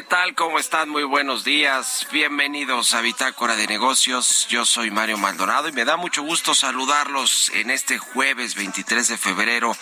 ¿Qué 0.00 0.06
tal? 0.06 0.34
¿Cómo 0.34 0.58
están? 0.58 0.88
Muy 0.88 1.02
buenos 1.02 1.44
días. 1.44 2.06
Bienvenidos 2.10 2.94
a 2.94 3.02
Bitácora 3.02 3.54
de 3.54 3.66
Negocios. 3.66 4.46
Yo 4.48 4.64
soy 4.64 4.90
Mario 4.90 5.18
Maldonado 5.18 5.68
y 5.68 5.72
me 5.72 5.84
da 5.84 5.98
mucho 5.98 6.22
gusto 6.22 6.54
saludarlos 6.54 7.50
en 7.50 7.70
este 7.70 7.98
jueves 7.98 8.54
23 8.54 9.08
de 9.08 9.18
febrero 9.18 9.76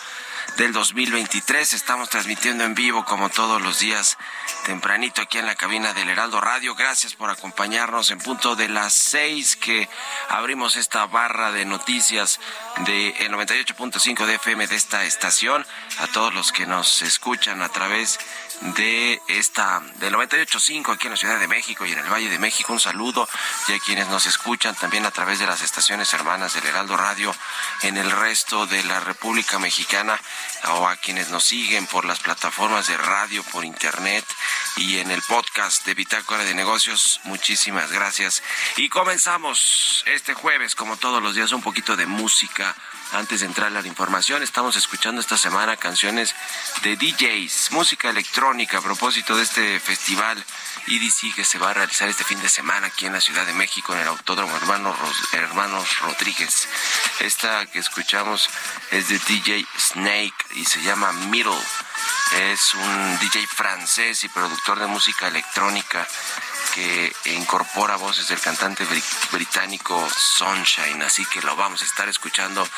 del 0.56 0.72
2023. 0.72 1.72
Estamos 1.72 2.10
transmitiendo 2.10 2.64
en 2.64 2.74
vivo 2.74 3.04
como 3.04 3.30
todos 3.30 3.62
los 3.62 3.78
días 3.78 4.18
tempranito 4.64 5.22
aquí 5.22 5.38
en 5.38 5.46
la 5.46 5.54
cabina 5.54 5.94
del 5.94 6.08
Heraldo 6.08 6.40
Radio. 6.40 6.74
Gracias 6.74 7.14
por 7.14 7.30
acompañarnos 7.30 8.10
en 8.10 8.18
punto 8.18 8.56
de 8.56 8.68
las 8.68 8.94
seis 8.94 9.54
que 9.54 9.88
abrimos 10.28 10.76
esta 10.76 11.06
barra 11.06 11.52
de 11.52 11.64
noticias 11.64 12.40
de 12.86 13.10
el 13.20 13.32
98.5 13.32 14.26
de 14.26 14.34
FM 14.34 14.66
de 14.66 14.74
esta 14.74 15.04
estación. 15.04 15.64
A 16.00 16.08
todos 16.08 16.34
los 16.34 16.50
que 16.50 16.66
nos 16.66 17.02
escuchan 17.02 17.62
a 17.62 17.68
través 17.68 18.18
de 18.60 19.20
esta 19.28 19.80
del 20.00 20.14
98.5 20.14 20.92
aquí 20.92 21.06
en 21.06 21.12
la 21.12 21.16
Ciudad 21.16 21.38
de 21.38 21.48
México 21.48 21.86
y 21.86 21.92
en 21.92 21.98
el 21.98 22.12
Valle 22.12 22.28
de 22.28 22.38
México. 22.38 22.72
Un 22.72 22.80
saludo 22.80 23.28
y 23.68 23.72
a 23.72 23.78
quienes 23.78 24.08
nos 24.08 24.26
escuchan 24.26 24.74
también 24.74 25.06
a 25.06 25.10
través 25.10 25.38
de 25.38 25.46
las 25.46 25.62
estaciones 25.62 26.12
hermanas 26.12 26.54
del 26.54 26.66
Heraldo 26.66 26.96
Radio 26.96 27.34
en 27.82 27.96
el 27.96 28.10
resto 28.10 28.66
de 28.66 28.82
la 28.84 29.00
República 29.00 29.58
Mexicana 29.58 30.20
o 30.68 30.88
a 30.88 30.96
quienes 30.96 31.30
nos 31.30 31.44
siguen 31.44 31.86
por 31.86 32.04
las 32.04 32.20
plataformas 32.20 32.88
de 32.88 32.96
radio, 32.96 33.42
por 33.44 33.64
internet 33.64 34.24
y 34.76 34.98
en 34.98 35.10
el 35.10 35.22
podcast 35.22 35.84
de 35.86 35.94
Bitácora 35.94 36.44
de 36.44 36.54
Negocios. 36.54 37.20
Muchísimas 37.24 37.92
gracias. 37.92 38.42
Y 38.76 38.88
comenzamos 38.88 40.04
este 40.06 40.34
jueves, 40.34 40.74
como 40.74 40.96
todos 40.96 41.22
los 41.22 41.34
días, 41.34 41.52
un 41.52 41.62
poquito 41.62 41.96
de 41.96 42.06
música 42.06 42.74
antes 43.12 43.40
de 43.40 43.46
entrar 43.46 43.68
a 43.68 43.82
la 43.82 43.86
información, 43.86 44.42
estamos 44.42 44.76
escuchando 44.76 45.20
esta 45.20 45.38
semana 45.38 45.76
canciones 45.76 46.34
de 46.82 46.96
DJs, 46.96 47.72
música 47.72 48.10
electrónica 48.10 48.78
a 48.78 48.82
propósito 48.82 49.36
de 49.36 49.42
este 49.42 49.80
festival 49.80 50.44
EDC 50.86 51.34
que 51.34 51.44
se 51.44 51.58
va 51.58 51.70
a 51.70 51.74
realizar 51.74 52.08
este 52.08 52.24
fin 52.24 52.40
de 52.40 52.48
semana 52.48 52.88
aquí 52.88 53.06
en 53.06 53.12
la 53.12 53.20
Ciudad 53.20 53.46
de 53.46 53.52
México 53.52 53.94
en 53.94 54.00
el 54.00 54.08
Autódromo 54.08 54.56
Hermanos, 54.56 54.96
Hermanos 55.32 55.98
Rodríguez. 56.00 56.68
Esta 57.20 57.66
que 57.66 57.78
escuchamos 57.78 58.48
es 58.90 59.08
de 59.08 59.18
DJ 59.18 59.66
Snake 59.78 60.46
y 60.54 60.64
se 60.64 60.82
llama 60.82 61.12
Middle. 61.12 61.58
Es 62.52 62.74
un 62.74 63.18
DJ 63.18 63.46
francés 63.46 64.24
y 64.24 64.28
productor 64.28 64.78
de 64.78 64.86
música 64.86 65.28
electrónica 65.28 66.06
que 66.74 67.12
incorpora 67.26 67.96
voces 67.96 68.28
del 68.28 68.40
cantante 68.40 68.86
británico 69.32 70.08
Sunshine, 70.14 71.02
así 71.02 71.24
que 71.26 71.40
lo 71.42 71.56
vamos 71.56 71.82
a 71.82 71.84
estar 71.84 72.08
escuchando 72.08 72.68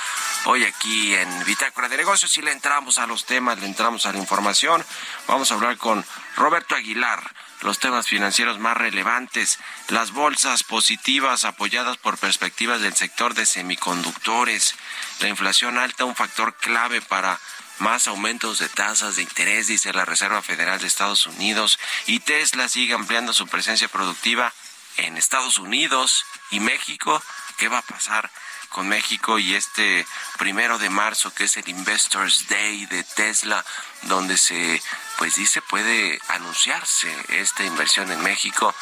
hoy 0.46 0.64
aquí 0.64 1.14
en 1.14 1.44
Bitácora 1.44 1.88
de 1.88 1.96
Negocios 1.96 2.36
y 2.38 2.42
le 2.42 2.52
entramos 2.52 2.98
a 2.98 3.06
los 3.06 3.26
temas, 3.26 3.58
le 3.58 3.66
entramos 3.66 4.06
a 4.06 4.12
la 4.12 4.18
información. 4.18 4.84
Vamos 5.26 5.50
a 5.50 5.54
hablar 5.54 5.76
con 5.76 6.04
Roberto 6.36 6.74
Aguilar, 6.74 7.22
los 7.62 7.78
temas 7.78 8.06
financieros 8.06 8.58
más 8.58 8.76
relevantes, 8.76 9.58
las 9.88 10.12
bolsas 10.12 10.62
positivas 10.64 11.44
apoyadas 11.44 11.96
por 11.98 12.18
perspectivas 12.18 12.80
del 12.80 12.94
sector 12.94 13.34
de 13.34 13.46
semiconductores, 13.46 14.74
la 15.20 15.28
inflación 15.28 15.78
alta, 15.78 16.04
un 16.04 16.16
factor 16.16 16.54
clave 16.54 17.00
para 17.00 17.38
más 17.80 18.06
aumentos 18.06 18.58
de 18.58 18.68
tasas 18.68 19.16
de 19.16 19.22
interés, 19.22 19.66
dice 19.66 19.92
la 19.92 20.04
Reserva 20.04 20.42
Federal 20.42 20.80
de 20.80 20.86
Estados 20.86 21.26
Unidos, 21.26 21.78
y 22.06 22.20
Tesla 22.20 22.68
sigue 22.68 22.94
ampliando 22.94 23.32
su 23.32 23.46
presencia 23.46 23.88
productiva 23.88 24.52
en 24.98 25.16
Estados 25.16 25.58
Unidos 25.58 26.24
y 26.50 26.60
México. 26.60 27.22
¿Qué 27.56 27.68
va 27.68 27.78
a 27.78 27.82
pasar 27.82 28.30
con 28.70 28.88
México 28.88 29.38
y 29.38 29.54
este 29.54 30.06
primero 30.38 30.78
de 30.78 30.88
marzo, 30.90 31.34
que 31.34 31.44
es 31.44 31.56
el 31.56 31.68
Investors 31.68 32.46
Day 32.48 32.86
de 32.86 33.02
Tesla, 33.02 33.64
donde 34.02 34.36
se, 34.36 34.80
pues 35.18 35.34
dice, 35.34 35.60
puede 35.60 36.20
anunciarse 36.28 37.12
esta 37.28 37.64
inversión 37.64 38.10
en 38.12 38.22
México, 38.22 38.74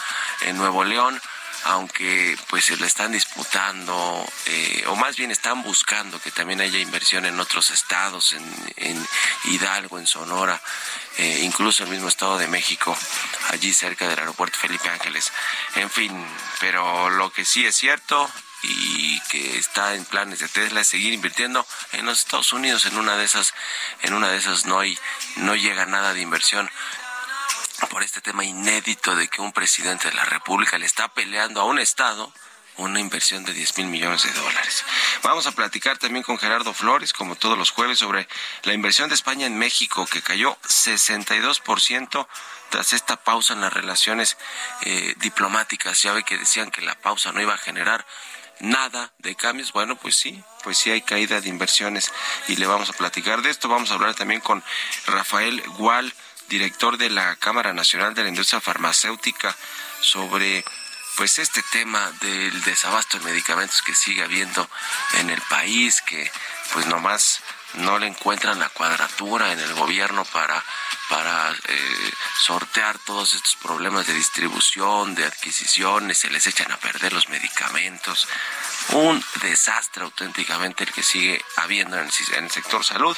en 0.43 0.56
Nuevo 0.56 0.85
León 0.85 1.21
aunque 1.65 2.37
pues 2.49 2.65
se 2.67 2.77
le 2.77 2.87
están 2.87 3.13
disputando 3.13 4.27
eh, 4.47 4.85
o 4.87 4.97
más 4.97 5.17
bien 5.17 5.31
están 5.31 5.63
buscando 5.63 6.21
que 6.21 6.31
también 6.31 6.61
haya 6.61 6.79
inversión 6.79 7.27
en 7.27 7.39
otros 7.41 7.71
estados, 7.71 8.33
en, 8.33 9.09
Hidalgo, 9.45 9.99
en 9.99 10.07
Sonora, 10.07 10.61
eh, 11.17 11.41
incluso 11.43 11.85
el 11.85 11.91
mismo 11.91 12.09
Estado 12.09 12.39
de 12.39 12.49
México, 12.49 12.97
allí 13.51 13.73
cerca 13.73 14.09
del 14.09 14.19
aeropuerto 14.19 14.59
Felipe 14.59 14.89
Ángeles. 14.89 15.33
En 15.75 15.91
fin, 15.91 16.13
pero 16.61 17.11
lo 17.11 17.33
que 17.33 17.45
sí 17.45 17.65
es 17.67 17.77
cierto 17.77 18.31
y 18.63 19.21
que 19.23 19.59
está 19.59 19.95
en 19.95 20.05
planes 20.05 20.41
de 20.41 20.49
Tesla 20.49 20.81
es 20.81 20.89
seguir 20.89 21.13
invirtiendo 21.13 21.67
en 21.93 22.07
los 22.07 22.19
Estados 22.19 22.53
Unidos 22.53 22.87
en 22.87 22.99
una 22.99 23.17
de 23.17 23.25
esas 23.25 23.55
en 24.03 24.15
una 24.15 24.31
de 24.31 24.39
esas 24.39 24.67
no 24.67 24.81
hay 24.81 24.99
no 25.37 25.55
llega 25.55 25.87
nada 25.87 26.13
de 26.13 26.21
inversión 26.21 26.69
por 27.87 28.03
este 28.03 28.21
tema 28.21 28.45
inédito 28.45 29.15
de 29.15 29.29
que 29.29 29.41
un 29.41 29.53
presidente 29.53 30.09
de 30.09 30.15
la 30.15 30.25
República 30.25 30.79
le 30.79 30.87
está 30.87 31.09
peleando 31.09 31.61
a 31.61 31.65
un 31.65 31.79
Estado 31.79 32.33
una 32.79 33.01
inversión 33.01 33.45
de 33.45 33.53
10 33.53 33.79
mil 33.79 33.87
millones 33.89 34.23
de 34.23 34.33
dólares. 34.33 34.85
Vamos 35.23 35.47
a 35.47 35.53
platicar 35.53 35.99
también 35.99 36.23
con 36.23 36.39
Gerardo 36.39 36.73
Flores, 36.73 37.13
como 37.13 37.35
todos 37.35 37.59
los 37.59 37.71
jueves, 37.71 37.99
sobre 37.99 38.29
la 38.63 38.73
inversión 38.73 39.09
de 39.09 39.17
España 39.17 39.47
en 39.47 39.59
México, 39.59 40.07
que 40.07 40.23
cayó 40.23 40.57
62% 40.63 42.27
tras 42.71 42.93
esta 42.93 43.17
pausa 43.17 43.55
en 43.55 43.63
las 43.63 43.73
relaciones 43.73 44.39
eh, 44.83 45.15
diplomáticas. 45.19 46.01
Ya 46.03 46.13
ve 46.13 46.23
que 46.23 46.39
decían 46.39 46.71
que 46.71 46.83
la 46.83 46.95
pausa 47.01 47.33
no 47.33 47.43
iba 47.43 47.55
a 47.55 47.59
generar 47.59 48.07
nada 48.61 49.13
de 49.19 49.35
cambios. 49.35 49.73
Bueno, 49.73 49.97
pues 49.97 50.17
sí, 50.17 50.43
pues 50.63 50.79
sí 50.79 50.91
hay 50.91 51.03
caída 51.03 51.41
de 51.41 51.49
inversiones 51.49 52.13
y 52.47 52.57
le 52.57 52.67
vamos 52.67 52.91
a 52.91 52.93
platicar 52.93 53.43
de 53.43 53.51
esto. 53.51 53.69
Vamos 53.69 53.91
a 53.91 53.95
hablar 53.95 54.15
también 54.15 54.41
con 54.41 54.63
Rafael 55.07 55.61
Gual 55.79 56.15
director 56.49 56.99
de 56.99 57.11
la 57.11 57.37
Cámara 57.37 57.73
Nacional 57.73 58.15
de 58.15 58.23
la 58.23 58.29
Industria 58.29 58.61
Farmacéutica, 58.61 59.55
sobre 60.00 60.65
pues 61.17 61.39
este 61.39 61.62
tema 61.73 62.12
del 62.21 62.62
desabasto 62.62 63.19
de 63.19 63.25
medicamentos 63.25 63.83
que 63.83 63.95
sigue 63.95 64.23
habiendo 64.23 64.69
en 65.15 65.31
el 65.31 65.41
país, 65.43 66.00
que 66.03 66.31
pues 66.73 66.87
nomás 66.87 67.41
no 67.75 67.99
le 67.99 68.06
encuentran 68.06 68.59
la 68.59 68.69
cuadratura 68.70 69.53
en 69.53 69.61
el 69.61 69.75
gobierno 69.75 70.25
para 70.26 70.62
para 71.09 71.50
eh, 71.50 72.12
sortear 72.38 72.99
todos 72.99 73.32
estos 73.32 73.56
problemas 73.56 74.06
de 74.06 74.12
distribución, 74.12 75.15
de 75.15 75.25
adquisiciones, 75.25 76.19
se 76.19 76.31
les 76.31 76.47
echan 76.47 76.70
a 76.70 76.76
perder 76.76 77.12
los 77.12 77.29
medicamentos. 77.29 78.29
Un 78.93 79.23
desastre 79.43 80.05
auténticamente 80.05 80.85
el 80.85 80.93
que 80.93 81.03
sigue 81.03 81.43
habiendo 81.56 81.99
en 81.99 82.05
el, 82.06 82.50
sector 82.50 82.85
salud. 82.85 83.17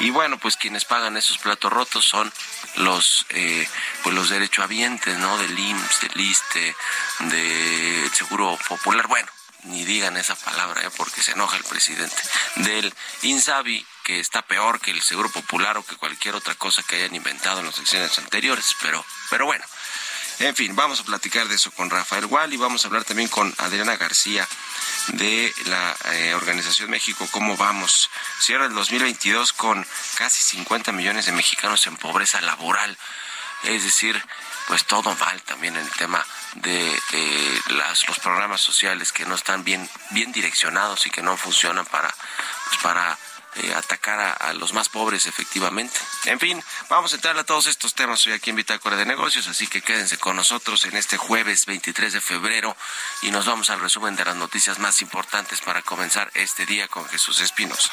Y 0.00 0.10
bueno, 0.10 0.38
pues 0.38 0.56
quienes 0.56 0.84
pagan 0.84 1.16
esos 1.16 1.38
platos 1.38 1.72
rotos 1.72 2.04
son 2.04 2.32
los 2.76 3.26
eh, 3.30 3.68
pues 4.02 4.14
los 4.14 4.28
derechohabientes, 4.28 5.16
¿no? 5.18 5.38
Del 5.38 5.58
IMSS, 5.58 6.00
del 6.00 6.20
ISTE, 6.20 6.76
del 7.20 8.12
Seguro 8.12 8.58
Popular. 8.68 9.06
Bueno, 9.06 9.30
ni 9.66 9.84
digan 9.84 10.16
esa 10.16 10.34
palabra, 10.34 10.82
¿eh? 10.82 10.90
porque 10.96 11.22
se 11.22 11.32
enoja 11.32 11.56
el 11.56 11.64
presidente. 11.64 12.16
Del 12.56 12.92
INSABI, 13.22 13.86
que 14.04 14.20
está 14.20 14.42
peor 14.42 14.80
que 14.80 14.90
el 14.90 15.02
Seguro 15.02 15.30
Popular 15.30 15.76
o 15.78 15.84
que 15.84 15.96
cualquier 15.96 16.34
otra 16.34 16.54
cosa 16.54 16.82
que 16.82 16.96
hayan 16.96 17.14
inventado 17.14 17.60
en 17.60 17.66
las 17.66 17.76
secciones 17.76 18.18
anteriores, 18.18 18.76
pero, 18.80 19.04
pero 19.30 19.46
bueno. 19.46 19.64
En 20.38 20.54
fin, 20.54 20.76
vamos 20.76 21.00
a 21.00 21.04
platicar 21.04 21.48
de 21.48 21.54
eso 21.54 21.70
con 21.70 21.88
Rafael 21.88 22.26
Gual 22.26 22.52
y 22.52 22.58
vamos 22.58 22.84
a 22.84 22.88
hablar 22.88 23.04
también 23.04 23.28
con 23.28 23.54
Adriana 23.56 23.96
García 23.96 24.46
de 25.08 25.52
la 25.64 25.96
eh, 26.12 26.34
Organización 26.34 26.90
México, 26.90 27.26
cómo 27.30 27.56
vamos. 27.56 28.10
Cierra 28.40 28.66
el 28.66 28.74
2022 28.74 29.54
con 29.54 29.86
casi 30.18 30.42
50 30.42 30.92
millones 30.92 31.24
de 31.26 31.32
mexicanos 31.32 31.86
en 31.86 31.96
pobreza 31.96 32.40
laboral. 32.42 32.98
Es 33.66 33.84
decir, 33.84 34.22
pues 34.68 34.84
todo 34.84 35.14
mal 35.14 35.42
también 35.42 35.76
en 35.76 35.84
el 35.84 35.90
tema 35.92 36.24
de 36.54 37.00
los 38.06 38.18
programas 38.20 38.60
sociales 38.60 39.12
que 39.12 39.26
no 39.26 39.34
están 39.34 39.64
bien, 39.64 39.88
bien 40.10 40.32
direccionados 40.32 41.06
y 41.06 41.10
que 41.10 41.22
no 41.22 41.36
funcionan 41.36 41.84
para, 41.86 42.12
pues 42.68 42.78
para 42.82 43.18
eh, 43.56 43.72
atacar 43.74 44.36
a, 44.38 44.52
los 44.52 44.74
más 44.74 44.90
pobres 44.90 45.26
efectivamente. 45.26 45.98
En 46.24 46.38
fin, 46.38 46.62
vamos 46.90 47.12
a 47.12 47.16
entrar 47.16 47.38
a 47.38 47.44
todos 47.44 47.66
estos 47.66 47.94
temas 47.94 48.26
hoy 48.26 48.34
aquí 48.34 48.50
en 48.50 48.56
Bitácora 48.56 48.96
de 48.96 49.06
Negocios, 49.06 49.46
así 49.48 49.66
que 49.66 49.80
quédense 49.80 50.18
con 50.18 50.36
nosotros 50.36 50.84
en 50.84 50.94
este 50.94 51.16
jueves 51.16 51.64
23 51.64 52.12
de 52.12 52.20
febrero 52.20 52.76
y 53.22 53.30
nos 53.30 53.46
vamos 53.46 53.70
al 53.70 53.80
resumen 53.80 54.14
de 54.14 54.26
las 54.26 54.36
noticias 54.36 54.78
más 54.78 55.00
importantes 55.00 55.62
para 55.62 55.80
comenzar 55.80 56.30
este 56.34 56.66
día 56.66 56.86
con 56.88 57.08
Jesús 57.08 57.40
Espinosa. 57.40 57.90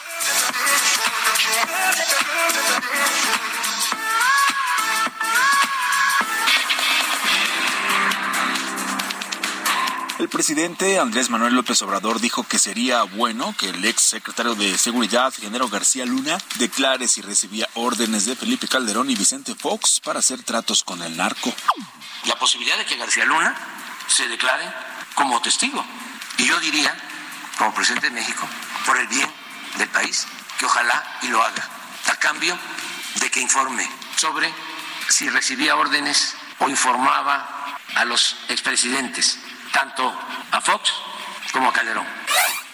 El 10.24 10.30
presidente 10.30 11.00
Andrés 11.00 11.30
Manuel 11.30 11.54
López 11.54 11.82
Obrador 11.82 12.22
dijo 12.22 12.48
que 12.48 12.58
sería 12.58 13.04
bueno 13.04 13.54
que 13.58 13.68
el 13.68 13.84
ex 13.84 14.04
secretario 14.04 14.56
de 14.56 14.78
Seguridad, 14.78 15.34
Genero 15.34 15.68
García 15.68 16.06
Luna, 16.06 16.38
declare 16.56 17.10
si 17.10 17.22
recibía 17.22 17.68
órdenes 17.74 18.26
de 18.26 18.38
Felipe 18.38 18.70
Calderón 18.70 19.10
y 19.10 19.16
Vicente 19.16 19.54
Fox 19.54 20.00
para 20.00 20.20
hacer 20.20 20.42
tratos 20.42 20.86
con 20.86 21.02
el 21.04 21.18
narco. 21.18 21.54
La 22.24 22.40
posibilidad 22.40 22.78
de 22.78 22.86
que 22.86 22.96
García 22.96 23.26
Luna 23.26 23.54
se 24.08 24.26
declare 24.30 24.64
como 25.14 25.42
testigo. 25.42 25.84
Y 26.38 26.46
yo 26.46 26.58
diría, 26.62 26.96
como 27.58 27.74
presidente 27.74 28.08
de 28.08 28.16
México, 28.16 28.48
por 28.86 28.98
el 28.98 29.08
bien 29.08 29.30
del 29.78 29.90
país, 29.90 30.26
que 30.58 30.66
ojalá 30.66 31.20
y 31.24 31.28
lo 31.28 31.44
haga, 31.44 31.70
a 32.10 32.16
cambio 32.16 32.58
de 33.16 33.30
que 33.30 33.42
informe 33.42 33.86
sobre 34.16 34.50
si 35.10 35.28
recibía 35.28 35.76
órdenes 35.76 36.34
o 36.60 36.70
informaba 36.70 37.76
a 37.96 38.06
los 38.06 38.38
expresidentes 38.48 39.38
tanto 39.74 40.14
a 40.52 40.62
Fox 40.62 40.94
como 41.52 41.68
a 41.68 41.74
Calderón. 41.74 42.06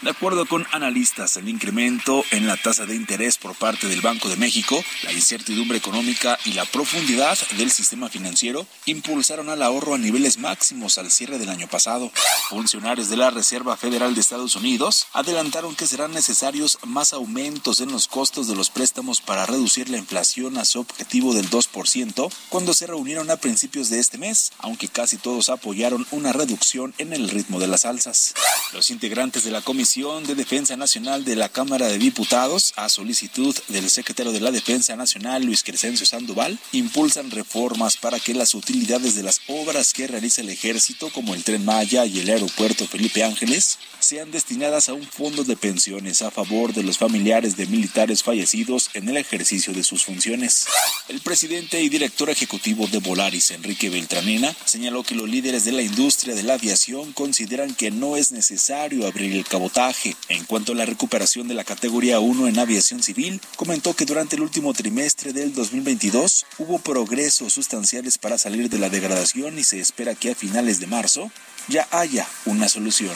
De 0.02 0.12
acuerdo 0.12 0.46
con 0.46 0.66
analistas, 0.72 1.36
el 1.36 1.50
incremento 1.50 2.24
en 2.32 2.48
la 2.48 2.56
tasa 2.56 2.86
de 2.86 2.96
interés 2.96 3.38
por 3.38 3.54
parte 3.54 3.90
del 3.90 4.00
Banco 4.00 4.30
de 4.30 4.38
México, 4.38 4.82
la 5.04 5.12
incertidumbre 5.12 5.78
económica 5.78 6.40
y 6.46 6.54
la 6.54 6.64
profundidad 6.64 7.38
del 7.58 7.70
sistema 7.70 8.08
financiero 8.08 8.66
impulsaron 8.86 9.50
al 9.50 9.62
ahorro 9.62 9.96
a 9.96 9.98
niveles 9.98 10.38
máximos 10.38 10.98
al 10.98 11.12
cierre 11.12 11.38
del 11.38 11.50
año 11.50 11.68
pasado. 11.68 12.14
Funcionarios 12.48 13.10
de 13.10 13.18
la 13.18 13.30
Reserva 13.30 13.76
Federal 13.76 14.16
de 14.16 14.22
Estados 14.22 14.56
Unidos 14.56 15.06
adelantaron 15.12 15.76
que 15.76 15.86
serán 15.86 16.14
necesarios 16.14 16.78
más 16.86 17.12
aumentos 17.12 17.82
en 17.82 17.92
los 17.92 18.08
costos 18.08 18.48
de 18.48 18.56
los 18.56 18.70
préstamos 18.70 19.20
para 19.20 19.46
reducir 19.48 19.90
la 19.90 19.98
inflación 19.98 20.58
a 20.58 20.64
su 20.64 20.80
objetivo 20.80 21.34
del 21.34 21.50
2% 21.50 22.32
cuando 22.48 22.74
se 22.74 22.88
reunieron 22.88 23.30
a 23.32 23.36
principios 23.36 23.90
de 23.90 24.00
este 24.00 24.18
mes, 24.18 24.54
aunque 24.60 24.88
casi 24.88 25.18
todos 25.18 25.50
apoyaron 25.50 26.08
una 26.12 26.32
reducción 26.32 26.94
en 27.00 27.12
el 27.12 27.30
ritmo 27.30 27.60
de 27.60 27.68
las 27.68 27.84
alzas. 27.84 28.34
Los 28.72 28.92
integrantes 28.92 29.44
de 29.44 29.52
la 29.52 29.62
Comisión 29.62 29.89
de 29.90 30.36
Defensa 30.36 30.78
Nacional 30.78 31.26
de 31.26 31.36
la 31.36 31.50
Cámara 31.50 31.88
de 31.88 31.98
Diputados, 31.98 32.74
a 32.76 32.90
solicitud 32.90 33.58
del 33.70 33.90
secretario 33.90 34.32
de 34.32 34.40
la 34.40 34.52
Defensa 34.52 34.96
Nacional, 34.96 35.44
Luis 35.44 35.64
Crescencio 35.64 36.06
Sandoval, 36.06 36.60
impulsan 36.74 37.32
reformas 37.32 37.98
para 37.98 38.20
que 38.20 38.36
las 38.36 38.54
utilidades 38.54 39.16
de 39.16 39.24
las 39.24 39.42
obras 39.48 39.92
que 39.94 40.06
realiza 40.06 40.42
el 40.42 40.50
ejército, 40.50 41.10
como 41.10 41.34
el 41.34 41.44
tren 41.44 41.66
Maya 41.66 42.06
y 42.06 42.20
el 42.20 42.30
aeropuerto 42.30 42.86
Felipe 42.86 43.24
Ángeles, 43.24 43.80
sean 44.00 44.30
destinadas 44.30 44.90
a 44.90 44.94
un 44.94 45.08
fondo 45.08 45.44
de 45.44 45.58
pensiones 45.58 46.22
a 46.22 46.30
favor 46.30 46.72
de 46.72 46.84
los 46.84 47.00
familiares 47.00 47.58
de 47.58 47.66
militares 47.66 48.22
fallecidos 48.22 48.92
en 48.94 49.10
el 49.10 49.18
ejercicio 49.18 49.74
de 49.74 49.84
sus 49.84 50.06
funciones. 50.06 50.68
El 51.08 51.20
presidente 51.22 51.82
y 51.82 51.90
director 51.90 52.30
ejecutivo 52.30 52.86
de 52.88 53.00
Volaris, 53.00 53.50
Enrique 53.50 53.90
Beltranena, 53.90 54.56
señaló 54.66 55.02
que 55.02 55.16
los 55.16 55.28
líderes 55.28 55.66
de 55.66 55.72
la 55.72 55.82
industria 55.82 56.36
de 56.36 56.44
la 56.44 56.54
aviación 56.54 57.12
consideran 57.14 57.74
que 57.74 57.90
no 57.90 58.18
es 58.18 58.32
necesario 58.32 59.08
abrir 59.08 59.36
el 59.36 59.46
cabotaje 59.46 59.79
en 60.28 60.44
cuanto 60.44 60.74
a 60.74 60.76
la 60.76 60.86
recuperación 60.86 61.48
de 61.48 61.54
la 61.54 61.64
categoría 61.64 62.20
1 62.20 62.50
en 62.50 62.60
aviación 62.60 63.02
civil, 63.02 63.40
comentó 63.56 63.94
que 63.94 64.04
durante 64.04 64.36
el 64.36 64.42
último 64.42 64.74
trimestre 64.74 65.32
del 65.32 65.54
2022 65.54 66.46
hubo 66.58 66.80
progresos 66.80 67.54
sustanciales 67.54 68.18
para 68.18 68.38
salir 68.38 68.70
de 68.70 68.78
la 68.78 68.90
degradación 68.90 69.58
y 69.58 69.64
se 69.64 69.80
espera 69.80 70.16
que 70.16 70.32
a 70.32 70.36
finales 70.36 70.82
de 70.82 70.88
marzo 70.88 71.32
ya 71.70 71.88
haya 71.92 72.28
una 72.46 72.68
solución. 72.68 73.16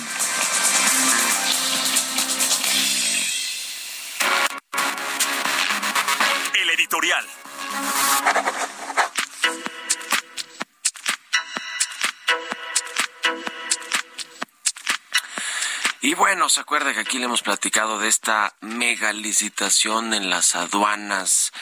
Y 16.06 16.16
bueno, 16.16 16.50
se 16.50 16.60
acuerda 16.60 16.94
que 16.94 17.00
aquí 17.00 17.18
le 17.18 17.26
hemos 17.26 17.44
platicado 17.44 17.98
de 17.98 18.10
esta 18.10 18.58
mega 18.60 19.14
licitación 19.14 20.14
en 20.14 20.30
las 20.30 20.54
aduanas 20.54 21.54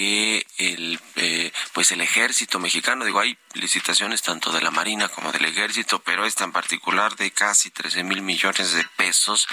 que 0.00 0.46
el 0.56 0.98
eh, 1.16 1.52
pues 1.74 1.92
el 1.92 2.00
ejército 2.00 2.58
mexicano, 2.58 3.04
digo, 3.04 3.20
hay 3.20 3.36
licitaciones 3.52 4.22
tanto 4.22 4.50
de 4.50 4.62
la 4.62 4.70
Marina 4.70 5.10
como 5.10 5.30
del 5.30 5.44
ejército, 5.44 5.98
pero 5.98 6.24
esta 6.24 6.44
en 6.44 6.52
particular 6.52 7.16
de 7.16 7.30
casi 7.32 7.70
13 7.70 8.04
mil 8.04 8.22
millones 8.22 8.72
de 8.72 8.82
pesos 8.96 9.46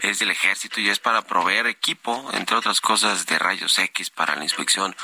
es 0.00 0.18
del 0.18 0.30
ejército 0.30 0.80
y 0.80 0.88
es 0.88 1.00
para 1.00 1.20
proveer 1.20 1.66
equipo, 1.66 2.30
entre 2.32 2.56
otras 2.56 2.80
cosas, 2.80 3.26
de 3.26 3.38
rayos 3.38 3.78
X 3.78 4.08
para 4.08 4.36
la 4.36 4.44
inspección, 4.44 4.96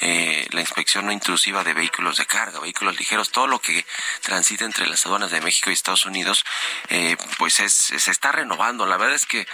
eh, 0.00 0.48
la 0.52 0.60
inspección 0.60 1.04
no 1.04 1.12
intrusiva 1.12 1.62
de 1.62 1.74
vehículos 1.74 2.16
de 2.16 2.24
carga, 2.24 2.58
vehículos 2.58 2.98
ligeros, 2.98 3.30
todo 3.30 3.48
lo 3.48 3.60
que 3.60 3.84
transita 4.22 4.64
entre 4.64 4.86
las 4.86 5.04
aduanas 5.04 5.30
de 5.30 5.42
México 5.42 5.68
y 5.68 5.74
Estados 5.74 6.06
Unidos, 6.06 6.46
eh, 6.88 7.18
pues 7.36 7.60
es, 7.60 7.74
se 7.74 8.10
está 8.10 8.32
renovando. 8.32 8.86
La 8.86 8.96
verdad 8.96 9.16
es 9.16 9.26
que 9.26 9.46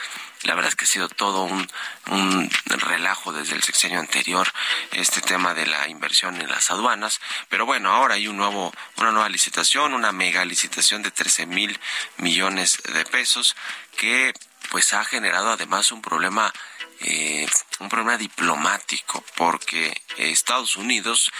la 0.45 0.55
verdad 0.55 0.69
es 0.69 0.77
que 0.77 0.85
ha 0.85 0.89
sido 0.89 1.09
todo 1.09 1.43
un, 1.43 1.69
un 2.11 2.51
relajo 2.69 3.33
desde 3.33 3.55
el 3.55 3.63
sexenio 3.63 3.99
anterior 3.99 4.53
este 4.93 5.21
tema 5.21 5.55
de 5.55 5.67
la 5.67 5.89
inversión 5.89 6.41
en 6.41 6.49
las 6.49 6.71
aduanas, 6.71 7.21
pero 7.49 7.67
bueno, 7.67 7.91
ahora 7.91 8.15
hay 8.15 8.29
un 8.29 8.37
nuevo, 8.37 8.73
una 8.97 9.11
nueva 9.11 9.29
licitación, 9.29 9.95
una 9.95 10.13
mega 10.13 10.45
licitación 10.45 11.03
de 11.03 11.11
13 11.11 11.47
mil 11.47 11.79
millones 12.19 12.79
de 12.93 13.05
pesos 13.05 13.57
que 13.97 14.33
pues 14.71 14.93
ha 14.93 15.05
generado 15.05 15.51
además 15.51 15.93
un 15.93 16.03
problema 16.03 16.53
eh, 17.01 17.47
un 17.81 17.89
problema 17.89 18.17
diplomático 18.17 19.25
porque 19.37 20.01
Estados 20.17 20.77
Unidos 20.77 21.31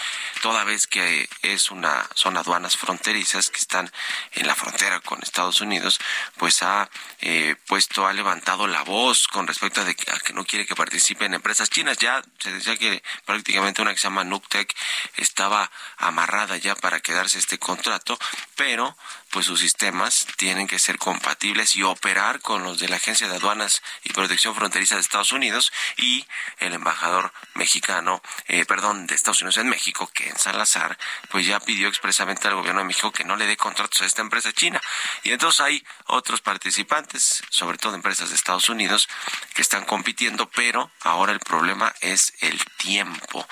toda 0.41 0.63
vez 0.63 0.87
que 0.87 1.29
es 1.41 1.71
una 1.71 2.07
son 2.13 2.37
aduanas 2.37 2.77
fronterizas 2.77 3.49
que 3.49 3.59
están 3.59 3.91
en 4.33 4.47
la 4.47 4.55
frontera 4.55 4.99
con 4.99 5.21
Estados 5.21 5.61
Unidos 5.61 5.99
pues 6.37 6.61
ha 6.63 6.89
eh, 7.21 7.55
puesto 7.67 8.05
ha 8.05 8.13
levantado 8.13 8.67
la 8.67 8.83
voz 8.83 9.27
con 9.27 9.47
respecto 9.47 9.81
a, 9.81 9.85
que 9.85 10.33
no 10.33 10.45
quiere 10.45 10.65
que 10.65 10.75
participen 10.75 11.33
empresas 11.33 11.69
chinas. 11.69 11.97
Ya 11.97 12.21
se 12.39 12.51
decía 12.51 12.77
que 12.77 13.01
prácticamente 13.25 13.81
una 13.81 13.91
que 13.91 13.97
se 13.97 14.03
llama 14.03 14.23
Nuctec 14.23 14.75
estaba 15.17 15.71
amarrada 15.97 16.57
ya 16.57 16.75
para 16.75 16.99
quedarse 16.99 17.39
este 17.39 17.57
contrato 17.59 18.17
pero 18.55 18.97
pues 19.31 19.45
sus 19.47 19.59
sistemas 19.59 20.27
tienen 20.37 20.67
que 20.67 20.79
ser 20.79 20.97
compatibles 20.97 21.75
y 21.75 21.83
operar 21.83 22.39
con 22.39 22.63
los 22.63 22.79
de 22.79 22.87
la 22.87 22.95
Agencia 22.97 23.27
de 23.27 23.35
Aduanas 23.35 23.81
y 24.03 24.13
Protección 24.13 24.55
Fronteriza 24.55 24.95
de 24.95 25.01
Estados 25.01 25.31
Unidos 25.31 25.71
y 25.97 26.24
el 26.59 26.73
embajador 26.73 27.31
mexicano, 27.55 28.21
eh, 28.47 28.65
perdón, 28.65 29.07
de 29.07 29.15
Estados 29.15 29.41
Unidos 29.41 29.57
en 29.57 29.69
México, 29.69 30.09
que 30.13 30.29
en 30.29 30.37
Salazar, 30.37 30.97
pues 31.29 31.45
ya 31.45 31.59
pidió 31.59 31.87
expresamente 31.87 32.47
al 32.47 32.55
gobierno 32.55 32.81
de 32.81 32.87
México 32.87 33.11
que 33.11 33.23
no 33.23 33.35
le 33.35 33.45
dé 33.45 33.57
contratos 33.57 34.01
a 34.01 34.05
esta 34.05 34.21
empresa 34.21 34.51
china. 34.51 34.81
Y 35.23 35.31
entonces 35.31 35.61
hay 35.61 35.85
otros 36.05 36.41
participantes, 36.41 37.43
sobre 37.49 37.77
todo 37.77 37.95
empresas 37.95 38.29
de 38.29 38.35
Estados 38.35 38.69
Unidos, 38.69 39.07
que 39.53 39.61
están 39.61 39.85
compitiendo, 39.85 40.49
pero 40.49 40.91
ahora 41.01 41.31
el 41.31 41.39
problema 41.39 41.93
es 42.01 42.33
el 42.41 42.63
tiempo. 42.77 43.47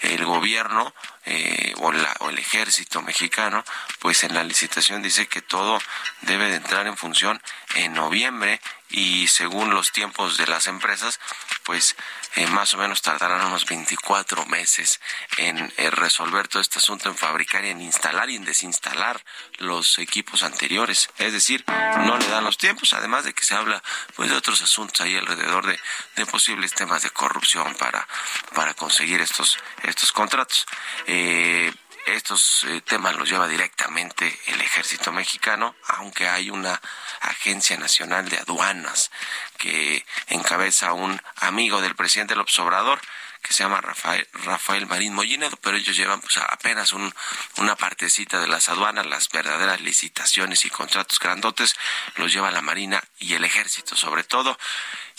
El 0.00 0.24
gobierno 0.24 0.94
eh, 1.26 1.72
o, 1.78 1.90
o, 2.20 2.30
el 2.30 2.38
ejército 2.38 3.00
mexicano, 3.00 3.64
pues 3.98 4.24
en 4.24 4.34
la 4.34 4.44
licitación 4.44 5.02
dice 5.02 5.26
que 5.26 5.40
todo 5.40 5.80
debe 6.22 6.50
de 6.50 6.56
entrar 6.56 6.86
en 6.86 6.96
función 6.96 7.40
en 7.74 7.94
noviembre 7.94 8.60
y 8.90 9.26
según 9.26 9.70
los 9.70 9.90
tiempos 9.90 10.36
de 10.36 10.46
las 10.46 10.66
empresas, 10.68 11.18
pues 11.64 11.96
eh, 12.36 12.46
más 12.48 12.74
o 12.74 12.78
menos 12.78 13.02
tardarán 13.02 13.46
unos 13.46 13.64
24 13.66 14.46
meses 14.46 15.00
en 15.36 15.72
eh, 15.76 15.90
resolver 15.90 16.46
todo 16.48 16.62
este 16.62 16.78
asunto, 16.78 17.08
en 17.08 17.16
fabricar 17.16 17.64
y 17.64 17.70
en 17.70 17.80
instalar 17.80 18.30
y 18.30 18.36
en 18.36 18.44
desinstalar 18.44 19.20
los 19.58 19.98
equipos 19.98 20.42
anteriores. 20.42 21.10
Es 21.18 21.32
decir, 21.32 21.64
no 21.66 22.18
le 22.18 22.28
dan 22.28 22.44
los 22.44 22.58
tiempos, 22.58 22.92
además 22.92 23.24
de 23.24 23.34
que 23.34 23.44
se 23.44 23.54
habla 23.54 23.82
pues 24.14 24.30
de 24.30 24.36
otros 24.36 24.62
asuntos 24.62 25.00
ahí 25.00 25.16
alrededor 25.16 25.66
de, 25.66 25.78
de 26.16 26.26
posibles 26.26 26.72
temas 26.72 27.02
de 27.02 27.10
corrupción 27.10 27.74
para, 27.74 28.06
para 28.54 28.74
conseguir 28.74 29.20
estos, 29.20 29.58
estos 29.82 30.12
contratos. 30.12 30.66
Eh, 31.06 31.72
estos 32.06 32.64
eh, 32.64 32.80
temas 32.82 33.16
los 33.16 33.28
lleva 33.28 33.48
directamente 33.48 34.38
el 34.46 34.60
ejército 34.60 35.12
mexicano, 35.12 35.74
aunque 35.88 36.28
hay 36.28 36.50
una 36.50 36.80
agencia 37.20 37.76
nacional 37.76 38.28
de 38.28 38.38
aduanas 38.38 39.10
que 39.58 40.04
encabeza 40.28 40.92
un 40.92 41.20
amigo 41.36 41.80
del 41.80 41.96
presidente 41.96 42.36
López 42.36 42.58
Obrador 42.58 43.00
que 43.44 43.52
se 43.52 43.62
llama 43.62 43.82
Rafael, 43.82 44.26
Rafael 44.32 44.86
Marín 44.86 45.12
Mollinedo, 45.12 45.56
pero 45.58 45.76
ellos 45.76 45.94
llevan 45.94 46.22
pues, 46.22 46.38
apenas 46.38 46.94
un, 46.94 47.14
una 47.58 47.76
partecita 47.76 48.40
de 48.40 48.48
las 48.48 48.70
aduanas, 48.70 49.04
las 49.04 49.28
verdaderas 49.28 49.82
licitaciones 49.82 50.64
y 50.64 50.70
contratos 50.70 51.18
grandotes 51.18 51.76
los 52.16 52.32
lleva 52.32 52.50
la 52.50 52.62
Marina 52.62 53.04
y 53.18 53.34
el 53.34 53.44
Ejército 53.44 53.96
sobre 53.96 54.24
todo. 54.24 54.58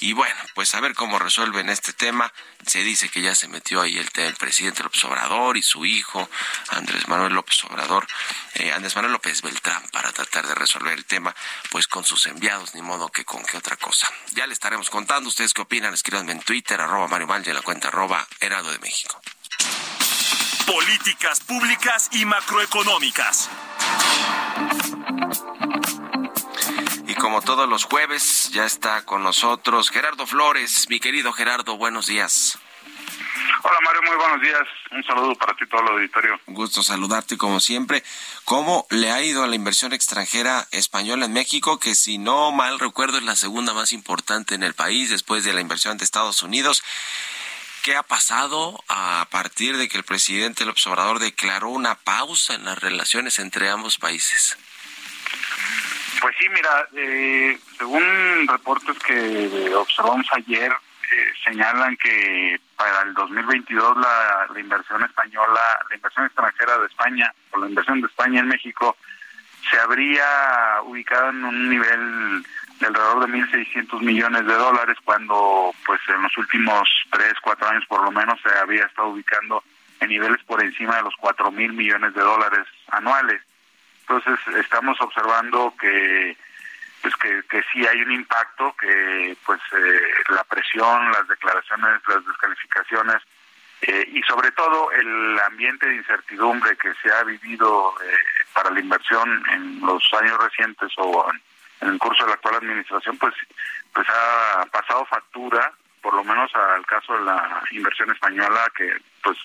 Y 0.05 0.13
bueno, 0.13 0.35
pues 0.53 0.75
a 0.75 0.81
ver 0.81 0.93
cómo 0.93 1.17
resuelven 1.17 1.67
este 1.67 1.91
tema. 1.91 2.31
Se 2.63 2.83
dice 2.83 3.09
que 3.09 3.23
ya 3.23 3.33
se 3.33 3.47
metió 3.47 3.81
ahí 3.81 3.97
el, 3.97 4.35
presidente 4.35 4.83
López 4.83 5.03
Obrador 5.05 5.57
y 5.57 5.63
su 5.63 5.83
hijo, 5.83 6.29
Andrés 6.69 7.07
Manuel 7.07 7.33
López 7.33 7.63
Obrador, 7.63 8.05
eh, 8.53 8.71
Andrés 8.71 8.95
Manuel 8.95 9.13
López 9.13 9.41
Beltrán, 9.41 9.81
para 9.91 10.11
tratar 10.11 10.45
de 10.45 10.53
resolver 10.53 10.93
el 10.93 11.05
tema, 11.05 11.35
pues 11.71 11.87
con 11.87 12.03
sus 12.03 12.27
enviados, 12.27 12.75
ni 12.75 12.83
modo 12.83 13.09
que 13.09 13.25
con 13.25 13.43
qué 13.45 13.57
otra 13.57 13.77
cosa. 13.77 14.07
Ya 14.33 14.45
le 14.45 14.53
estaremos 14.53 14.91
contando. 14.91 15.27
¿Ustedes 15.27 15.55
qué 15.55 15.63
opinan? 15.63 15.95
Escríbanme 15.95 16.33
en 16.33 16.41
Twitter, 16.41 16.79
arroba 16.79 17.07
Mario 17.07 17.25
Mal, 17.25 17.41
en 17.43 17.55
la 17.55 17.63
cuenta 17.63 17.87
arroba 17.87 18.27
Herado 18.39 18.71
de 18.71 18.77
México. 18.77 19.19
Políticas 20.67 21.39
públicas 21.39 22.09
y 22.11 22.25
macroeconómicas. 22.25 23.49
Como 27.25 27.41
todos 27.41 27.67
los 27.67 27.85
jueves, 27.85 28.51
ya 28.51 28.65
está 28.65 29.03
con 29.03 29.23
nosotros 29.23 29.89
Gerardo 29.89 30.27
Flores. 30.27 30.85
Mi 30.89 30.99
querido 30.99 31.33
Gerardo, 31.33 31.75
buenos 31.75 32.05
días. 32.05 32.59
Hola 33.63 33.77
Mario, 33.83 34.01
muy 34.03 34.15
buenos 34.15 34.41
días. 34.41 34.61
Un 34.91 35.03
saludo 35.03 35.33
para 35.33 35.55
ti 35.55 35.65
todo 35.65 35.81
el 35.81 35.87
auditorio. 35.87 36.39
Un 36.45 36.53
gusto 36.53 36.83
saludarte 36.83 37.35
como 37.35 37.59
siempre. 37.59 38.03
¿Cómo 38.43 38.85
le 38.91 39.09
ha 39.09 39.23
ido 39.23 39.43
a 39.43 39.47
la 39.47 39.55
inversión 39.55 39.91
extranjera 39.91 40.67
española 40.69 41.25
en 41.25 41.33
México, 41.33 41.79
que 41.79 41.95
si 41.95 42.19
no 42.19 42.51
mal 42.51 42.77
recuerdo 42.77 43.17
es 43.17 43.23
la 43.23 43.35
segunda 43.35 43.73
más 43.73 43.91
importante 43.91 44.53
en 44.53 44.61
el 44.61 44.75
país 44.75 45.09
después 45.09 45.43
de 45.43 45.53
la 45.53 45.61
inversión 45.61 45.97
de 45.97 46.05
Estados 46.05 46.43
Unidos? 46.43 46.83
¿Qué 47.81 47.95
ha 47.95 48.03
pasado 48.03 48.83
a 48.87 49.27
partir 49.31 49.77
de 49.77 49.89
que 49.89 49.97
el 49.97 50.03
presidente 50.03 50.63
López 50.63 50.85
Obrador 50.85 51.17
declaró 51.17 51.69
una 51.69 51.95
pausa 51.95 52.53
en 52.53 52.65
las 52.65 52.77
relaciones 52.77 53.39
entre 53.39 53.71
ambos 53.71 53.97
países? 53.97 54.59
Pues 56.25 56.37
sí, 56.39 56.47
mira, 56.49 56.87
eh, 56.95 57.55
según 57.77 58.47
reportes 58.47 58.97
que 58.97 59.71
observamos 59.75 60.25
ayer, 60.31 60.71
eh, 60.71 61.33
señalan 61.43 61.95
que 61.97 62.59
para 62.75 63.03
el 63.03 63.13
2022 63.13 63.95
la, 63.97 64.47
la 64.51 64.59
inversión 64.59 65.03
española, 65.03 65.61
la 65.87 65.95
inversión 65.95 66.25
extranjera 66.25 66.79
de 66.79 66.87
España, 66.87 67.31
o 67.51 67.59
la 67.59 67.69
inversión 67.69 68.01
de 68.01 68.07
España 68.07 68.39
en 68.39 68.47
México, 68.47 68.97
se 69.69 69.77
habría 69.77 70.25
ubicado 70.85 71.29
en 71.29 71.45
un 71.45 71.69
nivel 71.69 72.43
de 72.79 72.87
alrededor 72.87 73.27
de 73.27 73.31
1.600 73.31 74.01
millones 74.01 74.47
de 74.47 74.53
dólares, 74.55 74.97
cuando 75.05 75.75
pues 75.85 76.01
en 76.07 76.23
los 76.23 76.35
últimos 76.39 76.89
3, 77.11 77.33
4 77.39 77.67
años 77.67 77.85
por 77.87 78.03
lo 78.03 78.09
menos 78.09 78.39
se 78.41 78.49
había 78.57 78.85
estado 78.85 79.09
ubicando 79.09 79.63
en 79.99 80.09
niveles 80.09 80.43
por 80.45 80.63
encima 80.63 80.95
de 80.95 81.03
los 81.03 81.13
4.000 81.21 81.71
millones 81.71 82.15
de 82.15 82.21
dólares 82.21 82.65
anuales. 82.87 83.43
Entonces 84.07 84.39
estamos 84.57 84.99
observando 85.01 85.73
que 85.79 86.37
pues 87.01 87.15
que, 87.17 87.43
que 87.49 87.63
sí 87.71 87.85
hay 87.85 88.01
un 88.01 88.11
impacto, 88.11 88.75
que 88.79 89.37
pues 89.45 89.59
eh, 89.77 90.01
la 90.29 90.43
presión, 90.43 91.11
las 91.11 91.27
declaraciones, 91.27 92.01
las 92.07 92.25
descalificaciones 92.25 93.21
eh, 93.81 94.09
y 94.11 94.21
sobre 94.23 94.51
todo 94.51 94.91
el 94.91 95.39
ambiente 95.39 95.87
de 95.87 95.97
incertidumbre 95.97 96.75
que 96.77 96.93
se 97.03 97.11
ha 97.11 97.23
vivido 97.23 97.93
eh, 98.03 98.17
para 98.53 98.71
la 98.71 98.79
inversión 98.79 99.43
en 99.51 99.81
los 99.81 100.03
años 100.19 100.37
recientes 100.39 100.91
o 100.97 101.27
en, 101.29 101.41
en 101.81 101.93
el 101.93 101.99
curso 101.99 102.23
de 102.23 102.29
la 102.29 102.35
actual 102.35 102.55
administración, 102.55 103.17
pues 103.17 103.35
pues 103.95 104.07
ha 104.09 104.65
pasado 104.65 105.05
factura, 105.05 105.71
por 106.05 106.13
lo 106.13 106.23
menos 106.23 106.51
al 106.53 106.85
caso 106.85 107.17
de 107.17 107.25
la 107.25 107.63
inversión 107.71 108.11
española, 108.11 108.71
que 108.77 108.95
pues 109.23 109.35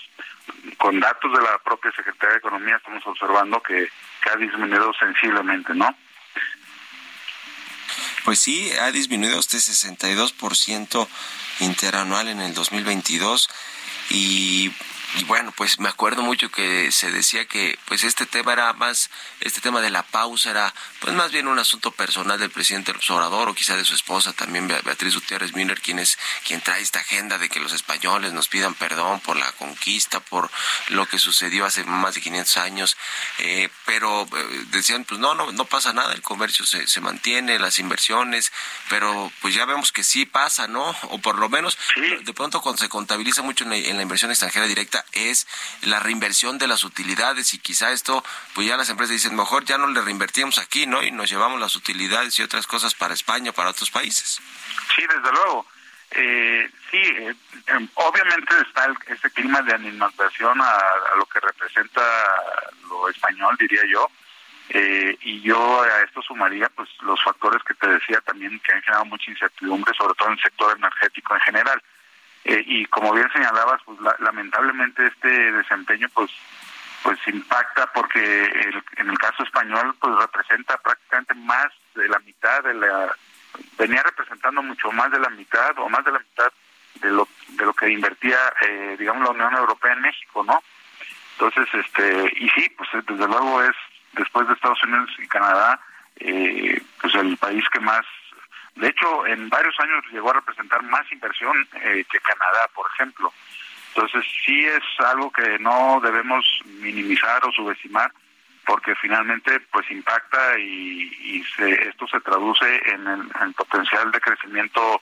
con 0.77 1.01
datos 1.01 1.33
de 1.33 1.43
la 1.43 1.57
propia 1.65 1.91
Secretaría 1.93 2.33
de 2.35 2.39
Economía 2.39 2.77
estamos 2.77 3.03
observando 3.07 3.63
que, 3.63 3.89
ha 4.31 4.37
disminuido 4.37 4.93
sensiblemente, 4.93 5.75
¿no? 5.75 5.97
Pues 8.27 8.41
sí, 8.41 8.71
ha 8.79 8.93
disminuido 8.93 9.41
este 9.41 9.57
62% 9.57 11.09
interanual 11.61 12.29
en 12.29 12.43
el 12.43 12.53
2022 12.53 13.49
y 14.11 14.71
y 15.17 15.25
bueno, 15.25 15.53
pues 15.57 15.81
me 15.81 15.89
acuerdo 15.89 16.23
mucho 16.23 16.51
que 16.51 16.93
se 16.93 17.11
decía 17.11 17.45
que 17.45 17.77
pues 17.87 18.05
este 18.05 18.27
tema 18.27 18.53
era 18.53 18.73
más, 18.75 19.11
este 19.41 19.61
tema 19.61 19.81
de 19.81 19.91
la 19.91 20.05
pausa 20.05 20.51
era 20.51 20.73
pues 21.01 21.15
más 21.15 21.33
bien 21.33 21.49
un 21.49 21.59
asunto 21.59 21.91
personal 21.91 22.39
del 22.39 22.51
presidente 22.51 22.93
López 22.93 23.11
Obrador 23.11 23.49
o 23.49 23.55
quizá 23.55 23.77
de 23.77 23.85
su 23.85 23.95
esposa 23.95 24.33
también 24.33 24.69
Beatriz 24.69 25.15
Gutiérrez 25.15 25.53
Müller, 25.55 25.81
quien 25.81 25.99
es 25.99 26.17
quien 26.47 26.61
trae 26.61 26.81
esta 26.81 27.01
agenda 27.01 27.39
de 27.39 27.49
que 27.49 27.59
los 27.59 27.73
españoles 27.73 28.33
nos 28.33 28.47
pidan 28.47 28.75
perdón 28.75 29.19
por 29.21 29.37
la 29.37 29.51
conquista, 29.53 30.21
por 30.21 30.49
lo 30.89 31.07
que 31.07 31.19
sucedió 31.19 31.65
hace 31.65 31.83
más 31.83 32.15
de 32.15 32.21
500 32.21 32.57
años, 32.59 32.97
eh, 33.39 33.69
pero 33.87 34.23
eh, 34.23 34.65
decían 34.71 35.05
pues 35.05 35.19
no, 35.19 35.35
no, 35.35 35.51
no 35.51 35.65
pasa 35.65 35.93
nada, 35.93 36.15
el 36.15 36.23
comercio 36.23 36.65
se, 36.65 36.87
se 36.87 37.01
mantiene, 37.01 37.59
las 37.59 37.81
inversiones, 37.81 38.53
pero 38.89 39.33
pues 39.41 39.55
ya 39.55 39.65
vemos 39.65 39.91
que 39.91 40.05
sí 40.05 40.25
pasa, 40.25 40.69
¿no? 40.69 40.95
O 41.11 41.19
por 41.19 41.37
lo 41.37 41.49
menos 41.49 41.77
de 42.23 42.33
pronto 42.33 42.61
cuando 42.61 42.81
se 42.81 42.89
contabiliza 42.89 43.43
mucho 43.43 43.65
en 43.65 43.97
la 43.97 44.03
inversión 44.03 44.31
extranjera 44.31 44.67
directa, 44.67 45.00
es 45.13 45.47
la 45.83 46.01
reinversión 46.01 46.59
de 46.59 46.69
las 46.69 46.85
utilidades 46.85 47.55
y 47.55 47.59
quizá 47.59 47.91
esto, 47.91 48.25
pues 48.55 48.67
ya 48.67 48.77
las 48.77 48.91
empresas 48.91 49.15
dicen, 49.15 49.37
mejor 49.37 49.65
ya 49.65 49.79
no 49.79 49.87
le 49.87 50.01
reinvertimos 50.01 50.59
aquí, 50.59 50.87
¿no? 50.87 51.03
Y 51.03 51.11
nos 51.11 51.31
llevamos 51.31 51.61
las 51.61 51.77
utilidades 51.77 52.39
y 52.39 52.43
otras 52.43 52.67
cosas 52.67 52.95
para 52.95 53.15
España, 53.15 53.53
para 53.53 53.71
otros 53.71 53.91
países. 53.91 54.41
Sí, 54.95 55.03
desde 55.03 55.33
luego. 55.33 55.67
Eh, 56.13 56.69
sí, 56.91 56.99
eh, 56.99 57.35
em, 57.69 57.89
obviamente 57.95 58.55
está 58.67 58.87
el, 58.87 58.97
ese 59.07 59.31
clima 59.31 59.63
de 59.63 59.75
animación 59.75 60.61
a, 60.61 60.79
lo 61.17 61.25
que 61.27 61.39
representa 61.39 62.03
lo 62.89 63.09
español, 63.09 63.57
diría 63.59 63.83
yo. 63.87 64.11
Eh, 64.73 65.17
y 65.23 65.41
yo 65.41 65.83
a 65.83 66.03
esto 66.03 66.23
sumaría 66.23 66.69
pues 66.69 66.89
los 67.03 67.21
factores 67.25 67.61
que 67.65 67.75
te 67.75 67.89
decía 67.89 68.21
también 68.21 68.61
que 68.61 68.73
han 68.73 68.83
generado 68.83 69.05
mucha 69.07 69.31
incertidumbre, 69.31 69.93
sobre 69.95 70.15
todo 70.15 70.29
en 70.29 70.35
el 70.35 70.43
sector 70.43 70.77
energético 70.77 71.35
en 71.35 71.41
general. 71.41 71.83
Eh, 72.45 72.63
y 72.67 72.87
como 72.87 73.13
bien 73.13 73.31
señalabas, 73.33 73.81
pues 73.85 73.99
lamentablemente 74.21 75.07
este 75.07 75.53
desempeño 75.53 76.09
pues 76.15 76.31
pues 77.03 77.19
impacta 77.29 77.87
porque 77.95 78.45
en 78.97 79.09
el 79.09 79.19
caso 79.19 79.43
español 79.43 79.95
pues 80.01 80.15
representa 80.17 80.77
prácticamente 80.79 81.35
más 81.35 81.69
de 81.95 82.09
la 82.09 82.19
mitad 82.21 82.63
de 82.63 82.75
la 82.75 83.17
venía 83.79 84.03
representando 84.03 84.63
mucho 84.63 84.93
más 84.93 85.11
de 85.11 85.19
la 85.19 85.31
mitad 85.31 85.79
o 85.79 85.89
más 85.89 86.05
de 86.05 86.13
la 86.13 86.19
mitad 86.19 86.53
de 86.97 87.11
lo 87.11 87.29
de 87.49 87.65
lo 87.65 87.73
que 87.73 87.91
invertía 87.91 88.39
eh, 88.63 88.97
digamos 88.99 89.23
la 89.23 89.31
Unión 89.31 89.55
Europea 89.55 89.93
en 89.95 90.03
México, 90.03 90.45
¿no? 90.45 90.63
Entonces 91.39 91.69
este 91.75 92.33
y 92.37 92.49
sí 92.51 92.71
pues 92.77 92.89
desde 93.07 93.27
luego 93.27 93.63
es 93.63 93.77
después 94.13 94.47
de 94.47 94.55
Estados 94.55 94.83
Unidos 94.85 95.11
y 95.19 95.27
Canadá 95.27 95.81
eh, 96.17 96.83
pues 97.01 97.15
el 97.15 97.37
país 97.39 97.65
que 97.71 97.81
más 97.81 98.05
de 98.77 98.89
hecho, 98.89 99.27
en 99.27 99.49
varios 99.49 99.79
años 99.81 100.05
llegó 100.13 100.31
a 100.31 100.35
representar 100.35 100.83
más 100.85 101.11
inversión 101.13 101.69
eh, 101.83 102.05
que 102.11 102.21
Canadá, 102.21 102.69
por 102.75 102.87
ejemplo. 102.95 103.33
Entonces, 103.95 104.25
sí 104.45 104.65
es 104.65 104.83
algo 104.99 105.31
que 105.33 105.59
no 105.59 106.01
debemos 106.03 106.45
minimizar 106.81 107.45
o 107.45 107.53
subestimar, 107.53 108.13
porque 108.65 108.95
finalmente 108.95 109.59
pues 109.73 109.91
impacta 109.91 110.59
y, 110.59 111.45
esto 111.59 112.07
se 112.07 112.21
traduce 112.21 112.65
en 112.87 113.07
el, 113.07 113.55
potencial 113.55 114.11
de 114.13 114.21
crecimiento, 114.21 115.01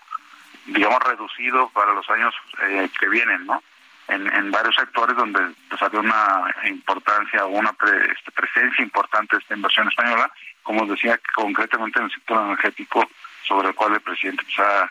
digamos, 0.66 1.02
reducido 1.02 1.68
para 1.70 1.92
los 1.92 2.08
años 2.10 2.34
eh, 2.62 2.88
que 2.98 3.08
vienen, 3.08 3.46
¿no? 3.46 3.62
En, 4.08 4.50
varios 4.50 4.74
sectores 4.74 5.14
donde 5.16 5.40
pues 5.68 5.82
había 5.82 6.00
una 6.00 6.50
importancia 6.64 7.44
o 7.44 7.48
una 7.48 7.74
este, 8.10 8.32
presencia 8.32 8.82
importante 8.82 9.36
de 9.36 9.42
esta 9.42 9.54
inversión 9.54 9.86
española, 9.88 10.32
como 10.62 10.86
decía, 10.86 11.20
concretamente 11.34 11.98
en 11.98 12.06
el 12.06 12.10
sector 12.10 12.42
energético, 12.42 13.06
sobre 13.46 13.68
el 13.68 13.74
cual 13.74 13.94
el 13.94 14.00
presidente 14.00 14.44
pues, 14.44 14.58
ha, 14.58 14.90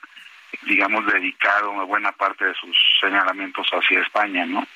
digamos, 0.64 1.06
dedicado 1.06 1.72
una 1.72 1.84
buena 1.84 2.12
parte 2.12 2.46
de 2.46 2.54
sus 2.56 2.76
señalamientos 3.00 3.68
hacia 3.72 4.02
España, 4.02 4.46
¿no? 4.46 4.68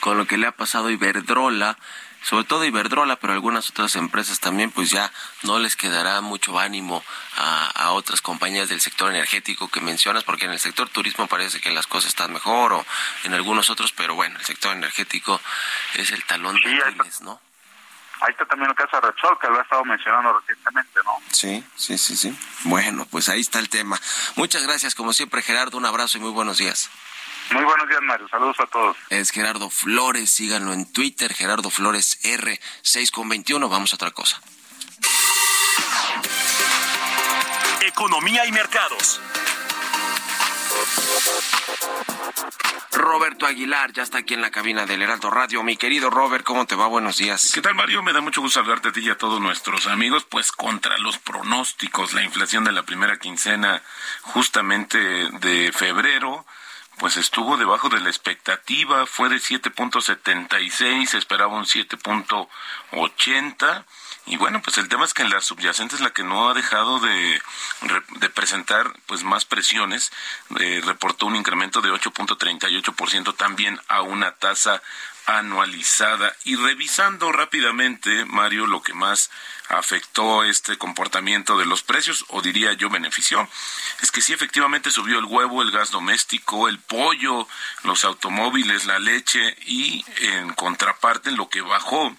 Con 0.00 0.18
lo 0.18 0.26
que 0.26 0.36
le 0.36 0.46
ha 0.46 0.52
pasado 0.52 0.88
a 0.88 0.92
Iberdrola, 0.92 1.78
sobre 2.22 2.44
todo 2.44 2.64
Iberdrola, 2.64 3.16
pero 3.16 3.32
algunas 3.32 3.70
otras 3.70 3.96
empresas 3.96 4.40
también, 4.40 4.70
pues 4.70 4.90
ya 4.90 5.10
no 5.42 5.58
les 5.58 5.76
quedará 5.76 6.20
mucho 6.20 6.58
ánimo 6.58 7.02
a, 7.36 7.66
a, 7.68 7.92
otras 7.92 8.20
compañías 8.20 8.68
del 8.68 8.80
sector 8.80 9.10
energético 9.10 9.68
que 9.68 9.80
mencionas, 9.80 10.24
porque 10.24 10.44
en 10.44 10.52
el 10.52 10.58
sector 10.58 10.88
turismo 10.88 11.28
parece 11.28 11.60
que 11.60 11.70
las 11.70 11.86
cosas 11.86 12.08
están 12.10 12.32
mejor 12.32 12.72
o 12.72 12.86
en 13.24 13.34
algunos 13.34 13.70
otros, 13.70 13.92
pero 13.92 14.14
bueno, 14.14 14.38
el 14.38 14.44
sector 14.44 14.76
energético 14.76 15.40
es 15.94 16.10
el 16.10 16.24
talón 16.24 16.60
de 16.60 16.82
Aquiles, 16.82 17.20
¿no? 17.22 17.40
Ahí 18.20 18.30
está 18.30 18.46
también 18.46 18.70
el 18.70 18.76
caso 18.76 18.96
de 18.96 19.08
Repsol, 19.08 19.38
que 19.38 19.46
lo 19.48 19.58
ha 19.58 19.62
estado 19.62 19.84
mencionando 19.84 20.38
recientemente, 20.38 21.00
¿no? 21.04 21.12
Sí, 21.30 21.62
sí, 21.76 21.98
sí, 21.98 22.16
sí. 22.16 22.36
Bueno, 22.64 23.06
pues 23.10 23.28
ahí 23.28 23.40
está 23.40 23.58
el 23.58 23.68
tema. 23.68 24.00
Muchas 24.36 24.62
gracias, 24.62 24.94
como 24.94 25.12
siempre, 25.12 25.42
Gerardo. 25.42 25.76
Un 25.76 25.84
abrazo 25.84 26.18
y 26.18 26.22
muy 26.22 26.30
buenos 26.30 26.58
días. 26.58 26.90
Muy 27.50 27.62
buenos 27.62 27.88
días, 27.88 28.00
Mario. 28.02 28.28
Saludos 28.28 28.58
a 28.58 28.66
todos. 28.66 28.96
Es 29.10 29.30
Gerardo 29.30 29.70
Flores. 29.70 30.32
Síganlo 30.32 30.72
en 30.72 30.90
Twitter, 30.90 31.32
Gerardo 31.32 31.70
Flores 31.70 32.18
R, 32.24 32.58
6 32.82 33.10
con 33.10 33.28
21. 33.28 33.68
Vamos 33.68 33.92
a 33.92 33.96
otra 33.96 34.10
cosa. 34.10 34.40
Economía 37.82 38.46
y 38.46 38.52
mercados. 38.52 39.20
Roberto 42.92 43.46
Aguilar 43.46 43.92
ya 43.92 44.02
está 44.02 44.18
aquí 44.18 44.34
en 44.34 44.40
la 44.40 44.50
cabina 44.50 44.86
del 44.86 45.02
Heraldo 45.02 45.30
Radio. 45.30 45.62
Mi 45.62 45.76
querido 45.76 46.10
Robert, 46.10 46.44
¿cómo 46.44 46.66
te 46.66 46.74
va? 46.74 46.86
Buenos 46.86 47.18
días. 47.18 47.52
¿Qué 47.54 47.62
tal, 47.62 47.74
Mario? 47.74 48.02
Me 48.02 48.12
da 48.12 48.20
mucho 48.20 48.40
gusto 48.40 48.60
saludarte 48.60 48.88
a 48.88 48.92
ti 48.92 49.00
y 49.00 49.10
a 49.10 49.18
todos 49.18 49.40
nuestros 49.40 49.86
amigos. 49.86 50.24
Pues 50.24 50.52
contra 50.52 50.98
los 50.98 51.18
pronósticos, 51.18 52.14
la 52.14 52.22
inflación 52.22 52.64
de 52.64 52.72
la 52.72 52.82
primera 52.82 53.18
quincena 53.18 53.82
justamente 54.22 54.98
de 54.98 55.72
febrero 55.72 56.46
pues 56.98 57.16
estuvo 57.18 57.56
debajo 57.56 57.88
de 57.90 58.00
la 58.00 58.08
expectativa, 58.08 59.06
fue 59.06 59.28
de 59.28 59.36
7.76, 59.36 61.14
esperaba 61.14 61.54
un 61.54 61.66
7.80 61.66 63.84
y 64.26 64.36
bueno, 64.36 64.60
pues 64.60 64.76
el 64.78 64.88
tema 64.88 65.04
es 65.04 65.14
que 65.14 65.24
la 65.24 65.40
subyacente 65.40 65.94
es 65.94 66.00
la 66.00 66.10
que 66.10 66.24
no 66.24 66.48
ha 66.48 66.54
dejado 66.54 66.98
de, 66.98 67.40
de 68.18 68.30
presentar 68.30 68.92
pues 69.06 69.22
más 69.22 69.44
presiones. 69.44 70.10
Eh, 70.58 70.82
reportó 70.84 71.26
un 71.26 71.36
incremento 71.36 71.80
de 71.80 71.90
8.38% 71.90 73.36
también 73.36 73.80
a 73.86 74.02
una 74.02 74.32
tasa 74.32 74.82
anualizada. 75.26 76.34
Y 76.44 76.56
revisando 76.56 77.30
rápidamente, 77.30 78.24
Mario, 78.24 78.66
lo 78.66 78.82
que 78.82 78.94
más 78.94 79.30
afectó 79.68 80.42
este 80.42 80.76
comportamiento 80.76 81.56
de 81.56 81.66
los 81.66 81.82
precios, 81.82 82.24
o 82.28 82.42
diría 82.42 82.72
yo 82.72 82.90
benefició, 82.90 83.48
es 84.00 84.10
que 84.10 84.22
sí 84.22 84.32
efectivamente 84.32 84.90
subió 84.90 85.20
el 85.20 85.24
huevo, 85.24 85.62
el 85.62 85.70
gas 85.70 85.90
doméstico, 85.90 86.68
el 86.68 86.80
pollo, 86.80 87.46
los 87.84 88.04
automóviles, 88.04 88.86
la 88.86 88.98
leche 88.98 89.56
y 89.66 90.04
en 90.18 90.52
contraparte 90.54 91.30
lo 91.30 91.48
que 91.48 91.60
bajó 91.60 92.16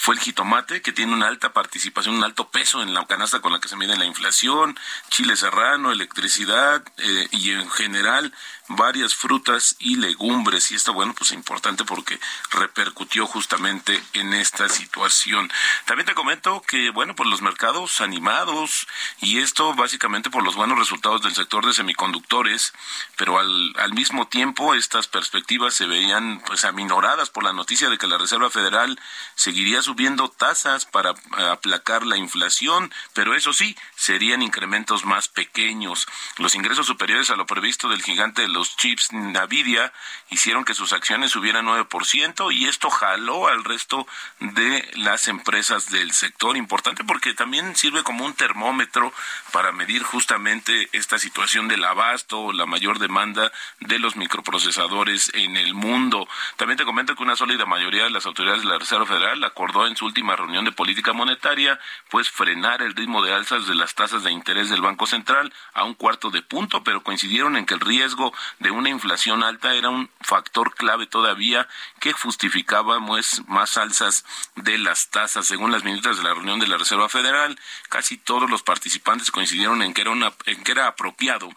fue 0.00 0.14
el 0.14 0.20
jitomate, 0.22 0.80
que 0.80 0.94
tiene 0.94 1.12
una 1.12 1.28
alta 1.28 1.52
participación, 1.52 2.14
un 2.14 2.24
alto 2.24 2.48
peso 2.48 2.80
en 2.80 2.94
la 2.94 3.06
canasta 3.06 3.40
con 3.40 3.52
la 3.52 3.60
que 3.60 3.68
se 3.68 3.76
mide 3.76 3.98
la 3.98 4.06
inflación, 4.06 4.74
chile 5.10 5.36
serrano, 5.36 5.92
electricidad 5.92 6.82
eh, 6.96 7.28
y 7.32 7.50
en 7.50 7.68
general 7.68 8.32
varias 8.70 9.14
frutas 9.14 9.76
y 9.78 9.96
legumbres 9.96 10.70
y 10.70 10.74
esto 10.74 10.92
bueno 10.92 11.14
pues 11.14 11.32
importante 11.32 11.84
porque 11.84 12.18
repercutió 12.50 13.26
justamente 13.26 14.02
en 14.12 14.32
esta 14.34 14.68
situación. 14.68 15.50
También 15.84 16.06
te 16.06 16.14
comento 16.14 16.62
que 16.62 16.90
bueno 16.90 17.14
pues 17.14 17.28
los 17.28 17.42
mercados 17.42 18.00
animados 18.00 18.86
y 19.20 19.38
esto 19.38 19.74
básicamente 19.74 20.30
por 20.30 20.44
los 20.44 20.56
buenos 20.56 20.78
resultados 20.78 21.22
del 21.22 21.34
sector 21.34 21.66
de 21.66 21.74
semiconductores, 21.74 22.72
pero 23.16 23.38
al, 23.38 23.74
al 23.78 23.92
mismo 23.92 24.28
tiempo 24.28 24.74
estas 24.74 25.08
perspectivas 25.08 25.74
se 25.74 25.86
veían 25.86 26.42
pues 26.46 26.64
aminoradas 26.64 27.30
por 27.30 27.44
la 27.44 27.52
noticia 27.52 27.90
de 27.90 27.98
que 27.98 28.06
la 28.06 28.18
Reserva 28.18 28.50
Federal 28.50 28.98
seguiría 29.34 29.82
subiendo 29.82 30.28
tasas 30.28 30.84
para 30.84 31.14
aplacar 31.50 32.06
la 32.06 32.16
inflación, 32.16 32.92
pero 33.14 33.34
eso 33.34 33.52
sí, 33.52 33.76
serían 33.96 34.42
incrementos 34.42 35.04
más 35.04 35.28
pequeños. 35.28 36.06
Los 36.38 36.54
ingresos 36.54 36.86
superiores 36.86 37.30
a 37.30 37.36
lo 37.36 37.46
previsto 37.46 37.88
del 37.88 38.02
gigante 38.02 38.42
de 38.42 38.48
los 38.48 38.59
los 38.60 38.76
chips 38.76 39.14
Nvidia 39.14 39.90
hicieron 40.28 40.66
que 40.66 40.74
sus 40.74 40.92
acciones 40.92 41.30
subieran 41.30 41.64
9% 41.64 42.52
y 42.52 42.66
esto 42.66 42.90
jaló 42.90 43.48
al 43.48 43.64
resto 43.64 44.06
de 44.38 44.86
las 44.96 45.28
empresas 45.28 45.90
del 45.90 46.12
sector. 46.12 46.58
Importante 46.58 47.02
porque 47.02 47.32
también 47.32 47.74
sirve 47.74 48.02
como 48.02 48.26
un 48.26 48.34
termómetro 48.34 49.14
para 49.50 49.72
medir 49.72 50.02
justamente 50.02 50.90
esta 50.92 51.18
situación 51.18 51.68
del 51.68 51.82
abasto, 51.82 52.52
la 52.52 52.66
mayor 52.66 52.98
demanda 52.98 53.50
de 53.78 53.98
los 53.98 54.16
microprocesadores 54.16 55.30
en 55.32 55.56
el 55.56 55.72
mundo. 55.72 56.28
También 56.56 56.76
te 56.76 56.84
comento 56.84 57.16
que 57.16 57.22
una 57.22 57.36
sólida 57.36 57.64
mayoría 57.64 58.04
de 58.04 58.10
las 58.10 58.26
autoridades 58.26 58.62
de 58.62 58.68
la 58.68 58.78
Reserva 58.78 59.06
Federal 59.06 59.42
acordó 59.42 59.86
en 59.86 59.96
su 59.96 60.04
última 60.04 60.36
reunión 60.36 60.66
de 60.66 60.72
política 60.72 61.14
monetaria 61.14 61.80
pues 62.10 62.28
frenar 62.28 62.82
el 62.82 62.94
ritmo 62.94 63.22
de 63.22 63.32
alzas 63.32 63.66
de 63.66 63.74
las 63.74 63.94
tasas 63.94 64.22
de 64.22 64.32
interés 64.32 64.68
del 64.68 64.82
Banco 64.82 65.06
Central 65.06 65.50
a 65.72 65.84
un 65.84 65.94
cuarto 65.94 66.28
de 66.28 66.42
punto, 66.42 66.84
pero 66.84 67.02
coincidieron 67.02 67.56
en 67.56 67.64
que 67.64 67.72
el 67.72 67.80
riesgo 67.80 68.34
de 68.58 68.70
una 68.70 68.88
inflación 68.88 69.42
alta 69.42 69.74
era 69.74 69.88
un 69.88 70.10
factor 70.20 70.74
clave 70.74 71.06
todavía 71.06 71.68
que 72.00 72.12
justificaba 72.12 73.04
pues, 73.06 73.42
más 73.48 73.76
alzas 73.76 74.24
de 74.56 74.78
las 74.78 75.10
tasas. 75.10 75.46
Según 75.46 75.72
las 75.72 75.84
minutas 75.84 76.16
de 76.16 76.24
la 76.24 76.34
reunión 76.34 76.60
de 76.60 76.68
la 76.68 76.76
Reserva 76.76 77.08
Federal, 77.08 77.58
casi 77.88 78.16
todos 78.16 78.50
los 78.50 78.62
participantes 78.62 79.30
coincidieron 79.30 79.82
en 79.82 79.94
que 79.94 80.02
era, 80.02 80.10
una, 80.10 80.32
en 80.46 80.62
que 80.62 80.72
era 80.72 80.86
apropiado 80.86 81.50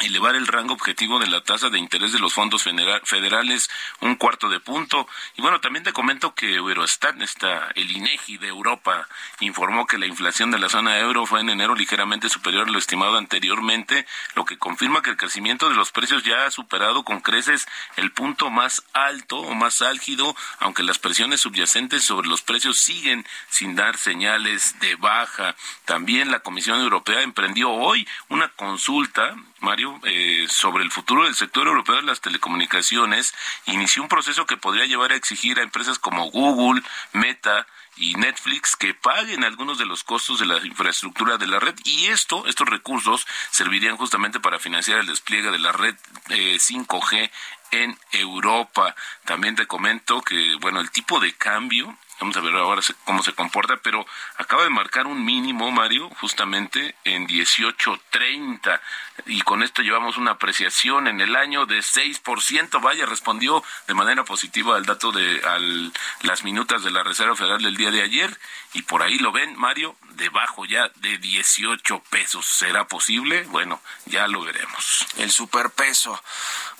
elevar 0.00 0.34
el 0.34 0.46
rango 0.46 0.74
objetivo 0.74 1.18
de 1.18 1.26
la 1.26 1.42
tasa 1.42 1.70
de 1.70 1.78
interés 1.78 2.12
de 2.12 2.18
los 2.18 2.34
fondos 2.34 2.62
federales 2.62 3.70
un 4.00 4.16
cuarto 4.16 4.48
de 4.48 4.60
punto. 4.60 5.06
Y 5.36 5.42
bueno, 5.42 5.60
también 5.60 5.84
te 5.84 5.92
comento 5.92 6.34
que 6.34 6.54
Eurostat, 6.54 7.20
está, 7.22 7.68
el 7.74 7.90
INEGI 7.90 8.38
de 8.38 8.48
Europa, 8.48 9.08
informó 9.40 9.86
que 9.86 9.98
la 9.98 10.06
inflación 10.06 10.50
de 10.50 10.58
la 10.58 10.68
zona 10.68 10.98
euro 10.98 11.26
fue 11.26 11.40
en 11.40 11.50
enero 11.50 11.74
ligeramente 11.74 12.28
superior 12.28 12.68
a 12.68 12.70
lo 12.70 12.78
estimado 12.78 13.16
anteriormente, 13.16 14.06
lo 14.34 14.44
que 14.44 14.58
confirma 14.58 15.02
que 15.02 15.10
el 15.10 15.16
crecimiento 15.16 15.68
de 15.68 15.76
los 15.76 15.92
precios 15.92 16.24
ya 16.24 16.46
ha 16.46 16.50
superado 16.50 17.04
con 17.04 17.20
creces 17.20 17.66
el 17.96 18.10
punto 18.12 18.50
más 18.50 18.82
alto 18.92 19.38
o 19.38 19.54
más 19.54 19.82
álgido, 19.82 20.34
aunque 20.58 20.82
las 20.82 20.98
presiones 20.98 21.40
subyacentes 21.40 22.04
sobre 22.04 22.28
los 22.28 22.42
precios 22.42 22.78
siguen 22.78 23.26
sin 23.48 23.76
dar 23.76 23.96
señales 23.96 24.78
de 24.80 24.96
baja. 24.96 25.54
También 25.84 26.30
la 26.30 26.40
Comisión 26.40 26.80
Europea 26.80 27.22
emprendió 27.22 27.70
hoy 27.70 28.06
una 28.28 28.48
consulta 28.48 29.34
Mario, 29.64 29.98
eh, 30.04 30.46
sobre 30.48 30.84
el 30.84 30.90
futuro 30.90 31.24
del 31.24 31.34
sector 31.34 31.66
europeo 31.66 31.96
de 31.96 32.02
las 32.02 32.20
telecomunicaciones, 32.20 33.34
inició 33.66 34.02
un 34.02 34.08
proceso 34.08 34.46
que 34.46 34.56
podría 34.56 34.84
llevar 34.84 35.12
a 35.12 35.16
exigir 35.16 35.58
a 35.58 35.62
empresas 35.62 35.98
como 35.98 36.30
Google, 36.30 36.82
Meta, 37.12 37.66
y 37.96 38.14
Netflix 38.14 38.76
que 38.76 38.94
paguen 38.94 39.44
algunos 39.44 39.78
de 39.78 39.86
los 39.86 40.04
costos 40.04 40.38
de 40.38 40.46
la 40.46 40.64
infraestructura 40.64 41.38
de 41.38 41.46
la 41.46 41.60
red 41.60 41.74
y 41.84 42.06
esto, 42.06 42.46
estos 42.46 42.68
recursos 42.68 43.26
servirían 43.50 43.96
justamente 43.96 44.40
para 44.40 44.58
financiar 44.58 44.98
el 44.98 45.06
despliegue 45.06 45.50
de 45.50 45.58
la 45.58 45.72
red 45.72 45.94
5G 46.28 47.14
eh, 47.22 47.30
en 47.70 47.98
Europa. 48.12 48.94
También 49.24 49.56
te 49.56 49.66
comento 49.66 50.20
que, 50.22 50.56
bueno, 50.60 50.80
el 50.80 50.90
tipo 50.90 51.20
de 51.20 51.32
cambio 51.34 51.96
Vamos 52.20 52.36
a 52.36 52.40
ver 52.40 52.54
ahora 52.54 52.80
cómo 53.04 53.22
se 53.22 53.32
comporta, 53.32 53.76
pero 53.82 54.06
acaba 54.36 54.62
de 54.62 54.70
marcar 54.70 55.06
un 55.06 55.24
mínimo, 55.24 55.70
Mario, 55.72 56.08
justamente 56.20 56.94
en 57.02 57.26
18.30. 57.26 58.80
Y 59.26 59.42
con 59.42 59.62
esto 59.62 59.82
llevamos 59.82 60.16
una 60.16 60.32
apreciación 60.32 61.08
en 61.08 61.20
el 61.20 61.34
año 61.34 61.66
de 61.66 61.78
6%. 61.80 62.80
Vaya, 62.80 63.04
respondió 63.04 63.64
de 63.88 63.94
manera 63.94 64.24
positiva 64.24 64.76
al 64.76 64.86
dato 64.86 65.10
de 65.10 65.42
al, 65.44 65.92
las 66.22 66.44
minutas 66.44 66.84
de 66.84 66.92
la 66.92 67.02
Reserva 67.02 67.34
Federal 67.34 67.62
del 67.62 67.76
día 67.76 67.83
de 67.90 68.02
ayer. 68.02 68.38
Y 68.72 68.82
por 68.82 69.02
ahí 69.02 69.18
lo 69.18 69.30
ven, 69.30 69.56
Mario, 69.56 69.96
debajo 70.16 70.64
ya 70.64 70.90
de 70.96 71.18
18 71.18 72.02
pesos. 72.10 72.44
¿Será 72.44 72.86
posible? 72.88 73.44
Bueno, 73.44 73.80
ya 74.06 74.26
lo 74.26 74.42
veremos. 74.42 75.06
El 75.16 75.30
superpeso. 75.30 76.20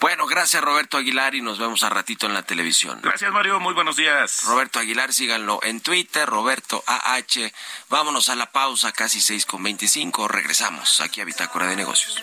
Bueno, 0.01 0.27
gracias 0.27 0.63
Roberto 0.63 0.97
Aguilar 0.97 1.35
y 1.35 1.41
nos 1.41 1.59
vemos 1.59 1.83
a 1.83 1.89
ratito 1.89 2.27
en 2.27 2.35
la 2.35 2.43
televisión. 2.43 3.01
Gracias 3.03 3.33
Mario, 3.33 3.61
muy 3.61 3.75
buenos 3.75 3.97
días. 3.97 4.43
Roberto 4.45 4.79
Aguilar, 4.79 5.13
síganlo 5.13 5.61
en 5.63 5.81
Twitter, 5.81 6.29
Roberto 6.29 6.83
AH. 6.87 7.53
Vámonos 7.89 8.29
a 8.29 8.35
la 8.35 8.51
pausa, 8.51 8.93
casi 8.93 9.21
6 9.21 9.47
con 9.47 9.63
25. 9.63 10.29
Regresamos 10.29 11.01
aquí 11.01 11.21
a 11.21 11.25
Bitácora 11.25 11.67
de 11.67 11.77
Negocios. 11.77 12.23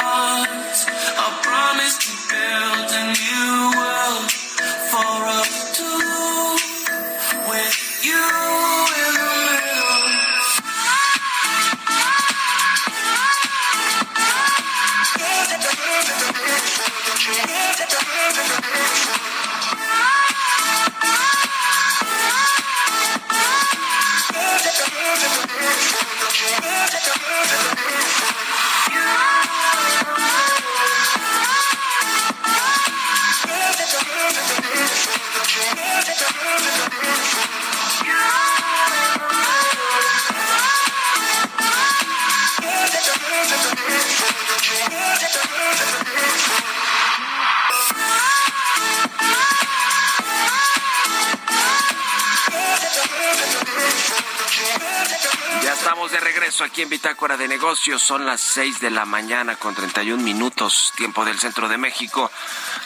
Regreso 56.51 56.63
aquí 56.65 56.81
en 56.81 56.89
Bitácora 56.89 57.37
de 57.37 57.47
Negocios. 57.47 58.01
Son 58.01 58.25
las 58.25 58.41
6 58.41 58.81
de 58.81 58.91
la 58.91 59.05
mañana 59.05 59.55
con 59.55 59.73
31 59.73 60.21
minutos, 60.21 60.91
tiempo 60.97 61.23
del 61.23 61.39
centro 61.39 61.69
de 61.69 61.77
México. 61.77 62.29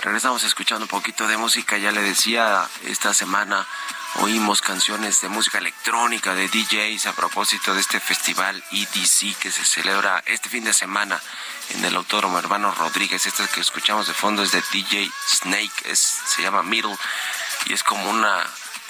Regresamos 0.04 0.44
escuchando 0.44 0.86
un 0.86 0.90
poquito 0.90 1.28
de 1.28 1.36
música. 1.36 1.76
Ya 1.80 1.92
le 1.92 2.04
decía, 2.04 2.70
esta 2.84 3.12
semana 3.12 3.66
oímos 4.22 4.62
canciones 4.62 5.20
de 5.22 5.30
música 5.30 5.58
electrónica 5.58 6.36
de 6.36 6.48
DJs 6.48 7.08
a 7.08 7.14
propósito 7.14 7.74
de 7.74 7.82
este 7.82 8.00
festival 8.00 8.64
EDC 8.72 9.36
que 9.40 9.52
se 9.52 9.66
celebra 9.66 10.22
este 10.28 10.48
fin 10.50 10.64
de 10.64 10.74
semana 10.74 11.20
en 11.70 11.84
el 11.84 11.96
Autódromo 11.96 12.38
Hermano 12.38 12.72
Rodríguez. 12.72 13.26
Este 13.26 13.48
que 13.48 13.62
escuchamos 13.62 14.06
de 14.06 14.14
fondo 14.14 14.44
es 14.44 14.52
de 14.52 14.62
DJ 14.72 15.10
Snake, 15.28 15.96
se 15.96 16.44
llama 16.44 16.62
Middle 16.62 16.96
y 17.66 17.74
es 17.74 17.82
como 17.82 18.12
una 18.12 18.46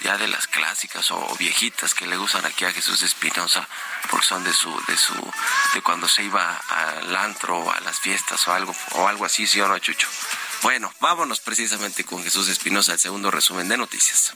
ya 0.06 0.18
de 0.20 0.28
las 0.28 0.46
clásicas 0.46 1.10
o 1.10 1.36
viejitas 1.40 1.96
que 1.96 2.06
le 2.06 2.16
gustan 2.16 2.46
aquí 2.46 2.64
a 2.64 2.72
Jesús 2.72 3.02
Espinosa 3.02 3.68
porque 4.12 4.28
son 4.28 4.44
de 4.44 4.54
su 4.54 4.70
de 4.88 4.96
su 4.96 5.16
de 5.74 5.82
cuando 5.82 6.08
se 6.08 6.22
iba 6.22 6.62
al 6.70 7.16
antro 7.16 7.58
o 7.58 7.72
a 7.72 7.80
las 7.80 8.00
fiestas 8.00 8.48
o 8.48 8.54
algo 8.54 8.76
o 8.92 9.08
algo 9.08 9.26
así, 9.26 9.48
sí 9.48 9.60
o 9.62 9.68
no, 9.68 9.80
Chucho. 9.80 10.08
Bueno, 10.62 10.94
vámonos 11.00 11.40
precisamente 11.40 12.04
con 12.04 12.24
Jesús 12.24 12.50
Espinosa, 12.50 12.94
el 12.94 13.00
segundo 13.00 13.32
resumen 13.32 13.68
de 13.68 13.78
noticias. 13.78 14.36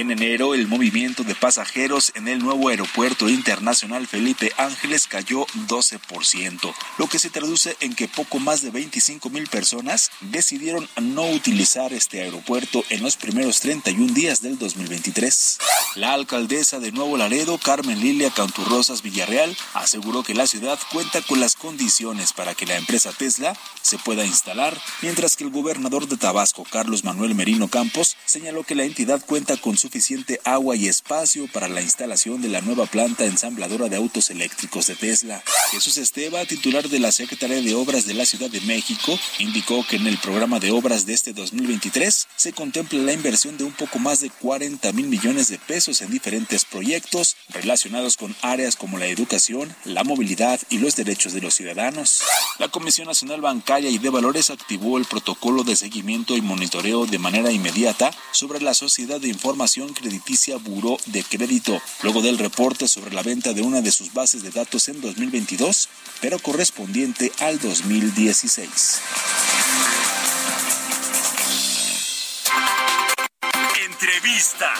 En 0.00 0.10
enero, 0.10 0.54
el 0.54 0.66
movimiento 0.66 1.24
de 1.24 1.34
pasajeros 1.34 2.12
en 2.14 2.26
el 2.26 2.38
nuevo 2.38 2.70
aeropuerto 2.70 3.28
internacional 3.28 4.06
Felipe 4.06 4.50
Ángeles 4.56 5.06
cayó 5.06 5.44
12%, 5.68 6.74
lo 6.96 7.06
que 7.06 7.18
se 7.18 7.28
traduce 7.28 7.76
en 7.80 7.94
que 7.94 8.08
poco 8.08 8.38
más 8.38 8.62
de 8.62 8.70
25 8.70 9.28
mil 9.28 9.46
personas 9.48 10.10
decidieron 10.22 10.88
no 11.02 11.28
utilizar 11.28 11.92
este 11.92 12.22
aeropuerto 12.22 12.82
en 12.88 13.02
los 13.02 13.18
primeros 13.18 13.60
31 13.60 14.14
días 14.14 14.40
del 14.40 14.56
2023. 14.56 15.58
La 15.96 16.14
alcaldesa 16.14 16.78
de 16.78 16.92
Nuevo 16.92 17.18
Laredo, 17.18 17.58
Carmen 17.58 18.00
Lilia 18.00 18.30
Canturrosas 18.30 19.02
Villarreal, 19.02 19.54
aseguró 19.74 20.22
que 20.22 20.32
la 20.32 20.46
ciudad 20.46 20.78
cuenta 20.90 21.20
con 21.20 21.40
las 21.40 21.56
condiciones 21.56 22.32
para 22.32 22.54
que 22.54 22.64
la 22.64 22.78
empresa 22.78 23.12
Tesla 23.12 23.54
se 23.82 23.98
pueda 23.98 24.24
instalar, 24.24 24.80
mientras 25.02 25.36
que 25.36 25.44
el 25.44 25.50
gobernador 25.50 26.08
de 26.08 26.16
Tabasco, 26.16 26.64
Carlos 26.64 27.04
Manuel 27.04 27.34
Merino 27.34 27.68
Campos, 27.68 28.16
señaló 28.24 28.62
que 28.64 28.74
la 28.74 28.84
entidad 28.84 29.22
cuenta 29.26 29.58
con 29.58 29.76
suficiente 29.90 30.40
agua 30.44 30.76
y 30.76 30.86
espacio 30.86 31.48
para 31.52 31.66
la 31.66 31.82
instalación 31.82 32.40
de 32.40 32.48
la 32.48 32.60
nueva 32.60 32.86
planta 32.86 33.24
ensambladora 33.24 33.88
de 33.88 33.96
autos 33.96 34.30
eléctricos 34.30 34.86
de 34.86 34.94
Tesla. 34.94 35.42
Jesús 35.72 35.98
Esteba, 35.98 36.44
titular 36.44 36.88
de 36.88 37.00
la 37.00 37.10
Secretaría 37.10 37.60
de 37.60 37.74
Obras 37.74 38.06
de 38.06 38.14
la 38.14 38.24
Ciudad 38.24 38.48
de 38.48 38.60
México, 38.60 39.18
indicó 39.40 39.84
que 39.84 39.96
en 39.96 40.06
el 40.06 40.16
programa 40.18 40.60
de 40.60 40.70
obras 40.70 41.06
de 41.06 41.14
este 41.14 41.32
2023 41.32 42.28
se 42.36 42.52
contempla 42.52 43.00
la 43.00 43.12
inversión 43.12 43.58
de 43.58 43.64
un 43.64 43.72
poco 43.72 43.98
más 43.98 44.20
de 44.20 44.30
40 44.30 44.92
mil 44.92 45.08
millones 45.08 45.48
de 45.48 45.58
pesos 45.58 46.00
en 46.02 46.12
diferentes 46.12 46.64
proyectos 46.64 47.34
relacionados 47.48 48.16
con 48.16 48.36
áreas 48.42 48.76
como 48.76 48.96
la 48.96 49.06
educación, 49.06 49.74
la 49.84 50.04
movilidad 50.04 50.60
y 50.70 50.78
los 50.78 50.94
derechos 50.94 51.32
de 51.32 51.40
los 51.40 51.54
ciudadanos. 51.54 52.22
La 52.60 52.68
Comisión 52.68 53.08
Nacional 53.08 53.40
Bancaria 53.40 53.90
y 53.90 53.98
de 53.98 54.10
Valores 54.10 54.50
activó 54.50 54.98
el 54.98 55.04
protocolo 55.06 55.64
de 55.64 55.74
seguimiento 55.74 56.36
y 56.36 56.42
monitoreo 56.42 57.06
de 57.06 57.18
manera 57.18 57.50
inmediata 57.50 58.12
sobre 58.30 58.60
la 58.60 58.74
Sociedad 58.74 59.20
de 59.20 59.28
Información 59.28 59.79
Crediticia 59.88 60.56
Buró 60.58 60.98
de 61.06 61.24
Crédito, 61.24 61.80
luego 62.02 62.22
del 62.22 62.38
reporte 62.38 62.86
sobre 62.86 63.14
la 63.14 63.22
venta 63.22 63.52
de 63.52 63.62
una 63.62 63.80
de 63.80 63.90
sus 63.90 64.12
bases 64.12 64.42
de 64.42 64.50
datos 64.50 64.88
en 64.88 65.00
2022, 65.00 65.88
pero 66.20 66.38
correspondiente 66.38 67.32
al 67.40 67.58
2016. 67.58 69.00
Entrevista. 73.86 74.74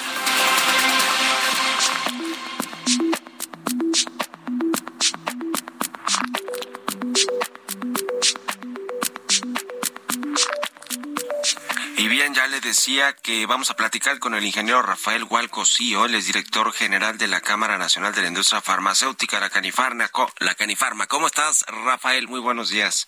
Decía 12.81 13.12
que 13.12 13.45
vamos 13.45 13.69
a 13.69 13.77
platicar 13.77 14.19
con 14.19 14.35
el 14.35 14.43
ingeniero 14.43 14.81
Rafael 14.81 15.25
Hualco 15.25 15.64
él 16.07 16.14
es 16.14 16.25
director 16.25 16.73
general 16.73 17.19
de 17.19 17.29
la 17.29 17.43
Cámara 17.43 17.77
Nacional 17.77 18.14
de 18.14 18.23
la 18.23 18.29
Industria 18.29 18.62
Farmacéutica, 18.62 19.38
la 19.38 19.51
Canifarma. 19.51 20.11
La 20.38 20.55
Canifarma. 20.55 21.07
¿Cómo 21.07 21.27
estás, 21.27 21.66
Rafael? 21.69 22.27
Muy 22.27 22.40
buenos 22.40 22.71
días. 22.71 23.07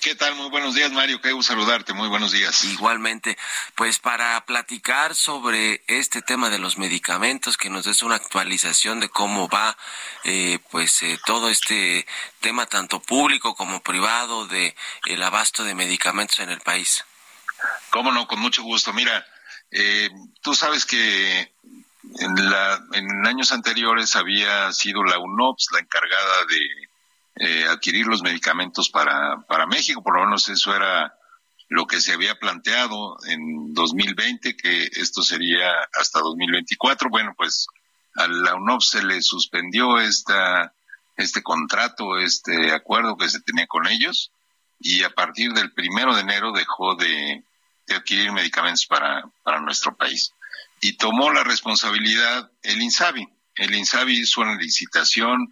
¿Qué 0.00 0.14
tal? 0.14 0.36
Muy 0.36 0.48
buenos 0.48 0.74
días, 0.74 0.90
Mario. 0.90 1.20
Qué 1.20 1.32
gusto 1.32 1.52
saludarte. 1.52 1.92
Muy 1.92 2.08
buenos 2.08 2.32
días. 2.32 2.64
Igualmente, 2.64 3.36
pues 3.74 3.98
para 3.98 4.42
platicar 4.46 5.14
sobre 5.14 5.82
este 5.86 6.22
tema 6.22 6.48
de 6.48 6.58
los 6.58 6.78
medicamentos, 6.78 7.58
que 7.58 7.68
nos 7.68 7.84
des 7.84 8.02
una 8.02 8.14
actualización 8.14 9.00
de 9.00 9.10
cómo 9.10 9.50
va, 9.50 9.76
eh, 10.24 10.60
pues 10.70 11.02
eh, 11.02 11.18
todo 11.26 11.50
este 11.50 12.06
tema 12.40 12.64
tanto 12.64 13.02
público 13.02 13.54
como 13.54 13.82
privado 13.82 14.46
de 14.46 14.74
el 15.04 15.22
abasto 15.22 15.62
de 15.62 15.74
medicamentos 15.74 16.38
en 16.38 16.48
el 16.48 16.60
país. 16.62 17.04
Cómo 17.90 18.12
no, 18.12 18.26
con 18.26 18.40
mucho 18.40 18.62
gusto. 18.62 18.92
Mira, 18.92 19.24
eh, 19.70 20.10
tú 20.40 20.54
sabes 20.54 20.84
que 20.84 21.52
en, 22.18 22.50
la, 22.50 22.80
en 22.92 23.26
años 23.26 23.52
anteriores 23.52 24.16
había 24.16 24.72
sido 24.72 25.04
la 25.04 25.18
UNOPS 25.18 25.68
la 25.72 25.80
encargada 25.80 26.44
de 26.46 26.90
eh, 27.36 27.66
adquirir 27.68 28.06
los 28.06 28.22
medicamentos 28.22 28.90
para, 28.90 29.40
para 29.42 29.66
México, 29.66 30.02
por 30.02 30.16
lo 30.16 30.24
menos 30.24 30.48
eso 30.48 30.74
era 30.74 31.14
lo 31.68 31.86
que 31.86 32.00
se 32.00 32.12
había 32.12 32.34
planteado 32.34 33.16
en 33.26 33.72
2020, 33.72 34.56
que 34.56 34.90
esto 34.92 35.22
sería 35.22 35.70
hasta 35.94 36.18
2024. 36.18 37.08
Bueno, 37.08 37.32
pues 37.36 37.68
a 38.16 38.26
la 38.26 38.56
UNOP 38.56 38.82
se 38.82 39.04
le 39.04 39.22
suspendió 39.22 40.00
esta, 40.00 40.72
este 41.16 41.42
contrato, 41.42 42.18
este 42.18 42.72
acuerdo 42.72 43.16
que 43.16 43.28
se 43.28 43.40
tenía 43.40 43.68
con 43.68 43.86
ellos, 43.86 44.32
y 44.80 45.04
a 45.04 45.10
partir 45.10 45.52
del 45.52 45.72
primero 45.72 46.14
de 46.14 46.22
enero 46.22 46.50
dejó 46.52 46.96
de, 46.96 47.44
adquirir 47.94 48.32
medicamentos 48.32 48.86
para, 48.86 49.24
para 49.42 49.60
nuestro 49.60 49.96
país. 49.96 50.32
Y 50.80 50.96
tomó 50.96 51.30
la 51.30 51.44
responsabilidad 51.44 52.50
el 52.62 52.80
INSABI. 52.82 53.28
El 53.54 53.74
INSABI 53.74 54.20
hizo 54.20 54.40
una 54.40 54.54
licitación 54.54 55.48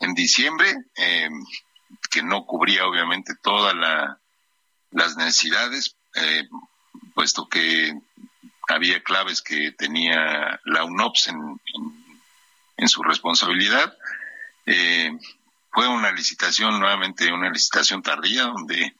en 0.00 0.14
diciembre, 0.14 0.76
eh, 0.96 1.28
que 2.10 2.22
no 2.22 2.44
cubría 2.44 2.86
obviamente 2.86 3.34
todas 3.42 3.74
las 4.90 5.16
necesidades, 5.16 5.96
eh, 6.14 6.48
puesto 7.14 7.48
que 7.48 7.94
había 8.68 9.02
claves 9.02 9.42
que 9.42 9.72
tenía 9.72 10.60
la 10.64 10.84
UNOPS 10.84 11.28
en, 11.28 11.60
en, 12.76 12.88
su 12.88 13.02
responsabilidad. 13.02 13.96
Eh, 14.66 15.10
fue 15.72 15.88
una 15.88 16.12
licitación, 16.12 16.78
nuevamente 16.78 17.32
una 17.32 17.50
licitación 17.50 18.02
tardía, 18.02 18.44
donde 18.44 18.94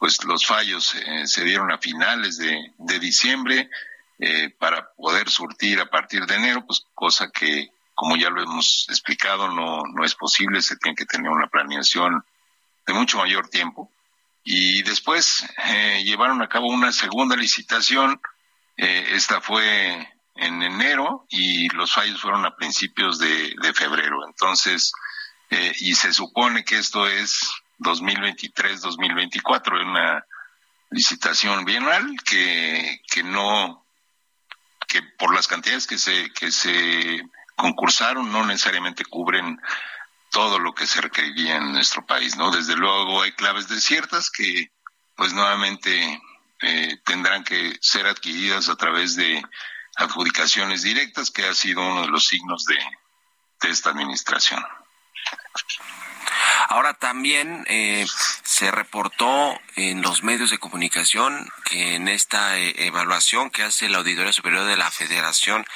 pues 0.00 0.24
los 0.24 0.44
fallos 0.44 0.96
se 1.26 1.44
dieron 1.44 1.70
a 1.70 1.78
finales 1.78 2.38
de, 2.38 2.72
de 2.78 2.98
diciembre 2.98 3.70
para 4.58 4.90
poder 4.94 5.30
surtir 5.30 5.78
a 5.78 5.86
partir 5.88 6.26
de 6.26 6.34
enero, 6.34 6.66
pues 6.66 6.84
cosa 6.94 7.30
que 7.30 7.70
como 8.00 8.16
ya 8.16 8.30
lo 8.30 8.42
hemos 8.42 8.86
explicado, 8.88 9.48
no, 9.48 9.82
no 9.84 10.06
es 10.06 10.14
posible, 10.14 10.62
se 10.62 10.76
tiene 10.76 10.96
que 10.96 11.04
tener 11.04 11.30
una 11.30 11.48
planeación 11.48 12.24
de 12.86 12.94
mucho 12.94 13.18
mayor 13.18 13.48
tiempo. 13.48 13.90
Y 14.42 14.82
después 14.84 15.44
eh, 15.66 16.02
llevaron 16.02 16.40
a 16.40 16.48
cabo 16.48 16.68
una 16.68 16.92
segunda 16.92 17.36
licitación, 17.36 18.18
eh, 18.78 19.10
esta 19.12 19.42
fue 19.42 20.08
en 20.34 20.62
enero 20.62 21.26
y 21.28 21.68
los 21.74 21.92
fallos 21.92 22.22
fueron 22.22 22.46
a 22.46 22.56
principios 22.56 23.18
de, 23.18 23.54
febrero. 23.74 24.26
Entonces, 24.26 24.94
eh, 25.50 25.74
y 25.80 25.94
se 25.94 26.14
supone 26.14 26.64
que 26.64 26.78
esto 26.78 27.06
es 27.06 27.52
2023-2024, 27.80 29.82
una 29.82 30.24
licitación 30.90 31.64
bienal 31.64 32.16
que, 32.24 33.00
que 33.06 33.22
no, 33.22 33.84
que 34.86 35.02
por 35.18 35.34
las 35.34 35.46
cantidades 35.46 35.86
que 35.86 35.98
se, 35.98 36.32
que 36.32 36.50
se 36.50 37.22
concursaron 37.56 38.32
no 38.32 38.44
necesariamente 38.44 39.04
cubren 39.04 39.60
todo 40.30 40.58
lo 40.58 40.74
que 40.74 40.86
se 40.86 41.00
requeriría 41.00 41.56
en 41.56 41.72
nuestro 41.72 42.06
país, 42.06 42.36
¿no? 42.36 42.50
Desde 42.50 42.76
luego 42.76 43.22
hay 43.22 43.32
claves 43.32 43.68
desiertas 43.68 44.30
que, 44.30 44.70
pues 45.16 45.32
nuevamente 45.32 46.20
eh, 46.60 46.98
tendrán 47.04 47.44
que 47.44 47.76
ser 47.80 48.06
adquiridas 48.06 48.68
a 48.68 48.76
través 48.76 49.16
de 49.16 49.42
adjudicaciones 49.96 50.82
directas, 50.82 51.30
que 51.30 51.46
ha 51.46 51.54
sido 51.54 51.82
uno 51.82 52.02
de 52.02 52.08
los 52.08 52.26
signos 52.26 52.64
de, 52.64 52.78
de 53.62 53.70
esta 53.70 53.90
administración. 53.90 54.64
Ahora 56.68 56.94
también 56.94 57.64
eh, 57.68 58.06
se 58.44 58.70
reportó 58.70 59.58
en 59.76 60.02
los 60.02 60.22
medios 60.22 60.50
de 60.50 60.58
comunicación 60.58 61.48
que 61.64 61.96
en 61.96 62.06
esta 62.06 62.58
eh, 62.58 62.86
evaluación 62.86 63.50
que 63.50 63.62
hace 63.62 63.88
la 63.88 63.98
Auditoría 63.98 64.32
Superior 64.32 64.64
de 64.64 64.76
la 64.76 64.90
Federación 64.90 65.66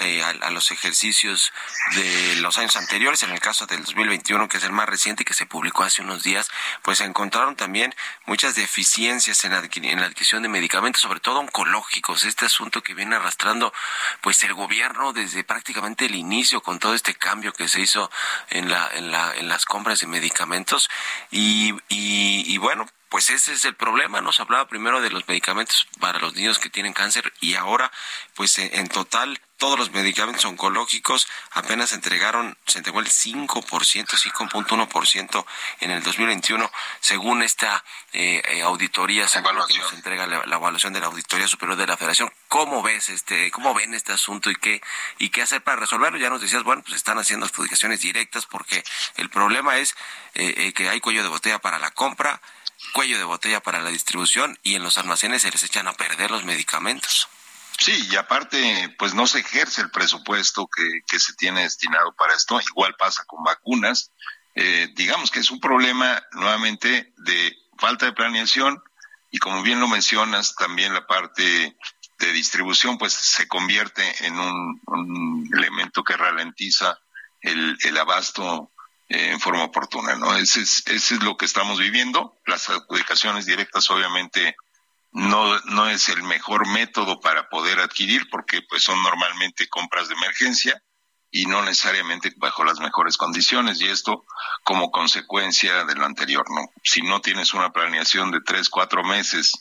eh, 0.00 0.22
a, 0.22 0.50
los 0.50 0.70
ejercicios 0.70 1.52
de 1.94 2.36
los 2.36 2.58
años 2.58 2.76
anteriores, 2.76 3.22
en 3.22 3.30
el 3.30 3.40
caso 3.40 3.66
del 3.66 3.84
2021, 3.84 4.48
que 4.48 4.58
es 4.58 4.64
el 4.64 4.72
más 4.72 4.88
reciente 4.88 5.24
que 5.24 5.34
se 5.34 5.46
publicó 5.46 5.84
hace 5.84 6.02
unos 6.02 6.22
días, 6.22 6.50
pues 6.82 6.98
se 6.98 7.04
encontraron 7.04 7.56
también 7.56 7.94
muchas 8.26 8.54
deficiencias 8.54 9.44
en, 9.44 9.52
en 9.52 10.00
la 10.00 10.06
adquisición 10.06 10.42
de 10.42 10.48
medicamentos, 10.48 11.00
sobre 11.00 11.20
todo 11.20 11.40
oncológicos. 11.40 12.24
Este 12.24 12.46
asunto 12.46 12.82
que 12.82 12.94
viene 12.94 13.16
arrastrando 13.16 13.72
pues 14.20 14.42
el 14.42 14.52
gobierno 14.52 15.12
desde 15.12 15.44
prácticamente 15.44 16.06
el 16.06 16.14
inicio 16.14 16.62
con 16.62 16.78
todo 16.78 16.94
este 16.94 17.14
cambio 17.14 17.52
que 17.52 17.68
se 17.68 17.80
hizo 17.80 18.10
en, 18.50 18.70
la, 18.70 18.81
en, 18.94 19.10
la, 19.10 19.34
en 19.36 19.48
las 19.48 19.64
compras 19.64 20.00
de 20.00 20.06
medicamentos 20.06 20.88
y, 21.30 21.74
y, 21.88 22.56
bueno, 22.58 22.86
pues 23.08 23.30
ese 23.30 23.52
es 23.52 23.64
el 23.64 23.74
problema. 23.74 24.20
Nos 24.20 24.40
hablaba 24.40 24.68
primero 24.68 25.00
de 25.00 25.10
los 25.10 25.26
medicamentos 25.28 25.86
para 26.00 26.18
los 26.18 26.34
niños 26.34 26.58
que 26.58 26.70
tienen 26.70 26.92
cáncer 26.92 27.32
y 27.40 27.54
ahora, 27.54 27.92
pues 28.34 28.58
en 28.58 28.88
total, 28.88 29.40
todos 29.62 29.78
los 29.78 29.92
medicamentos 29.92 30.44
oncológicos 30.44 31.28
apenas 31.52 31.92
entregaron, 31.92 32.58
se 32.66 32.78
entregó 32.78 32.98
el 32.98 33.06
5%, 33.06 33.46
5.1% 33.46 35.44
en 35.78 35.90
el 35.92 36.02
2021, 36.02 36.68
según 36.98 37.44
esta 37.44 37.84
eh, 38.12 38.42
eh, 38.48 38.62
auditoría, 38.62 39.28
según 39.28 39.52
que 39.68 39.78
nos 39.78 39.92
entrega 39.92 40.26
la, 40.26 40.42
evaluación 40.56 40.92
de 40.92 40.98
la 40.98 41.06
Auditoría 41.06 41.46
Superior 41.46 41.78
de 41.78 41.86
la 41.86 41.96
Federación. 41.96 42.32
¿Cómo 42.48 42.82
ves 42.82 43.08
este, 43.08 43.52
cómo 43.52 43.72
ven 43.72 43.94
este 43.94 44.12
asunto 44.12 44.50
y 44.50 44.56
qué, 44.56 44.82
y 45.20 45.28
qué 45.28 45.42
hacer 45.42 45.62
para 45.62 45.78
resolverlo? 45.78 46.18
Ya 46.18 46.28
nos 46.28 46.40
decías, 46.40 46.64
bueno, 46.64 46.82
pues 46.82 46.96
están 46.96 47.20
haciendo 47.20 47.46
adjudicaciones 47.46 48.00
directas 48.00 48.46
porque 48.46 48.82
el 49.14 49.30
problema 49.30 49.76
es 49.76 49.94
eh, 50.34 50.72
que 50.72 50.88
hay 50.88 50.98
cuello 50.98 51.22
de 51.22 51.28
botella 51.28 51.60
para 51.60 51.78
la 51.78 51.92
compra, 51.92 52.42
cuello 52.94 53.16
de 53.16 53.22
botella 53.22 53.60
para 53.60 53.80
la 53.80 53.90
distribución 53.90 54.58
y 54.64 54.74
en 54.74 54.82
los 54.82 54.98
almacenes 54.98 55.42
se 55.42 55.52
les 55.52 55.62
echan 55.62 55.86
a 55.86 55.92
perder 55.92 56.32
los 56.32 56.42
medicamentos. 56.42 57.28
Sí, 57.82 58.08
y 58.12 58.14
aparte, 58.14 58.94
pues 58.96 59.12
no 59.12 59.26
se 59.26 59.40
ejerce 59.40 59.82
el 59.82 59.90
presupuesto 59.90 60.68
que, 60.68 61.00
que 61.04 61.18
se 61.18 61.32
tiene 61.32 61.62
destinado 61.62 62.14
para 62.14 62.32
esto. 62.32 62.60
Igual 62.60 62.94
pasa 62.96 63.24
con 63.26 63.42
vacunas. 63.42 64.12
Eh, 64.54 64.88
digamos 64.94 65.32
que 65.32 65.40
es 65.40 65.50
un 65.50 65.58
problema 65.58 66.22
nuevamente 66.30 67.12
de 67.16 67.56
falta 67.76 68.06
de 68.06 68.12
planeación 68.12 68.80
y 69.32 69.38
como 69.38 69.64
bien 69.64 69.80
lo 69.80 69.88
mencionas, 69.88 70.54
también 70.54 70.94
la 70.94 71.08
parte 71.08 71.76
de 72.20 72.32
distribución 72.32 72.98
pues 72.98 73.14
se 73.14 73.48
convierte 73.48 74.26
en 74.26 74.38
un, 74.38 75.50
elemento 75.52 76.04
que 76.04 76.16
ralentiza 76.16 77.00
el, 77.40 77.76
el 77.82 77.98
abasto 77.98 78.70
eh, 79.08 79.32
en 79.32 79.40
forma 79.40 79.64
oportuna, 79.64 80.14
¿no? 80.14 80.36
Ese 80.36 80.60
es, 80.60 80.84
ese 80.86 81.16
es 81.16 81.22
lo 81.24 81.36
que 81.36 81.46
estamos 81.46 81.80
viviendo. 81.80 82.38
Las 82.46 82.70
adjudicaciones 82.70 83.44
directas 83.44 83.90
obviamente 83.90 84.54
no, 85.12 85.58
no 85.66 85.88
es 85.88 86.08
el 86.08 86.22
mejor 86.22 86.66
método 86.68 87.20
para 87.20 87.48
poder 87.48 87.80
adquirir 87.80 88.28
porque 88.30 88.62
pues 88.68 88.82
son 88.82 89.02
normalmente 89.02 89.68
compras 89.68 90.08
de 90.08 90.14
emergencia 90.14 90.82
y 91.30 91.46
no 91.46 91.62
necesariamente 91.62 92.32
bajo 92.36 92.64
las 92.64 92.80
mejores 92.80 93.16
condiciones 93.16 93.80
y 93.80 93.88
esto 93.88 94.24
como 94.64 94.90
consecuencia 94.90 95.84
de 95.84 95.94
lo 95.94 96.04
anterior, 96.04 96.44
¿no? 96.50 96.62
Si 96.82 97.02
no 97.02 97.20
tienes 97.20 97.54
una 97.54 97.70
planeación 97.70 98.30
de 98.30 98.40
tres, 98.40 98.68
cuatro 98.68 99.04
meses 99.04 99.52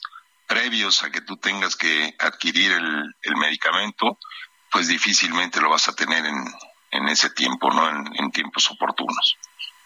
previos 0.47 1.03
a 1.03 1.11
que 1.11 1.21
tú 1.21 1.37
tengas 1.37 1.75
que 1.75 2.15
adquirir 2.19 2.71
el, 2.71 3.15
el 3.21 3.37
medicamento, 3.37 4.17
pues 4.71 4.87
difícilmente 4.87 5.61
lo 5.61 5.69
vas 5.69 5.87
a 5.87 5.95
tener 5.95 6.25
en, 6.25 6.43
en 6.91 7.09
ese 7.09 7.29
tiempo, 7.29 7.71
¿no? 7.71 7.89
en 7.89 8.31
tiempos 8.31 8.69
oportunos 8.71 9.37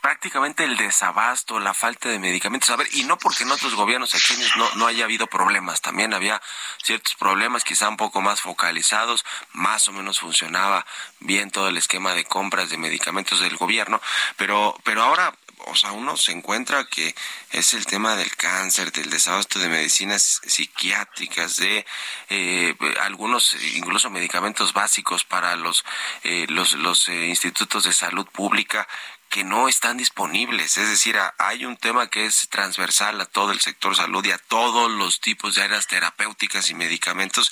prácticamente 0.06 0.64
el 0.64 0.78
desabasto, 0.78 1.60
la 1.60 1.74
falta 1.74 2.10
de 2.10 2.20
medicamentos. 2.20 2.70
A 2.70 2.76
ver, 2.76 2.88
y 2.94 3.06
no 3.06 3.18
porque 3.18 3.42
en 3.42 3.50
otros 3.50 3.74
gobiernos 3.74 4.12
sexenios 4.12 4.56
no, 4.56 4.70
no 4.76 4.86
haya 4.86 5.04
habido 5.04 5.26
problemas, 5.26 5.82
también 5.82 6.14
había 6.14 6.40
ciertos 6.84 7.16
problemas 7.16 7.64
quizá 7.64 7.90
un 7.90 7.98
poco 7.98 8.22
más 8.22 8.40
focalizados, 8.40 9.26
más 9.54 9.88
o 9.88 9.94
menos 9.94 10.20
funcionaba 10.20 10.86
bien 11.22 11.50
todo 11.50 11.70
el 11.70 11.78
esquema 11.78 12.14
de 12.14 12.24
compras 12.24 12.70
de 12.70 12.78
medicamentos 12.78 13.40
del 13.40 13.58
gobierno, 13.58 14.00
pero, 14.38 14.80
pero 14.84 15.02
ahora 15.02 15.34
o 15.68 15.76
sea, 15.76 15.94
uno 15.94 16.18
se 16.18 16.34
encuentra 16.34 16.86
que 16.86 17.16
es 17.50 17.74
el 17.74 17.88
tema 17.88 18.16
del 18.16 18.36
cáncer, 18.36 18.92
del 18.92 19.10
desabasto 19.10 19.58
de 19.58 19.70
medicinas 19.70 20.42
psiquiátricas, 20.46 21.58
de 21.58 21.86
eh, 22.30 22.76
algunos 23.02 23.56
incluso 23.74 24.12
medicamentos 24.12 24.74
básicos 24.74 25.24
para 25.24 25.56
los 25.56 25.84
eh, 26.24 26.46
los, 26.50 26.74
los 26.74 27.08
eh, 27.10 27.28
institutos 27.28 27.86
de 27.86 27.94
salud 27.94 28.28
pública 28.28 28.88
que 29.36 29.44
no 29.44 29.68
están 29.68 29.98
disponibles. 29.98 30.78
Es 30.78 30.88
decir, 30.88 31.20
hay 31.40 31.66
un 31.66 31.76
tema 31.76 32.08
que 32.08 32.26
es 32.26 32.48
transversal 32.48 33.20
a 33.20 33.26
todo 33.26 33.52
el 33.52 33.60
sector 33.60 33.94
salud 33.94 34.24
y 34.24 34.32
a 34.32 34.38
todos 34.38 34.90
los 34.90 35.20
tipos 35.20 35.56
de 35.56 35.64
áreas 35.64 35.88
terapéuticas 35.88 36.70
y 36.70 36.74
medicamentos 36.74 37.52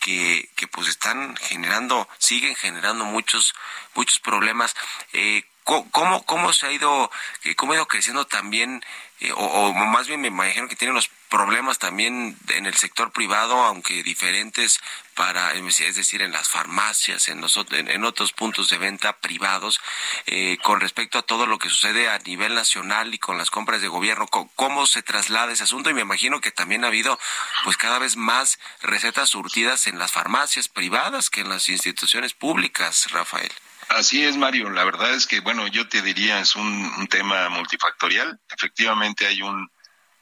que, 0.00 0.50
que 0.54 0.68
pues 0.68 0.86
están 0.86 1.34
generando, 1.36 2.06
siguen 2.18 2.54
generando 2.56 3.06
muchos, 3.06 3.54
muchos 3.94 4.18
problemas. 4.18 4.76
Eh, 5.14 5.44
¿Cómo, 5.64 6.26
cómo 6.26 6.52
se 6.52 6.66
ha 6.66 6.72
ido, 6.72 7.10
eh, 7.44 7.54
cómo 7.54 7.72
ha 7.72 7.76
ido 7.76 7.88
creciendo 7.88 8.26
también, 8.26 8.84
eh, 9.20 9.32
o, 9.32 9.36
o, 9.36 9.72
más 9.72 10.06
bien 10.06 10.20
me 10.20 10.28
imagino 10.28 10.68
que 10.68 10.76
tienen 10.76 10.94
los 10.94 11.08
problemas 11.34 11.80
también 11.80 12.38
en 12.50 12.66
el 12.66 12.74
sector 12.74 13.10
privado, 13.10 13.64
aunque 13.64 14.04
diferentes 14.04 14.78
para, 15.14 15.52
es 15.52 15.96
decir, 15.96 16.22
en 16.22 16.30
las 16.30 16.48
farmacias, 16.48 17.26
en, 17.26 17.40
los, 17.40 17.58
en, 17.72 18.04
otros 18.04 18.32
puntos 18.32 18.70
de 18.70 18.78
venta 18.78 19.18
privados, 19.18 19.80
eh, 20.26 20.58
con 20.62 20.80
respecto 20.80 21.18
a 21.18 21.22
todo 21.22 21.46
lo 21.46 21.58
que 21.58 21.68
sucede 21.70 22.08
a 22.08 22.20
nivel 22.20 22.54
nacional 22.54 23.12
y 23.12 23.18
con 23.18 23.36
las 23.36 23.50
compras 23.50 23.80
de 23.80 23.88
gobierno, 23.88 24.28
cómo 24.28 24.86
se 24.86 25.02
traslada 25.02 25.52
ese 25.52 25.64
asunto 25.64 25.90
y 25.90 25.94
me 25.94 26.02
imagino 26.02 26.40
que 26.40 26.52
también 26.52 26.84
ha 26.84 26.88
habido 26.88 27.18
pues 27.64 27.76
cada 27.76 27.98
vez 27.98 28.16
más 28.16 28.60
recetas 28.80 29.30
surtidas 29.30 29.88
en 29.88 29.98
las 29.98 30.12
farmacias 30.12 30.68
privadas 30.68 31.30
que 31.30 31.40
en 31.40 31.48
las 31.48 31.68
instituciones 31.68 32.32
públicas, 32.32 33.10
Rafael. 33.10 33.50
Así 33.88 34.24
es, 34.24 34.36
Mario. 34.36 34.70
La 34.70 34.84
verdad 34.84 35.12
es 35.12 35.26
que, 35.26 35.40
bueno, 35.40 35.66
yo 35.66 35.88
te 35.88 36.00
diría, 36.00 36.38
es 36.38 36.54
un, 36.54 36.92
un 36.96 37.08
tema 37.08 37.48
multifactorial. 37.48 38.40
Efectivamente 38.48 39.26
hay 39.26 39.42
un 39.42 39.68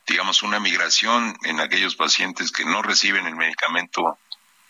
digamos, 0.07 0.43
una 0.43 0.61
migración 0.61 1.37
en 1.45 1.61
aquellos 1.61 1.97
pacientes 1.97 2.53
que 2.53 2.65
no 2.65 2.83
reciben 2.83 3.27
el 3.27 3.37
medicamento 3.37 4.19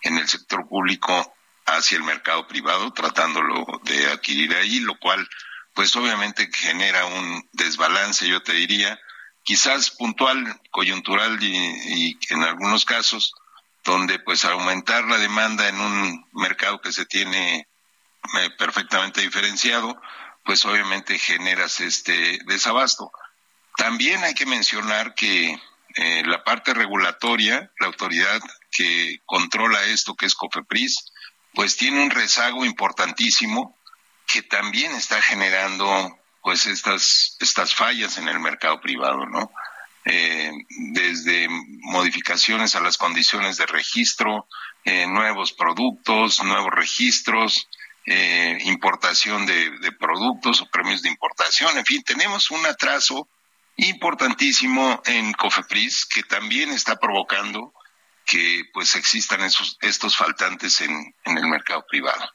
en 0.03 0.19
el 0.19 0.29
sector 0.29 0.69
público 0.69 1.35
hacia 1.67 1.97
el 1.97 2.05
mercado 2.05 2.47
privado, 2.47 2.93
tratándolo 2.93 3.65
de 3.85 4.07
adquirir 4.11 4.55
ahí, 4.55 4.81
lo 4.81 4.99
cual, 4.99 5.29
pues 5.75 5.95
obviamente 5.97 6.51
genera 6.53 7.07
un 7.07 7.49
desbalance, 7.53 8.27
yo 8.29 8.43
te 8.43 8.53
diría, 8.53 8.99
quizás 9.43 9.91
puntual, 9.91 10.61
coyuntural 10.71 11.43
y, 11.43 12.19
en 12.31 12.43
algunos 12.43 12.85
casos, 12.85 13.35
donde 13.85 14.19
pues 14.21 14.45
aumentar 14.45 15.05
la 15.05 15.19
demanda 15.19 15.69
en 15.69 15.81
un 15.81 16.29
mercado 16.33 16.81
que 16.81 16.93
se 16.93 17.07
tiene 17.07 17.67
eh, 18.39 18.51
perfectamente 18.59 19.21
diferenciado, 19.21 20.01
pues 20.45 20.65
obviamente 20.65 21.19
generas 21.19 21.81
este 21.81 22.39
desabasto. 22.47 23.11
También 23.77 24.23
hay 24.25 24.35
que 24.35 24.47
mencionar 24.47 25.15
que 25.15 25.59
eh, 25.95 26.23
la 26.25 26.43
parte 26.43 26.73
regulatoria, 26.73 27.71
la 27.79 27.87
autoridad 27.87 28.41
que 28.71 29.21
controla 29.27 29.85
esto, 29.85 30.15
que 30.15 30.27
es 30.27 30.35
COFEPRIS, 30.35 31.13
pues 31.55 31.77
tiene 31.77 32.03
un 32.03 32.11
rezago 32.11 32.65
importantísimo 32.65 33.77
que 34.27 34.43
también 34.43 34.93
está 34.93 35.21
generando 35.21 36.19
pues 36.43 36.67
estas, 36.67 37.37
estas 37.41 37.75
fallas 37.75 38.17
en 38.17 38.29
el 38.29 38.41
mercado 38.41 38.81
privado, 38.81 39.27
¿no? 39.27 39.51
Eh, 40.05 40.51
desde 40.93 41.47
modificaciones 41.49 42.75
a 42.75 42.81
las 42.81 42.97
condiciones 42.97 43.59
de 43.59 43.67
registro, 43.67 44.49
eh, 44.85 45.07
nuevos 45.07 45.53
productos, 45.53 46.43
nuevos 46.43 46.73
registros, 46.73 47.69
importación 48.65 49.47
de, 49.47 49.79
de 49.79 49.93
productos 49.93 50.61
o 50.61 50.69
premios 50.71 51.03
de 51.03 51.09
importación, 51.09 51.79
en 51.79 51.85
fin, 51.85 52.03
tenemos 52.03 52.51
un 52.51 52.67
atraso 52.67 53.29
importantísimo 53.77 55.03
en 55.07 55.33
COFEPRIS 55.33 56.07
que 56.07 56.23
también 56.23 56.71
está 56.71 56.97
provocando 56.97 57.73
que 58.25 58.65
pues 58.73 58.95
existan 58.95 59.43
esos, 59.43 59.79
estos 59.81 60.17
faltantes 60.17 60.81
en, 60.81 61.15
en 61.25 61.39
el 61.39 61.47
mercado 61.47 61.85
privado. 61.89 62.31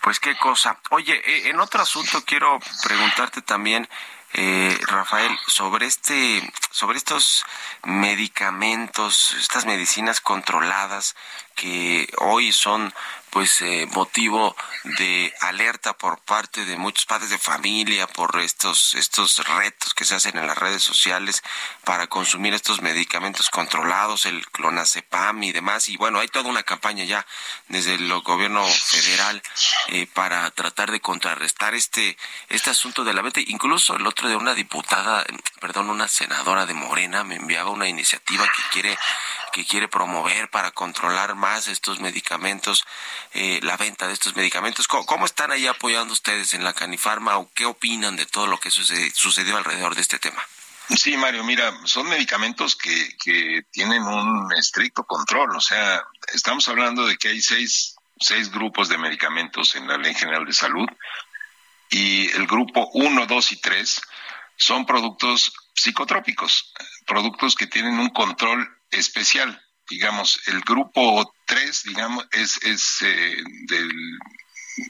Pues 0.00 0.20
qué 0.20 0.36
cosa. 0.36 0.78
Oye, 0.90 1.14
eh, 1.14 1.48
en 1.48 1.58
otro 1.58 1.82
asunto 1.82 2.22
quiero 2.24 2.60
preguntarte 2.82 3.40
también, 3.40 3.88
eh, 4.34 4.78
Rafael, 4.88 5.36
sobre 5.46 5.86
este, 5.86 6.42
sobre 6.70 6.98
estos 6.98 7.44
medicamentos, 7.84 9.34
estas 9.40 9.64
medicinas 9.64 10.20
controladas 10.20 11.16
que 11.54 12.12
hoy 12.18 12.52
son 12.52 12.92
pues 13.34 13.60
eh, 13.62 13.88
motivo 13.94 14.54
de 14.84 15.34
alerta 15.40 15.98
por 15.98 16.20
parte 16.20 16.64
de 16.64 16.76
muchos 16.76 17.04
padres 17.04 17.30
de 17.30 17.38
familia 17.38 18.06
por 18.06 18.38
estos 18.38 18.94
estos 18.94 19.44
retos 19.44 19.92
que 19.92 20.04
se 20.04 20.14
hacen 20.14 20.38
en 20.38 20.46
las 20.46 20.56
redes 20.56 20.84
sociales 20.84 21.42
para 21.82 22.06
consumir 22.06 22.54
estos 22.54 22.80
medicamentos 22.80 23.50
controlados, 23.50 24.26
el 24.26 24.46
clonazepam 24.46 25.42
y 25.42 25.50
demás. 25.50 25.88
Y 25.88 25.96
bueno, 25.96 26.20
hay 26.20 26.28
toda 26.28 26.48
una 26.48 26.62
campaña 26.62 27.02
ya 27.02 27.26
desde 27.66 27.94
el 27.94 28.08
gobierno 28.20 28.64
federal 28.64 29.42
eh, 29.88 30.06
para 30.14 30.48
tratar 30.52 30.92
de 30.92 31.00
contrarrestar 31.00 31.74
este 31.74 32.16
este 32.50 32.70
asunto 32.70 33.02
de 33.02 33.14
la 33.14 33.22
venta, 33.22 33.40
incluso 33.40 33.96
el 33.96 34.06
otro 34.06 34.28
de 34.28 34.36
una 34.36 34.54
diputada, 34.54 35.26
perdón, 35.60 35.90
una 35.90 36.06
senadora 36.06 36.66
de 36.66 36.74
Morena 36.74 37.24
me 37.24 37.34
enviaba 37.34 37.70
una 37.70 37.88
iniciativa 37.88 38.44
que 38.44 38.62
quiere 38.70 38.96
que 39.54 39.64
quiere 39.64 39.86
promover 39.86 40.50
para 40.50 40.72
controlar 40.72 41.36
más 41.36 41.68
estos 41.68 42.00
medicamentos, 42.00 42.84
eh, 43.34 43.60
la 43.62 43.76
venta 43.76 44.08
de 44.08 44.12
estos 44.12 44.34
medicamentos. 44.34 44.88
¿Cómo, 44.88 45.24
están 45.24 45.52
ahí 45.52 45.68
apoyando 45.68 46.12
ustedes 46.12 46.54
en 46.54 46.64
la 46.64 46.72
Canifarma 46.72 47.38
o 47.38 47.48
qué 47.54 47.64
opinan 47.64 48.16
de 48.16 48.26
todo 48.26 48.48
lo 48.48 48.58
que 48.58 48.72
sucedió 48.72 49.56
alrededor 49.56 49.94
de 49.94 50.00
este 50.00 50.18
tema? 50.18 50.42
Sí, 50.88 51.16
Mario, 51.16 51.44
mira, 51.44 51.72
son 51.84 52.08
medicamentos 52.08 52.74
que, 52.74 53.16
que 53.16 53.62
tienen 53.70 54.02
un 54.02 54.52
estricto 54.58 55.04
control, 55.04 55.56
o 55.56 55.60
sea, 55.60 56.02
estamos 56.34 56.68
hablando 56.68 57.06
de 57.06 57.16
que 57.16 57.28
hay 57.28 57.40
seis, 57.40 57.94
seis 58.18 58.50
grupos 58.50 58.88
de 58.88 58.98
medicamentos 58.98 59.76
en 59.76 59.86
la 59.86 59.96
Ley 59.98 60.14
General 60.14 60.44
de 60.44 60.52
Salud 60.52 60.88
y 61.90 62.28
el 62.32 62.48
grupo 62.48 62.90
1, 62.92 63.26
2 63.26 63.52
y 63.52 63.60
3 63.60 64.02
son 64.56 64.84
productos 64.84 65.52
psicotrópicos, 65.74 66.72
productos 67.06 67.54
que 67.54 67.68
tienen 67.68 68.00
un 68.00 68.10
control 68.10 68.68
especial. 68.90 69.60
Digamos, 69.88 70.40
el 70.46 70.60
grupo 70.62 71.34
3, 71.46 71.82
digamos, 71.84 72.26
es, 72.32 72.56
es 72.62 73.02
eh, 73.02 73.36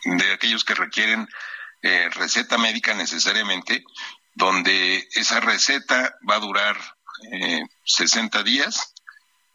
de 0.05 0.33
aquellos 0.33 0.65
que 0.65 0.75
requieren 0.75 1.29
eh, 1.83 2.09
receta 2.11 2.57
médica 2.57 2.95
necesariamente, 2.95 3.85
donde 4.35 5.07
esa 5.13 5.41
receta 5.41 6.17
va 6.29 6.37
a 6.37 6.41
durar 6.41 6.77
eh, 7.31 7.63
60 7.85 8.43
días 8.43 8.95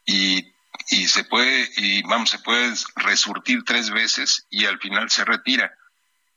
y, 0.06 0.52
y 0.90 1.08
se 1.08 1.24
puede, 1.24 1.68
y 1.76 2.02
vamos, 2.02 2.30
se 2.30 2.38
puede 2.38 2.72
resurtir 2.96 3.64
tres 3.64 3.90
veces 3.90 4.46
y 4.48 4.66
al 4.66 4.78
final 4.78 5.10
se 5.10 5.24
retira. 5.24 5.74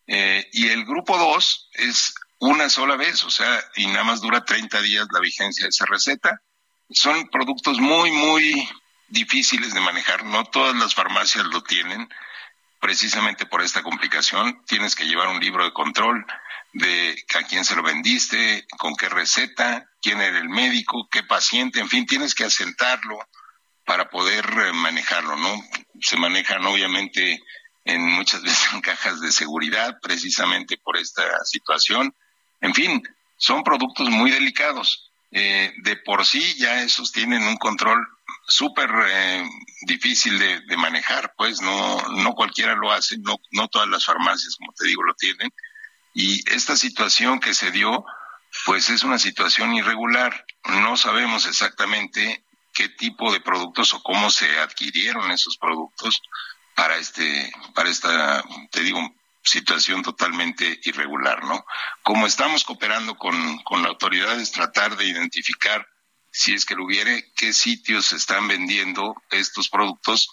Eh, 0.08 0.50
y 0.52 0.70
el 0.70 0.84
grupo 0.86 1.18
2 1.18 1.70
es 1.74 2.16
una 2.40 2.70
sola 2.70 2.98
vez, 2.98 3.24
o 3.24 3.30
sea, 3.30 3.64
y 3.76 3.88
nada 3.88 4.04
más 4.04 4.20
dura 4.20 4.44
30 4.44 4.82
días 4.82 5.08
la 5.14 5.20
vigencia 5.20 5.66
de 5.66 5.70
esa 5.70 5.86
receta 5.86 6.42
son 6.90 7.28
productos 7.30 7.80
muy, 7.80 8.12
muy 8.12 8.70
difíciles 9.08 9.74
de 9.74 9.80
manejar. 9.80 10.26
No 10.26 10.46
todas 10.46 10.76
las 10.76 10.96
farmacias 10.96 11.46
lo 11.46 11.62
tienen, 11.64 12.10
precisamente 12.80 13.46
por 13.46 13.62
esta 13.62 13.82
complicación. 13.82 14.64
Tienes 14.66 14.96
que 14.96 15.06
llevar 15.06 15.30
un 15.30 15.40
libro 15.40 15.64
de 15.64 15.74
control 15.74 16.26
de 16.74 17.24
a 17.36 17.44
quién 17.44 17.64
se 17.64 17.76
lo 17.76 17.84
vendiste, 17.84 18.66
con 18.78 18.96
qué 18.96 19.08
receta, 19.08 19.88
quién 20.02 20.22
era 20.22 20.40
el 20.40 20.50
médico, 20.50 21.08
qué 21.10 21.24
paciente, 21.24 21.80
en 21.80 21.88
fin, 21.88 22.06
tienes 22.06 22.34
que 22.34 22.44
asentarlo 22.44 23.18
para 23.86 24.10
poder 24.10 24.46
eh, 24.46 24.74
manejarlo, 24.74 25.36
¿no? 25.36 25.56
Se 26.02 26.18
manejan 26.18 26.66
obviamente 26.66 27.42
en 27.86 28.02
muchas 28.02 28.42
veces 28.44 28.74
en 28.74 28.82
cajas 28.82 29.22
de 29.22 29.32
seguridad 29.32 30.00
precisamente 30.02 30.78
por 30.78 30.98
esta 30.98 31.24
situación. 31.46 32.14
En 32.62 32.74
fin, 32.74 33.04
son 33.38 33.64
productos 33.64 34.10
muy 34.10 34.32
delicados. 34.32 35.12
Eh, 35.36 35.74
de 35.78 35.96
por 35.98 36.26
sí 36.28 36.56
ya 36.60 36.84
esos 36.84 37.12
tienen 37.12 37.42
un 37.44 37.58
control 37.58 38.08
súper 38.48 38.90
eh, 39.08 39.44
difícil 39.82 40.38
de, 40.38 40.62
de, 40.62 40.78
manejar, 40.78 41.34
pues 41.36 41.60
no, 41.60 42.08
no 42.10 42.34
cualquiera 42.34 42.76
lo 42.76 42.92
hace, 42.92 43.18
no, 43.18 43.38
no 43.52 43.68
todas 43.68 43.88
las 43.88 44.06
farmacias, 44.06 44.58
como 44.58 44.74
te 44.74 44.86
digo, 44.86 45.02
lo 45.02 45.16
tienen. 45.16 45.52
Y 46.14 46.48
esta 46.52 46.76
situación 46.76 47.40
que 47.40 47.56
se 47.56 47.72
dio, 47.72 48.06
pues 48.66 48.90
es 48.90 49.04
una 49.04 49.18
situación 49.18 49.74
irregular. 49.74 50.46
No 50.66 50.98
sabemos 50.98 51.48
exactamente 51.48 52.44
qué 52.72 52.90
tipo 52.90 53.32
de 53.34 53.40
productos 53.40 53.94
o 53.96 54.04
cómo 54.04 54.30
se 54.30 54.60
adquirieron 54.60 55.32
esos 55.32 55.58
productos 55.58 56.22
para 56.76 56.98
este, 56.98 57.52
para 57.74 57.90
esta, 57.90 58.44
te 58.72 58.82
digo, 58.82 59.00
situación 59.44 60.02
totalmente 60.02 60.80
irregular, 60.84 61.44
¿no? 61.44 61.66
Como 62.02 62.26
estamos 62.28 62.64
cooperando 62.64 63.16
con, 63.16 63.62
con 63.64 63.82
la 63.82 63.90
autoridad 63.90 64.40
es 64.40 64.52
tratar 64.52 64.96
de 64.96 65.06
identificar, 65.06 65.88
si 66.32 66.54
es 66.54 66.66
que 66.66 66.76
lo 66.76 66.86
hubiere, 66.86 67.32
qué 67.36 67.54
sitios 67.54 68.14
están 68.14 68.48
vendiendo 68.48 69.16
estos 69.30 69.70
productos 69.70 70.30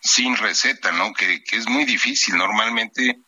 sin 0.00 0.36
receta, 0.36 0.92
¿no? 0.92 1.12
Que, 1.12 1.44
que 1.44 1.56
es 1.56 1.68
muy 1.68 1.84
difícil. 1.84 2.36
Normalmente 2.36 3.18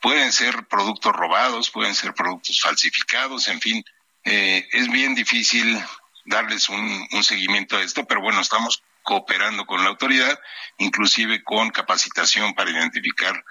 pueden 0.00 0.32
ser 0.32 0.66
productos 0.68 1.12
robados, 1.12 1.70
pueden 1.70 1.94
ser 1.94 2.14
productos 2.14 2.60
falsificados, 2.60 3.48
en 3.48 3.60
fin, 3.60 3.84
eh, 4.24 4.66
es 4.72 4.90
bien 4.90 5.14
difícil 5.14 5.82
darles 6.24 6.68
un, 6.68 7.08
un 7.12 7.24
seguimiento 7.24 7.76
a 7.76 7.82
esto, 7.82 8.04
pero 8.06 8.20
bueno, 8.22 8.40
estamos 8.40 8.82
cooperando 9.02 9.66
con 9.66 9.82
la 9.82 9.90
autoridad, 9.90 10.38
inclusive 10.78 11.44
con 11.44 11.70
capacitación 11.70 12.54
para 12.54 12.70
identificar 12.70 13.44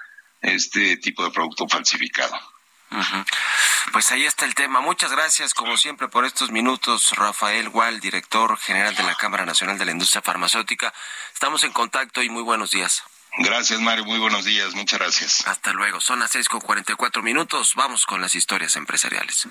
este 0.44 0.96
tipo 0.98 1.24
de 1.24 1.30
producto 1.30 1.66
falsificado. 1.68 2.38
Pues 3.92 4.12
ahí 4.12 4.24
está 4.24 4.44
el 4.44 4.54
tema. 4.54 4.80
Muchas 4.80 5.10
gracias, 5.10 5.52
como 5.52 5.76
siempre, 5.76 6.08
por 6.08 6.24
estos 6.24 6.50
minutos, 6.50 7.12
Rafael 7.16 7.68
Gual, 7.68 8.00
director 8.00 8.56
general 8.58 8.94
de 8.94 9.02
la 9.02 9.14
Cámara 9.16 9.44
Nacional 9.44 9.78
de 9.78 9.84
la 9.84 9.90
Industria 9.90 10.22
Farmacéutica. 10.22 10.92
Estamos 11.32 11.64
en 11.64 11.72
contacto 11.72 12.22
y 12.22 12.28
muy 12.28 12.42
buenos 12.42 12.70
días. 12.70 13.02
Gracias, 13.38 13.80
Mario. 13.80 14.04
Muy 14.04 14.20
buenos 14.20 14.44
días. 14.44 14.74
Muchas 14.74 15.00
gracias. 15.00 15.46
Hasta 15.46 15.72
luego. 15.72 16.00
Son 16.00 16.20
las 16.20 16.30
seis 16.30 16.48
con 16.48 16.60
cuarenta 16.60 16.92
y 16.92 16.94
cuatro 16.94 17.22
minutos. 17.22 17.74
Vamos 17.74 18.06
con 18.06 18.20
las 18.20 18.34
historias 18.36 18.76
empresariales. 18.76 19.48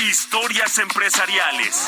Historias 0.00 0.78
empresariales. 0.78 1.86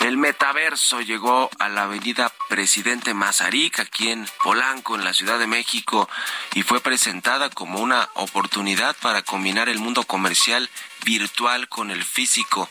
El 0.00 0.16
metaverso 0.16 1.00
llegó 1.02 1.50
a 1.58 1.68
la 1.68 1.82
avenida 1.82 2.32
Presidente 2.48 3.14
Mazarik, 3.14 3.78
aquí 3.80 4.10
en 4.10 4.26
Polanco, 4.42 4.94
en 4.94 5.04
la 5.04 5.12
Ciudad 5.12 5.38
de 5.38 5.46
México, 5.46 6.08
y 6.54 6.62
fue 6.62 6.80
presentada 6.80 7.50
como 7.50 7.80
una 7.80 8.08
oportunidad 8.14 8.96
para 9.02 9.22
combinar 9.22 9.68
el 9.68 9.78
mundo 9.78 10.02
comercial 10.04 10.68
virtual 11.04 11.68
con 11.68 11.90
el 11.90 12.04
físico. 12.04 12.68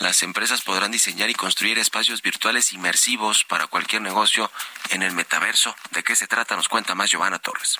Las 0.00 0.22
empresas 0.22 0.62
podrán 0.62 0.90
diseñar 0.90 1.30
y 1.30 1.34
construir 1.34 1.78
espacios 1.78 2.22
virtuales 2.22 2.72
inmersivos 2.72 3.44
para 3.44 3.66
cualquier 3.66 4.02
negocio 4.02 4.50
en 4.90 5.02
el 5.02 5.12
metaverso. 5.12 5.74
¿De 5.92 6.02
qué 6.02 6.16
se 6.16 6.26
trata? 6.26 6.56
Nos 6.56 6.68
cuenta 6.68 6.94
más 6.94 7.10
Giovanna 7.10 7.38
Torres. 7.38 7.78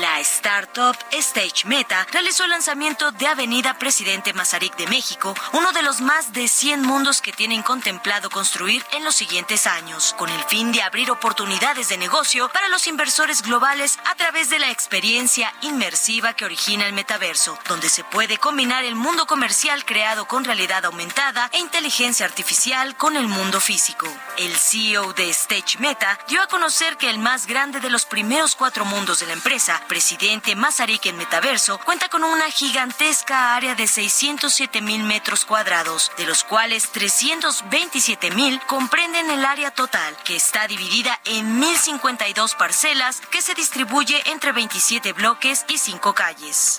La 0.00 0.20
startup 0.20 0.94
Stage 1.10 1.66
Meta 1.66 2.06
realizó 2.12 2.44
el 2.44 2.50
lanzamiento 2.50 3.12
de 3.12 3.28
Avenida 3.28 3.78
Presidente 3.78 4.34
Mazarik 4.34 4.76
de 4.76 4.86
México, 4.88 5.34
uno 5.52 5.72
de 5.72 5.80
los 5.80 6.02
más 6.02 6.34
de 6.34 6.48
100 6.48 6.82
mundos 6.82 7.22
que 7.22 7.32
tienen 7.32 7.62
contemplado 7.62 8.28
construir 8.28 8.84
en 8.92 9.04
los 9.04 9.14
siguientes 9.14 9.66
años, 9.66 10.14
con 10.18 10.28
el 10.28 10.42
fin 10.44 10.70
de 10.70 10.82
abrir 10.82 11.10
oportunidades 11.10 11.88
de 11.88 11.96
negocio 11.96 12.50
para 12.50 12.68
los 12.68 12.86
inversores 12.86 13.40
globales 13.40 13.98
a 14.04 14.14
través 14.16 14.50
de 14.50 14.58
la 14.58 14.70
experiencia 14.70 15.50
inmersiva 15.62 16.34
que 16.34 16.44
origina 16.44 16.86
el 16.86 16.92
metaverso, 16.92 17.58
donde 17.66 17.88
se 17.88 18.04
puede 18.04 18.36
combinar 18.36 18.84
el 18.84 18.96
mundo 18.96 19.26
comercial 19.26 19.86
creado 19.86 20.26
con 20.26 20.44
realidad 20.44 20.84
aumentada 20.84 21.48
e 21.52 21.58
inteligencia 21.58 22.26
artificial 22.26 22.96
con 22.96 23.16
el 23.16 23.28
mundo 23.28 23.60
físico. 23.60 24.06
El 24.36 24.54
CEO 24.54 25.14
de 25.14 25.30
Stage 25.30 25.78
Meta 25.78 26.18
dio 26.28 26.42
a 26.42 26.48
conocer 26.48 26.98
que 26.98 27.08
el 27.08 27.18
más 27.18 27.46
grande 27.46 27.80
de 27.80 27.88
los 27.88 28.04
primeros 28.04 28.56
cuatro 28.56 28.84
mundos 28.84 29.20
de 29.20 29.26
la 29.26 29.32
empresa 29.32 29.80
presidente 29.86 30.54
Mazarik 30.54 31.06
en 31.06 31.16
Metaverso, 31.16 31.78
cuenta 31.84 32.08
con 32.08 32.24
una 32.24 32.50
gigantesca 32.50 33.54
área 33.56 33.74
de 33.74 33.86
607 33.86 34.82
mil 34.82 35.02
metros 35.04 35.44
cuadrados, 35.44 36.12
de 36.16 36.26
los 36.26 36.44
cuales 36.44 36.90
327 36.90 38.30
mil 38.32 38.60
comprenden 38.62 39.30
el 39.30 39.44
área 39.44 39.70
total, 39.70 40.16
que 40.24 40.36
está 40.36 40.66
dividida 40.66 41.20
en 41.24 41.58
1052 41.58 42.54
parcelas 42.54 43.20
que 43.30 43.42
se 43.42 43.54
distribuye 43.54 44.22
entre 44.26 44.52
27 44.52 45.12
bloques 45.12 45.64
y 45.68 45.78
5 45.78 46.14
calles. 46.14 46.78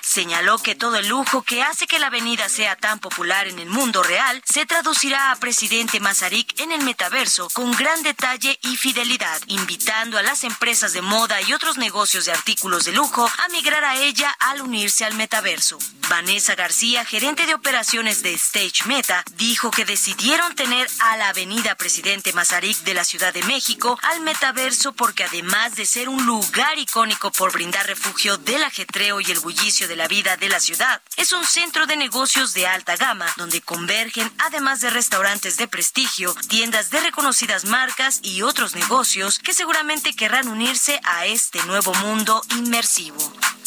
Señaló 0.00 0.58
que 0.58 0.74
todo 0.74 0.96
el 0.96 1.08
lujo 1.08 1.42
que 1.42 1.62
hace 1.62 1.86
que 1.86 1.98
la 1.98 2.06
avenida 2.06 2.48
sea 2.48 2.76
tan 2.76 2.98
popular 2.98 3.46
en 3.46 3.58
el 3.58 3.68
mundo 3.68 4.02
real 4.02 4.42
se 4.50 4.64
traducirá 4.64 5.30
a 5.30 5.36
presidente 5.36 6.00
Mazarik 6.00 6.58
en 6.60 6.72
el 6.72 6.82
metaverso 6.82 7.48
con 7.52 7.72
gran 7.72 8.02
detalle 8.02 8.58
y 8.62 8.76
fidelidad, 8.78 9.40
invitando 9.48 10.16
a 10.16 10.22
las 10.22 10.44
empresas 10.44 10.94
de 10.94 11.02
moda 11.02 11.42
y 11.42 11.52
otros 11.52 11.76
negocios 11.76 12.24
de 12.24 12.32
artículos 12.32 12.86
de 12.86 12.92
lujo 12.92 13.26
a 13.26 13.48
migrar 13.50 13.84
a 13.84 13.96
ella 13.96 14.34
al 14.40 14.62
unirse 14.62 15.04
al 15.04 15.14
metaverso. 15.14 15.78
Vanessa 16.08 16.54
García, 16.54 17.04
gerente 17.04 17.44
de 17.44 17.52
operaciones 17.52 18.22
de 18.22 18.32
Stage 18.32 18.86
Meta, 18.86 19.22
dijo 19.36 19.70
que 19.70 19.84
decidieron 19.84 20.54
tener 20.54 20.88
a 21.00 21.18
la 21.18 21.28
avenida 21.28 21.74
Presidente 21.74 22.32
Mazarik 22.32 22.78
de 22.78 22.94
la 22.94 23.04
Ciudad 23.04 23.34
de 23.34 23.42
México 23.42 23.98
al 24.02 24.22
metaverso 24.22 24.94
porque 24.94 25.24
además 25.24 25.76
de 25.76 25.84
ser 25.84 26.08
un 26.08 26.24
lugar 26.24 26.78
icónico 26.78 27.30
por 27.30 27.52
brindar 27.52 27.86
refugio 27.86 28.38
del 28.38 28.64
ajetreo 28.64 29.20
y 29.20 29.30
el 29.30 29.40
bullicio 29.40 29.57
de 29.58 29.96
la 29.96 30.06
vida 30.06 30.36
de 30.36 30.48
la 30.48 30.60
ciudad, 30.60 31.02
es 31.16 31.32
un 31.32 31.44
centro 31.44 31.86
de 31.86 31.96
negocios 31.96 32.54
de 32.54 32.68
alta 32.68 32.94
gama 32.94 33.26
donde 33.36 33.60
convergen, 33.60 34.30
además 34.38 34.80
de 34.80 34.88
restaurantes 34.88 35.56
de 35.56 35.66
prestigio, 35.66 36.32
tiendas 36.48 36.90
de 36.90 37.00
reconocidas 37.00 37.64
marcas 37.64 38.20
y 38.22 38.42
otros 38.42 38.76
negocios 38.76 39.40
que 39.40 39.52
seguramente 39.52 40.14
querrán 40.14 40.46
unirse 40.46 41.00
a 41.02 41.26
este 41.26 41.60
nuevo 41.64 41.92
mundo 41.94 42.40
inmersivo. 42.56 43.18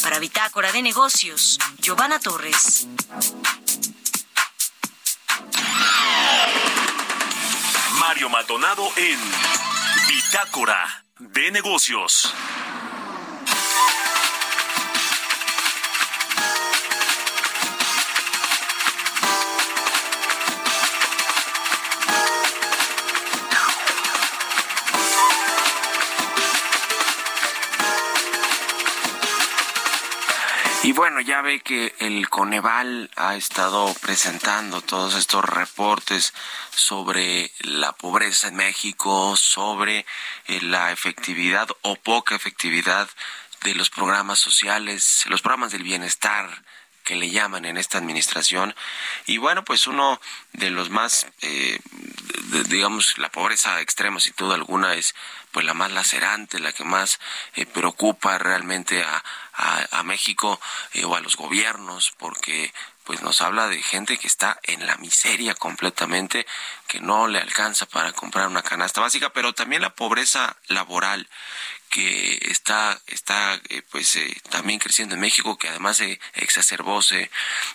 Para 0.01 0.19
Bitácora 0.19 0.71
de 0.71 0.81
Negocios, 0.81 1.59
Giovanna 1.79 2.19
Torres. 2.19 2.87
Mario 7.99 8.29
Maldonado 8.29 8.89
en 8.95 9.19
Bitácora 10.07 11.05
de 11.19 11.51
Negocios. 11.51 12.33
Y 30.91 30.93
bueno, 30.93 31.21
ya 31.21 31.41
ve 31.41 31.61
que 31.61 31.95
el 31.99 32.27
Coneval 32.27 33.09
ha 33.15 33.37
estado 33.37 33.93
presentando 34.01 34.81
todos 34.81 35.15
estos 35.15 35.45
reportes 35.45 36.33
sobre 36.75 37.49
la 37.61 37.93
pobreza 37.93 38.49
en 38.49 38.57
México, 38.57 39.37
sobre 39.37 40.05
eh, 40.47 40.59
la 40.63 40.91
efectividad 40.91 41.69
o 41.81 41.95
poca 41.95 42.35
efectividad 42.35 43.09
de 43.63 43.73
los 43.73 43.89
programas 43.89 44.39
sociales, 44.39 45.23
los 45.29 45.41
programas 45.41 45.71
del 45.71 45.83
bienestar 45.83 46.61
que 47.05 47.15
le 47.15 47.29
llaman 47.29 47.63
en 47.63 47.77
esta 47.77 47.97
administración. 47.97 48.75
Y 49.27 49.37
bueno, 49.37 49.63
pues 49.63 49.87
uno 49.87 50.19
de 50.51 50.71
los 50.71 50.89
más, 50.89 51.25
eh, 51.41 51.79
digamos, 52.51 53.17
la 53.17 53.29
pobreza 53.29 53.79
extrema 53.81 54.19
sin 54.19 54.33
duda 54.37 54.55
alguna 54.55 54.93
es 54.95 55.15
pues 55.51 55.65
la 55.65 55.73
más 55.73 55.91
lacerante, 55.91 56.59
la 56.59 56.73
que 56.73 56.83
más 56.83 57.19
eh, 57.55 57.65
preocupa 57.65 58.37
realmente 58.37 59.03
a, 59.03 59.23
a, 59.53 60.03
México 60.03 60.59
eh, 60.93 61.05
o 61.05 61.15
a 61.15 61.19
los 61.19 61.35
gobiernos, 61.35 62.11
porque 62.17 62.73
pues 63.03 63.21
nos 63.21 63.41
habla 63.41 63.67
de 63.67 63.81
gente 63.81 64.17
que 64.17 64.27
está 64.27 64.59
en 64.63 64.85
la 64.85 64.95
miseria 64.97 65.55
completamente, 65.55 66.45
que 66.87 66.99
no 66.99 67.27
le 67.27 67.39
alcanza 67.39 67.85
para 67.85 68.13
comprar 68.13 68.47
una 68.47 68.61
canasta 68.61 69.01
básica, 69.01 69.33
pero 69.33 69.53
también 69.53 69.81
la 69.81 69.95
pobreza 69.95 70.55
laboral 70.67 71.27
que 71.91 72.39
está 72.49 72.99
está 73.07 73.59
eh, 73.69 73.83
pues 73.91 74.15
eh, 74.15 74.35
también 74.49 74.79
creciendo 74.79 75.15
en 75.15 75.21
México 75.21 75.57
que 75.57 75.67
además 75.67 75.97
se 75.97 76.19
exacerbó 76.35 77.01
se 77.01 77.29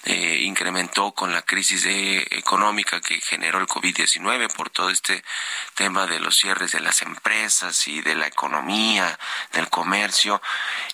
eh, 0.05 0.41
incrementó 0.43 1.12
con 1.12 1.33
la 1.33 1.43
crisis 1.43 1.85
económica 1.87 3.01
que 3.01 3.21
generó 3.21 3.61
el 3.61 3.67
COVID-19 3.67 4.53
por 4.55 4.71
todo 4.71 4.91
este 4.91 5.23
tema 5.75 6.07
de 6.07 6.19
los 6.19 6.37
cierres 6.37 6.73
de 6.73 6.81
las 6.81 7.03
empresas 7.03 7.87
y 7.87 8.01
de 8.01 8.14
la 8.14 8.27
economía 8.27 9.19
del 9.53 9.69
comercio. 9.69 10.41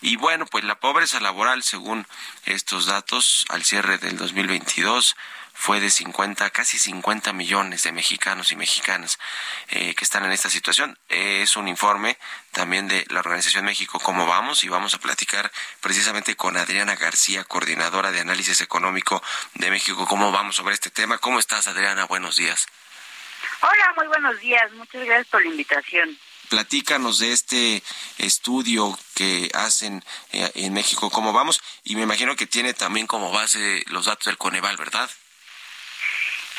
Y 0.00 0.16
bueno 0.16 0.44
pues 0.46 0.64
la 0.64 0.80
pobreza 0.80 1.20
laboral 1.20 1.62
según 1.62 2.06
estos 2.44 2.86
datos 2.86 3.46
al 3.50 3.64
cierre 3.64 3.98
del 3.98 4.16
2022 4.18 5.16
fue 5.54 5.80
de 5.80 5.90
50, 5.90 6.50
casi 6.50 6.78
50 6.78 7.32
millones 7.32 7.82
de 7.84 7.92
mexicanos 7.92 8.52
y 8.52 8.56
mexicanas 8.56 9.18
eh, 9.68 9.94
que 9.94 10.04
están 10.04 10.24
en 10.24 10.32
esta 10.32 10.50
situación. 10.50 10.98
es 11.08 11.56
un 11.56 11.68
informe 11.68 12.18
también 12.52 12.88
de 12.88 13.04
la 13.10 13.20
Organización 13.20 13.64
México 13.64 14.00
Cómo 14.00 14.26
Vamos 14.26 14.64
y 14.64 14.68
vamos 14.68 14.94
a 14.94 14.98
platicar 14.98 15.50
precisamente 15.80 16.36
con 16.36 16.56
Adriana 16.56 16.96
García, 16.96 17.44
coordinadora 17.44 18.10
de 18.10 18.20
análisis 18.20 18.60
económico 18.60 19.22
de 19.54 19.70
México 19.70 20.06
Cómo 20.06 20.32
Vamos 20.32 20.56
sobre 20.56 20.74
este 20.74 20.90
tema. 20.90 21.18
¿Cómo 21.18 21.38
estás, 21.38 21.66
Adriana? 21.66 22.04
Buenos 22.04 22.36
días. 22.36 22.66
Hola, 23.60 23.92
muy 23.96 24.06
buenos 24.08 24.40
días. 24.40 24.72
Muchas 24.72 25.04
gracias 25.04 25.28
por 25.28 25.42
la 25.42 25.48
invitación 25.48 26.18
platícanos 26.52 27.18
de 27.18 27.32
este 27.32 27.82
estudio 28.18 28.98
que 29.14 29.50
hacen 29.54 30.04
eh, 30.32 30.50
en 30.56 30.74
México, 30.74 31.08
cómo 31.08 31.32
vamos, 31.32 31.62
y 31.82 31.96
me 31.96 32.02
imagino 32.02 32.36
que 32.36 32.46
tiene 32.46 32.74
también 32.74 33.06
como 33.06 33.32
base 33.32 33.82
los 33.86 34.04
datos 34.04 34.26
del 34.26 34.36
Coneval, 34.36 34.76
¿verdad? 34.76 35.08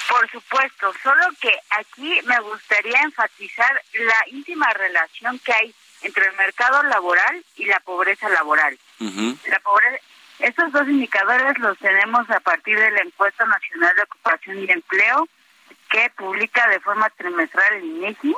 Por 0.09 0.29
supuesto, 0.29 0.93
solo 1.01 1.25
que 1.39 1.53
aquí 1.69 2.19
me 2.25 2.39
gustaría 2.41 2.99
enfatizar 3.01 3.81
la 3.93 4.27
íntima 4.27 4.69
relación 4.73 5.39
que 5.39 5.53
hay 5.53 5.75
entre 6.01 6.27
el 6.27 6.33
mercado 6.35 6.83
laboral 6.83 7.43
y 7.55 7.65
la 7.65 7.79
pobreza 7.79 8.29
laboral. 8.29 8.77
La 9.47 9.59
pobreza, 9.59 9.97
estos 10.39 10.71
dos 10.71 10.87
indicadores 10.87 11.57
los 11.59 11.77
tenemos 11.77 12.29
a 12.29 12.39
partir 12.41 12.77
de 12.77 12.91
la 12.91 13.01
encuesta 13.01 13.45
nacional 13.45 13.95
de 13.95 14.03
ocupación 14.03 14.59
y 14.59 14.71
empleo 14.71 15.27
que 15.89 16.09
publica 16.17 16.67
de 16.67 16.79
forma 16.79 17.09
trimestral 17.11 17.73
el 17.75 17.85
INEGI 17.85 18.35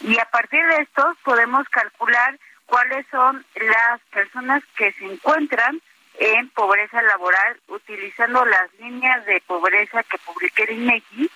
y 0.00 0.18
a 0.18 0.24
partir 0.26 0.64
de 0.66 0.82
estos 0.82 1.16
podemos 1.24 1.68
calcular 1.68 2.38
cuáles 2.66 3.06
son 3.10 3.44
las 3.54 4.00
personas 4.10 4.62
que 4.76 4.92
se 4.92 5.04
encuentran 5.04 5.80
en 6.20 6.50
pobreza 6.50 7.00
laboral 7.00 7.58
utilizando 7.68 8.44
las 8.44 8.72
líneas 8.78 9.24
de 9.24 9.40
pobreza 9.40 10.02
que 10.02 10.18
publica 10.18 10.64
el 10.64 10.72
INEGI, 10.72 11.30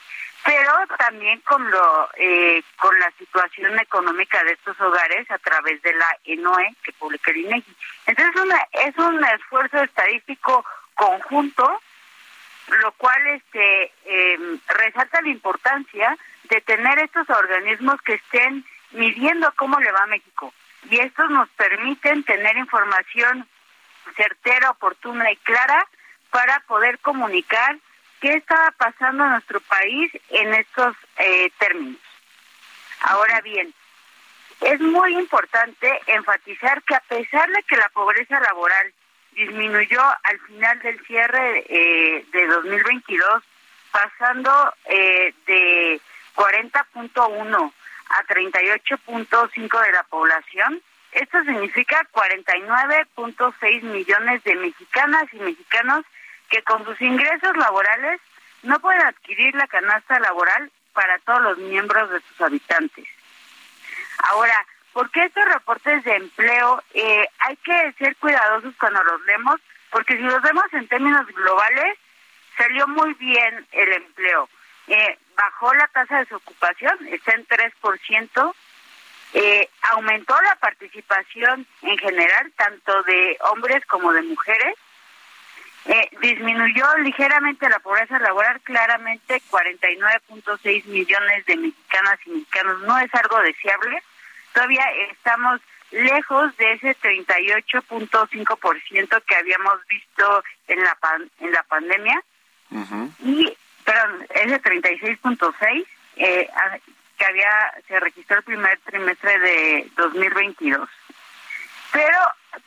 pero 0.44 0.72
también 0.98 1.40
con 1.40 1.70
lo 1.70 2.10
eh, 2.18 2.62
con 2.78 2.96
la 3.00 3.10
situación 3.18 3.80
económica 3.80 4.44
de 4.44 4.52
estos 4.52 4.78
hogares 4.82 5.28
a 5.30 5.38
través 5.38 5.80
de 5.80 5.94
la 5.94 6.18
ENOE 6.24 6.74
que 6.82 6.92
publica 6.92 7.30
el 7.30 7.38
INEGI. 7.38 7.76
Entonces 8.06 8.42
una, 8.42 8.60
es 8.72 8.96
un 8.98 9.24
esfuerzo 9.24 9.78
estadístico 9.78 10.66
conjunto, 10.94 11.80
lo 12.82 12.92
cual 12.92 13.26
este 13.28 13.90
em, 14.04 14.60
resalta 14.68 15.22
la 15.22 15.30
importancia 15.30 16.14
de 16.44 16.60
tener 16.60 16.98
estos 16.98 17.28
organismos 17.30 18.02
que 18.02 18.14
estén 18.14 18.66
midiendo 18.90 19.50
cómo 19.56 19.80
le 19.80 19.92
va 19.92 20.02
a 20.02 20.08
México. 20.08 20.52
Y 20.90 20.98
estos 20.98 21.30
nos 21.30 21.48
permiten 21.50 22.22
tener 22.24 22.58
información 22.58 23.48
certera, 24.16 24.70
oportuna 24.70 25.30
y 25.30 25.36
clara 25.36 25.86
para 26.30 26.60
poder 26.60 26.98
comunicar 27.00 27.78
qué 28.20 28.34
estaba 28.34 28.70
pasando 28.72 29.24
en 29.24 29.30
nuestro 29.30 29.60
país 29.60 30.10
en 30.30 30.54
estos 30.54 30.96
eh, 31.18 31.50
términos. 31.58 32.00
Ahora 33.00 33.40
bien, 33.42 33.72
es 34.60 34.80
muy 34.80 35.14
importante 35.18 36.00
enfatizar 36.06 36.82
que 36.84 36.94
a 36.94 37.00
pesar 37.00 37.50
de 37.50 37.62
que 37.64 37.76
la 37.76 37.88
pobreza 37.90 38.40
laboral 38.40 38.92
disminuyó 39.32 40.00
al 40.22 40.40
final 40.40 40.78
del 40.80 41.04
cierre 41.06 41.64
eh, 41.68 42.24
de 42.32 42.46
2022, 42.46 43.42
pasando 43.90 44.74
eh, 44.86 45.34
de 45.46 46.00
40.1 46.34 47.72
a 48.08 48.24
38.5 48.24 49.82
de 49.82 49.92
la 49.92 50.02
población, 50.04 50.82
esto 51.14 51.42
significa 51.44 52.06
49.6 52.12 53.82
millones 53.82 54.42
de 54.44 54.54
mexicanas 54.56 55.24
y 55.32 55.36
mexicanos 55.36 56.04
que 56.50 56.62
con 56.62 56.84
sus 56.84 57.00
ingresos 57.00 57.56
laborales 57.56 58.20
no 58.64 58.80
pueden 58.80 59.02
adquirir 59.02 59.54
la 59.54 59.66
canasta 59.68 60.18
laboral 60.18 60.70
para 60.92 61.18
todos 61.20 61.42
los 61.42 61.58
miembros 61.58 62.10
de 62.10 62.20
sus 62.20 62.40
habitantes. 62.40 63.06
Ahora, 64.24 64.66
¿por 64.92 65.10
qué 65.10 65.24
estos 65.24 65.44
reportes 65.44 66.02
de 66.04 66.16
empleo 66.16 66.82
eh, 66.94 67.28
hay 67.38 67.56
que 67.58 67.92
ser 67.98 68.16
cuidadosos 68.16 68.74
cuando 68.78 69.02
los 69.04 69.24
leemos? 69.24 69.60
Porque 69.90 70.16
si 70.16 70.22
los 70.22 70.42
vemos 70.42 70.64
en 70.72 70.88
términos 70.88 71.26
globales, 71.28 71.96
salió 72.56 72.88
muy 72.88 73.14
bien 73.14 73.66
el 73.72 73.92
empleo. 73.92 74.48
Eh, 74.88 75.18
bajó 75.36 75.72
la 75.74 75.86
tasa 75.88 76.16
de 76.16 76.24
desocupación, 76.24 77.06
está 77.08 77.32
en 77.32 77.46
3%, 77.46 78.54
eh, 79.34 79.68
aumentó 79.90 80.34
la 80.42 80.56
participación 80.56 81.66
en 81.82 81.98
general, 81.98 82.50
tanto 82.56 83.02
de 83.02 83.36
hombres 83.50 83.84
como 83.86 84.12
de 84.12 84.22
mujeres. 84.22 84.74
Eh, 85.86 86.08
disminuyó 86.22 86.86
ligeramente 86.98 87.68
la 87.68 87.80
pobreza 87.80 88.20
laboral, 88.20 88.60
claramente 88.62 89.42
49.6 89.50 90.84
millones 90.86 91.44
de 91.46 91.56
mexicanas 91.56 92.20
y 92.24 92.30
mexicanos 92.30 92.80
no 92.82 92.96
es 92.98 93.12
algo 93.14 93.40
deseable. 93.40 94.00
Todavía 94.54 94.84
estamos 95.10 95.60
lejos 95.90 96.56
de 96.56 96.74
ese 96.74 96.96
38.5% 96.96 99.22
que 99.24 99.34
habíamos 99.34 99.84
visto 99.88 100.44
en 100.68 100.80
la 100.82 100.96
en 101.40 101.50
la 101.52 101.62
pandemia. 101.64 102.22
Y, 103.20 103.54
perdón, 103.84 104.26
ese 104.30 104.62
36.6 104.62 105.86
eh, 106.16 106.48
había 107.24 107.72
se 107.88 107.98
registró 108.00 108.36
el 108.38 108.44
primer 108.44 108.78
trimestre 108.80 109.38
de 109.38 109.90
2022. 109.96 110.88
Pero, 111.92 112.18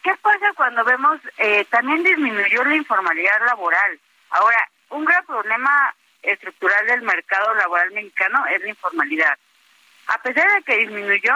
¿qué 0.03 0.15
pasa 0.21 0.53
cuando 0.55 0.85
vemos, 0.85 1.19
eh, 1.37 1.65
también 1.69 2.03
disminuyó 2.03 2.63
la 2.63 2.75
informalidad 2.75 3.45
laboral? 3.45 3.99
Ahora, 4.29 4.69
un 4.89 5.05
gran 5.05 5.25
problema 5.25 5.95
estructural 6.21 6.85
del 6.87 7.01
mercado 7.01 7.53
laboral 7.55 7.91
mexicano 7.91 8.45
es 8.47 8.61
la 8.61 8.69
informalidad. 8.69 9.37
A 10.07 10.21
pesar 10.21 10.49
de 10.53 10.63
que 10.63 10.77
disminuyó, 10.77 11.33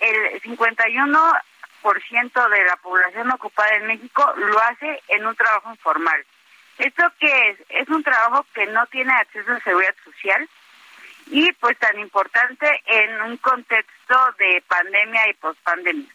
el 0.00 0.40
51% 0.42 2.48
de 2.48 2.64
la 2.64 2.76
población 2.76 3.30
ocupada 3.30 3.74
en 3.76 3.88
México 3.88 4.32
lo 4.36 4.58
hace 4.60 5.02
en 5.08 5.26
un 5.26 5.36
trabajo 5.36 5.70
informal. 5.70 6.24
¿Esto 6.78 7.04
qué 7.20 7.50
es? 7.50 7.58
Es 7.68 7.86
un 7.88 8.02
trabajo 8.02 8.46
que 8.54 8.64
no 8.66 8.86
tiene 8.86 9.12
acceso 9.12 9.52
a 9.52 9.60
seguridad 9.60 9.94
social, 10.04 10.48
y 11.26 11.52
pues 11.52 11.78
tan 11.78 11.98
importante 11.98 12.82
en 12.86 13.22
un 13.22 13.36
contexto 13.38 14.32
de 14.38 14.62
pandemia 14.68 15.28
y 15.28 15.34
pospandemia. 15.34 16.08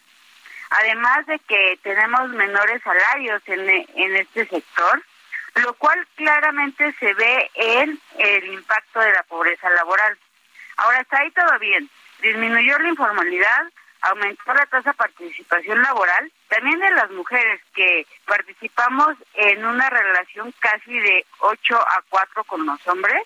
Además 0.71 1.25
de 1.25 1.39
que 1.39 1.79
tenemos 1.81 2.29
menores 2.29 2.81
salarios 2.83 3.41
en, 3.47 3.69
en 3.69 4.15
este 4.15 4.45
sector, 4.45 5.03
lo 5.55 5.73
cual 5.73 6.07
claramente 6.15 6.93
se 6.99 7.13
ve 7.13 7.49
en 7.55 7.99
el 8.17 8.45
impacto 8.53 8.99
de 8.99 9.11
la 9.11 9.23
pobreza 9.23 9.69
laboral. 9.71 10.17
Ahora 10.77 11.01
está 11.01 11.19
ahí 11.19 11.31
todo 11.31 11.59
bien. 11.59 11.89
Disminuyó 12.21 12.77
la 12.79 12.89
informalidad, 12.89 13.63
aumentó 14.01 14.53
la 14.53 14.65
tasa 14.67 14.91
de 14.91 14.97
participación 14.97 15.81
laboral, 15.81 16.31
también 16.47 16.79
de 16.79 16.91
las 16.91 17.09
mujeres 17.11 17.61
que 17.73 18.05
participamos 18.25 19.15
en 19.33 19.65
una 19.65 19.89
relación 19.89 20.53
casi 20.59 20.99
de 20.99 21.25
8 21.39 21.77
a 21.77 22.03
4 22.09 22.43
con 22.45 22.65
los 22.65 22.87
hombres, 22.87 23.23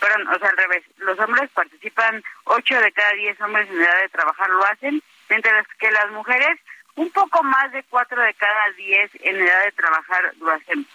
perdón, 0.00 0.26
o 0.28 0.38
sea, 0.38 0.48
al 0.48 0.56
revés, 0.56 0.82
los 0.98 1.18
hombres 1.18 1.50
participan, 1.50 2.22
8 2.44 2.80
de 2.80 2.92
cada 2.92 3.12
10 3.12 3.40
hombres 3.42 3.68
en 3.68 3.80
edad 3.80 4.00
de 4.00 4.08
trabajar 4.08 4.50
lo 4.50 4.64
hacen, 4.64 5.02
mientras 5.28 5.66
que 5.78 5.90
las 5.90 6.10
mujeres, 6.10 6.58
un 6.96 7.10
poco 7.10 7.42
más 7.42 7.70
de 7.72 7.82
4 7.84 8.22
de 8.22 8.34
cada 8.34 8.70
10 8.76 9.10
en 9.20 9.36
edad 9.36 9.64
de 9.64 9.72
trabajar 9.72 10.34
lo 10.40 10.50
hacen. 10.50 10.86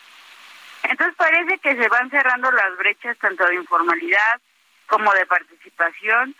Entonces 0.84 1.16
parece 1.16 1.58
que 1.60 1.76
se 1.76 1.88
van 1.88 2.10
cerrando 2.10 2.52
las 2.52 2.78
brechas 2.78 3.18
tanto 3.20 3.46
de 3.46 3.56
informalidad 3.56 4.42
como 4.88 5.14
de 5.14 5.26
participación, 5.26 6.36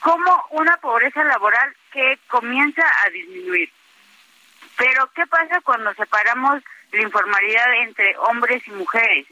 como 0.00 0.44
una 0.50 0.76
pobreza 0.78 1.24
laboral 1.24 1.74
que 1.92 2.18
comienza 2.28 2.82
a 3.04 3.10
disminuir. 3.10 3.70
Pero, 4.76 5.10
¿qué 5.14 5.26
pasa 5.26 5.60
cuando 5.62 5.92
separamos 5.94 6.62
la 6.92 7.02
informalidad 7.02 7.72
entre 7.82 8.16
hombres 8.18 8.62
y 8.66 8.70
mujeres? 8.72 9.26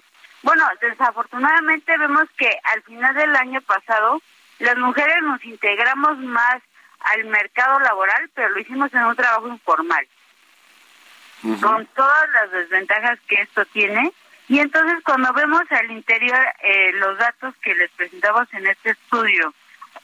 Bueno, 0.46 0.64
desafortunadamente 0.80 1.98
vemos 1.98 2.28
que 2.38 2.48
al 2.72 2.80
final 2.84 3.12
del 3.16 3.34
año 3.34 3.60
pasado 3.62 4.22
las 4.60 4.76
mujeres 4.76 5.16
nos 5.22 5.44
integramos 5.44 6.18
más 6.18 6.62
al 7.00 7.24
mercado 7.24 7.80
laboral, 7.80 8.30
pero 8.32 8.50
lo 8.50 8.60
hicimos 8.60 8.94
en 8.94 9.02
un 9.06 9.16
trabajo 9.16 9.48
informal, 9.48 10.06
con 11.60 11.84
todas 11.86 12.30
las 12.30 12.52
desventajas 12.52 13.18
que 13.26 13.42
esto 13.42 13.64
tiene. 13.72 14.12
Y 14.46 14.60
entonces 14.60 15.02
cuando 15.02 15.32
vemos 15.32 15.64
al 15.70 15.90
interior 15.90 16.38
eh, 16.62 16.92
los 16.92 17.18
datos 17.18 17.52
que 17.60 17.74
les 17.74 17.90
presentamos 17.90 18.46
en 18.54 18.68
este 18.68 18.90
estudio, 18.90 19.52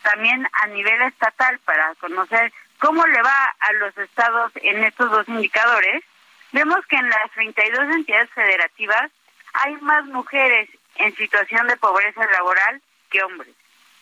también 0.03 0.49
a 0.61 0.66
nivel 0.66 1.03
estatal 1.03 1.61
para 1.61 1.95
conocer 2.01 2.53
cómo 2.80 3.07
le 3.07 3.22
va 3.22 3.55
a 3.61 3.72
los 3.74 3.97
estados 3.97 4.51
en 4.57 4.82
estos 4.82 5.09
dos 5.09 5.28
indicadores, 5.28 6.03
vemos 6.51 6.84
que 6.86 6.97
en 6.97 7.09
las 7.09 7.30
32 7.30 7.95
entidades 7.95 8.30
federativas 8.30 9.12
hay 9.53 9.74
más 9.76 10.05
mujeres 10.07 10.68
en 10.96 11.14
situación 11.16 11.66
de 11.68 11.76
pobreza 11.76 12.26
laboral 12.26 12.80
que 13.11 13.22
hombres. 13.22 13.55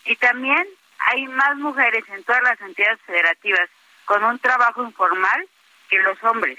Y 0.04 0.16
también 0.16 0.66
hay 0.98 1.26
más 1.26 1.56
mujeres 1.56 2.04
en 2.08 2.22
todas 2.24 2.42
las 2.42 2.60
entidades 2.60 3.00
federativas 3.06 3.68
con 4.04 4.24
un 4.24 4.38
trabajo 4.38 4.82
informal 4.82 5.48
que 5.88 5.98
los 5.98 6.22
hombres. 6.24 6.58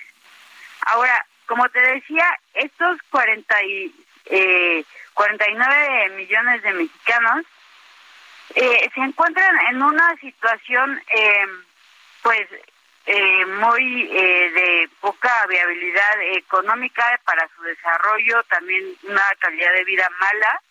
Ahora, 0.85 1.25
como 1.45 1.67
te 1.69 1.81
decía, 1.81 2.25
estos 2.53 2.97
40 3.09 3.63
y, 3.63 3.95
eh, 4.25 4.83
49 5.13 6.09
millones 6.15 6.61
de 6.63 6.73
mexicanos 6.73 7.45
eh, 8.55 8.89
se 8.93 9.01
encuentran 9.01 9.55
en 9.69 9.81
una 9.81 10.15
situación, 10.17 11.01
eh, 11.09 11.45
pues, 12.21 12.47
eh, 13.06 13.45
muy 13.45 14.10
eh, 14.12 14.52
de 14.52 14.89
poca 14.99 15.45
viabilidad 15.47 16.22
económica 16.34 17.20
para 17.26 17.47
su 17.56 17.64
desarrollo, 17.64 18.43
también 18.43 18.84
una 19.04 19.24
calidad 19.39 19.74
de 19.74 19.84
vida 19.86 20.08
mala, 20.20 20.62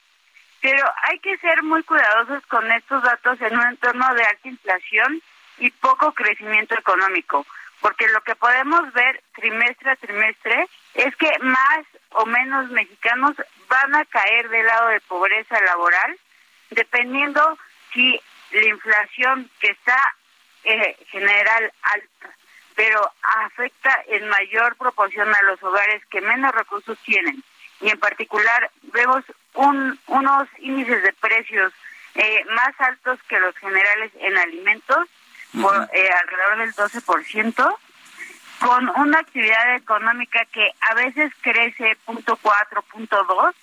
pero 0.60 0.88
hay 1.02 1.18
que 1.18 1.36
ser 1.38 1.62
muy 1.62 1.82
cuidadosos 1.82 2.44
con 2.46 2.70
estos 2.70 3.02
datos 3.02 3.40
en 3.40 3.58
un 3.58 3.66
entorno 3.66 4.14
de 4.14 4.24
alta 4.24 4.48
inflación 4.48 5.22
y 5.58 5.70
poco 5.70 6.12
crecimiento 6.12 6.74
económico, 6.74 7.46
porque 7.80 8.08
lo 8.08 8.20
que 8.20 8.36
podemos 8.36 8.92
ver 8.92 9.22
trimestre 9.34 9.90
a 9.90 9.96
trimestre 9.96 10.68
es 10.94 11.16
que 11.16 11.30
más 11.40 11.84
o 12.10 12.26
menos 12.26 12.70
mexicanos 12.70 13.34
van 13.68 13.94
a 13.94 14.04
caer 14.04 14.48
del 14.50 14.66
lado 14.66 14.88
de 14.88 15.00
pobreza 15.00 15.60
laboral, 15.60 16.18
dependiendo 16.70 17.58
si 17.92 18.20
la 18.52 18.66
inflación 18.66 19.50
que 19.60 19.70
está 19.70 19.96
eh, 20.64 20.96
general 21.10 21.72
alta, 21.82 22.36
pero 22.74 23.12
afecta 23.44 24.02
en 24.08 24.28
mayor 24.28 24.76
proporción 24.76 25.34
a 25.34 25.42
los 25.42 25.62
hogares 25.62 26.02
que 26.06 26.20
menos 26.20 26.54
recursos 26.54 26.98
tienen. 27.04 27.42
Y 27.80 27.90
en 27.90 27.98
particular 27.98 28.70
vemos 28.82 29.24
un, 29.54 29.98
unos 30.06 30.48
índices 30.58 31.02
de 31.02 31.12
precios 31.14 31.72
eh, 32.14 32.44
más 32.54 32.78
altos 32.80 33.18
que 33.28 33.40
los 33.40 33.56
generales 33.56 34.12
en 34.20 34.36
alimentos, 34.36 35.08
por 35.60 35.74
eh, 35.92 36.10
alrededor 36.22 36.58
del 36.58 36.74
12%, 36.74 37.76
con 38.60 38.88
una 38.96 39.18
actividad 39.18 39.74
económica 39.74 40.44
que 40.52 40.70
a 40.80 40.94
veces 40.94 41.32
crece 41.40 41.96
punto 42.04 42.36
cuatro, 42.36 42.82
punto 42.82 43.24
dos, 43.24 43.54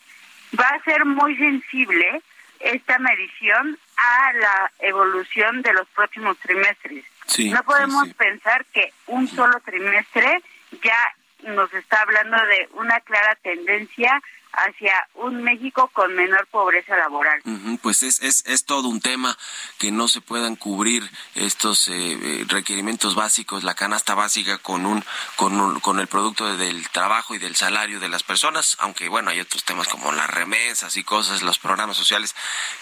va 0.60 0.68
a 0.68 0.84
ser 0.84 1.06
muy 1.06 1.38
sensible 1.38 2.22
esta 2.60 2.98
medición 3.00 3.78
a 3.98 4.34
la 4.34 4.72
evolución 4.80 5.62
de 5.62 5.74
los 5.74 5.88
próximos 5.90 6.38
trimestres. 6.40 7.06
no 7.52 7.64
podemos 7.64 8.08
pensar 8.14 8.66
que 8.66 8.94
un 9.08 9.28
solo 9.28 9.60
trimestre 9.62 10.42
ya 10.84 11.16
nos 11.44 11.74
está 11.74 12.02
hablando 12.02 12.38
de 12.38 12.70
una 12.74 13.00
clara 13.02 13.36
tendencia 13.42 14.22
hacia 14.58 15.08
un 15.14 15.44
México 15.44 15.90
con 15.94 16.16
menor 16.16 16.48
pobreza 16.48 16.96
laboral. 16.96 17.42
pues 17.82 18.02
es, 18.02 18.22
es, 18.24 18.44
es 18.48 18.66
todo 18.66 18.88
un 18.88 19.02
tema 19.02 19.38
que 19.78 19.92
no 19.92 20.08
se 20.08 20.20
puedan 20.22 20.56
cubrir 20.56 21.10
estos 21.36 21.88
eh, 21.88 21.94
eh, 21.94 22.46
requerimientos 22.48 23.14
básicos, 23.14 23.64
la 23.64 23.76
canasta 23.76 24.16
básica 24.16 24.58
con 24.58 24.86
un, 24.86 25.04
con 25.36 25.80
con 25.82 26.00
el 26.00 26.08
producto 26.08 26.58
del 26.58 26.90
trabajo 26.90 27.36
y 27.36 27.38
del 27.38 27.56
salario 27.56 28.00
de 28.00 28.10
las 28.10 28.24
personas, 28.24 28.78
aunque 28.80 29.10
bueno, 29.10 29.30
hay 29.30 29.40
otros 29.40 29.64
temas 29.64 29.88
como 29.88 30.12
las 30.12 30.30
remesas 30.30 30.98
y 30.98 31.04
cosas, 31.04 31.44
los 31.44 31.60
programas 31.60 31.98
sociales 31.98 32.36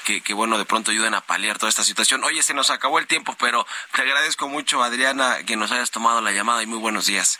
que, 0.05 0.21
que 0.21 0.33
bueno, 0.33 0.57
de 0.57 0.65
pronto 0.65 0.91
ayudan 0.91 1.13
a 1.13 1.21
paliar 1.21 1.57
toda 1.57 1.69
esta 1.69 1.83
situación. 1.83 2.23
Oye, 2.23 2.41
se 2.41 2.53
nos 2.53 2.69
acabó 2.69 2.99
el 2.99 3.07
tiempo, 3.07 3.35
pero 3.37 3.67
te 3.93 4.01
agradezco 4.01 4.47
mucho, 4.47 4.81
Adriana, 4.83 5.43
que 5.45 5.57
nos 5.57 5.71
hayas 5.71 5.91
tomado 5.91 6.21
la 6.21 6.31
llamada 6.31 6.63
y 6.63 6.67
muy 6.67 6.79
buenos 6.79 7.05
días. 7.05 7.39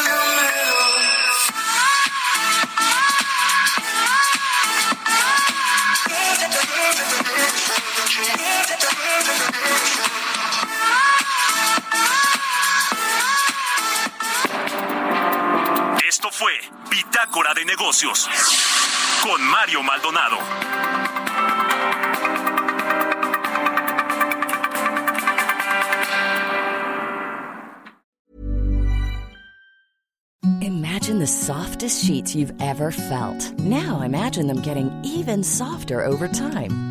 Fue 16.41 16.53
Bitácora 16.89 17.53
de 17.53 17.63
Negocios 17.65 18.27
con 19.21 19.39
Mario 19.43 19.83
Maldonado. 19.83 20.37
Imagine 30.63 31.19
the 31.19 31.27
softest 31.27 32.03
sheets 32.03 32.33
you've 32.33 32.53
ever 32.59 32.89
felt. 32.91 33.53
Now 33.59 34.01
imagine 34.01 34.47
them 34.47 34.61
getting 34.63 34.89
even 35.03 35.43
softer 35.43 36.03
over 36.03 36.27
time. 36.27 36.90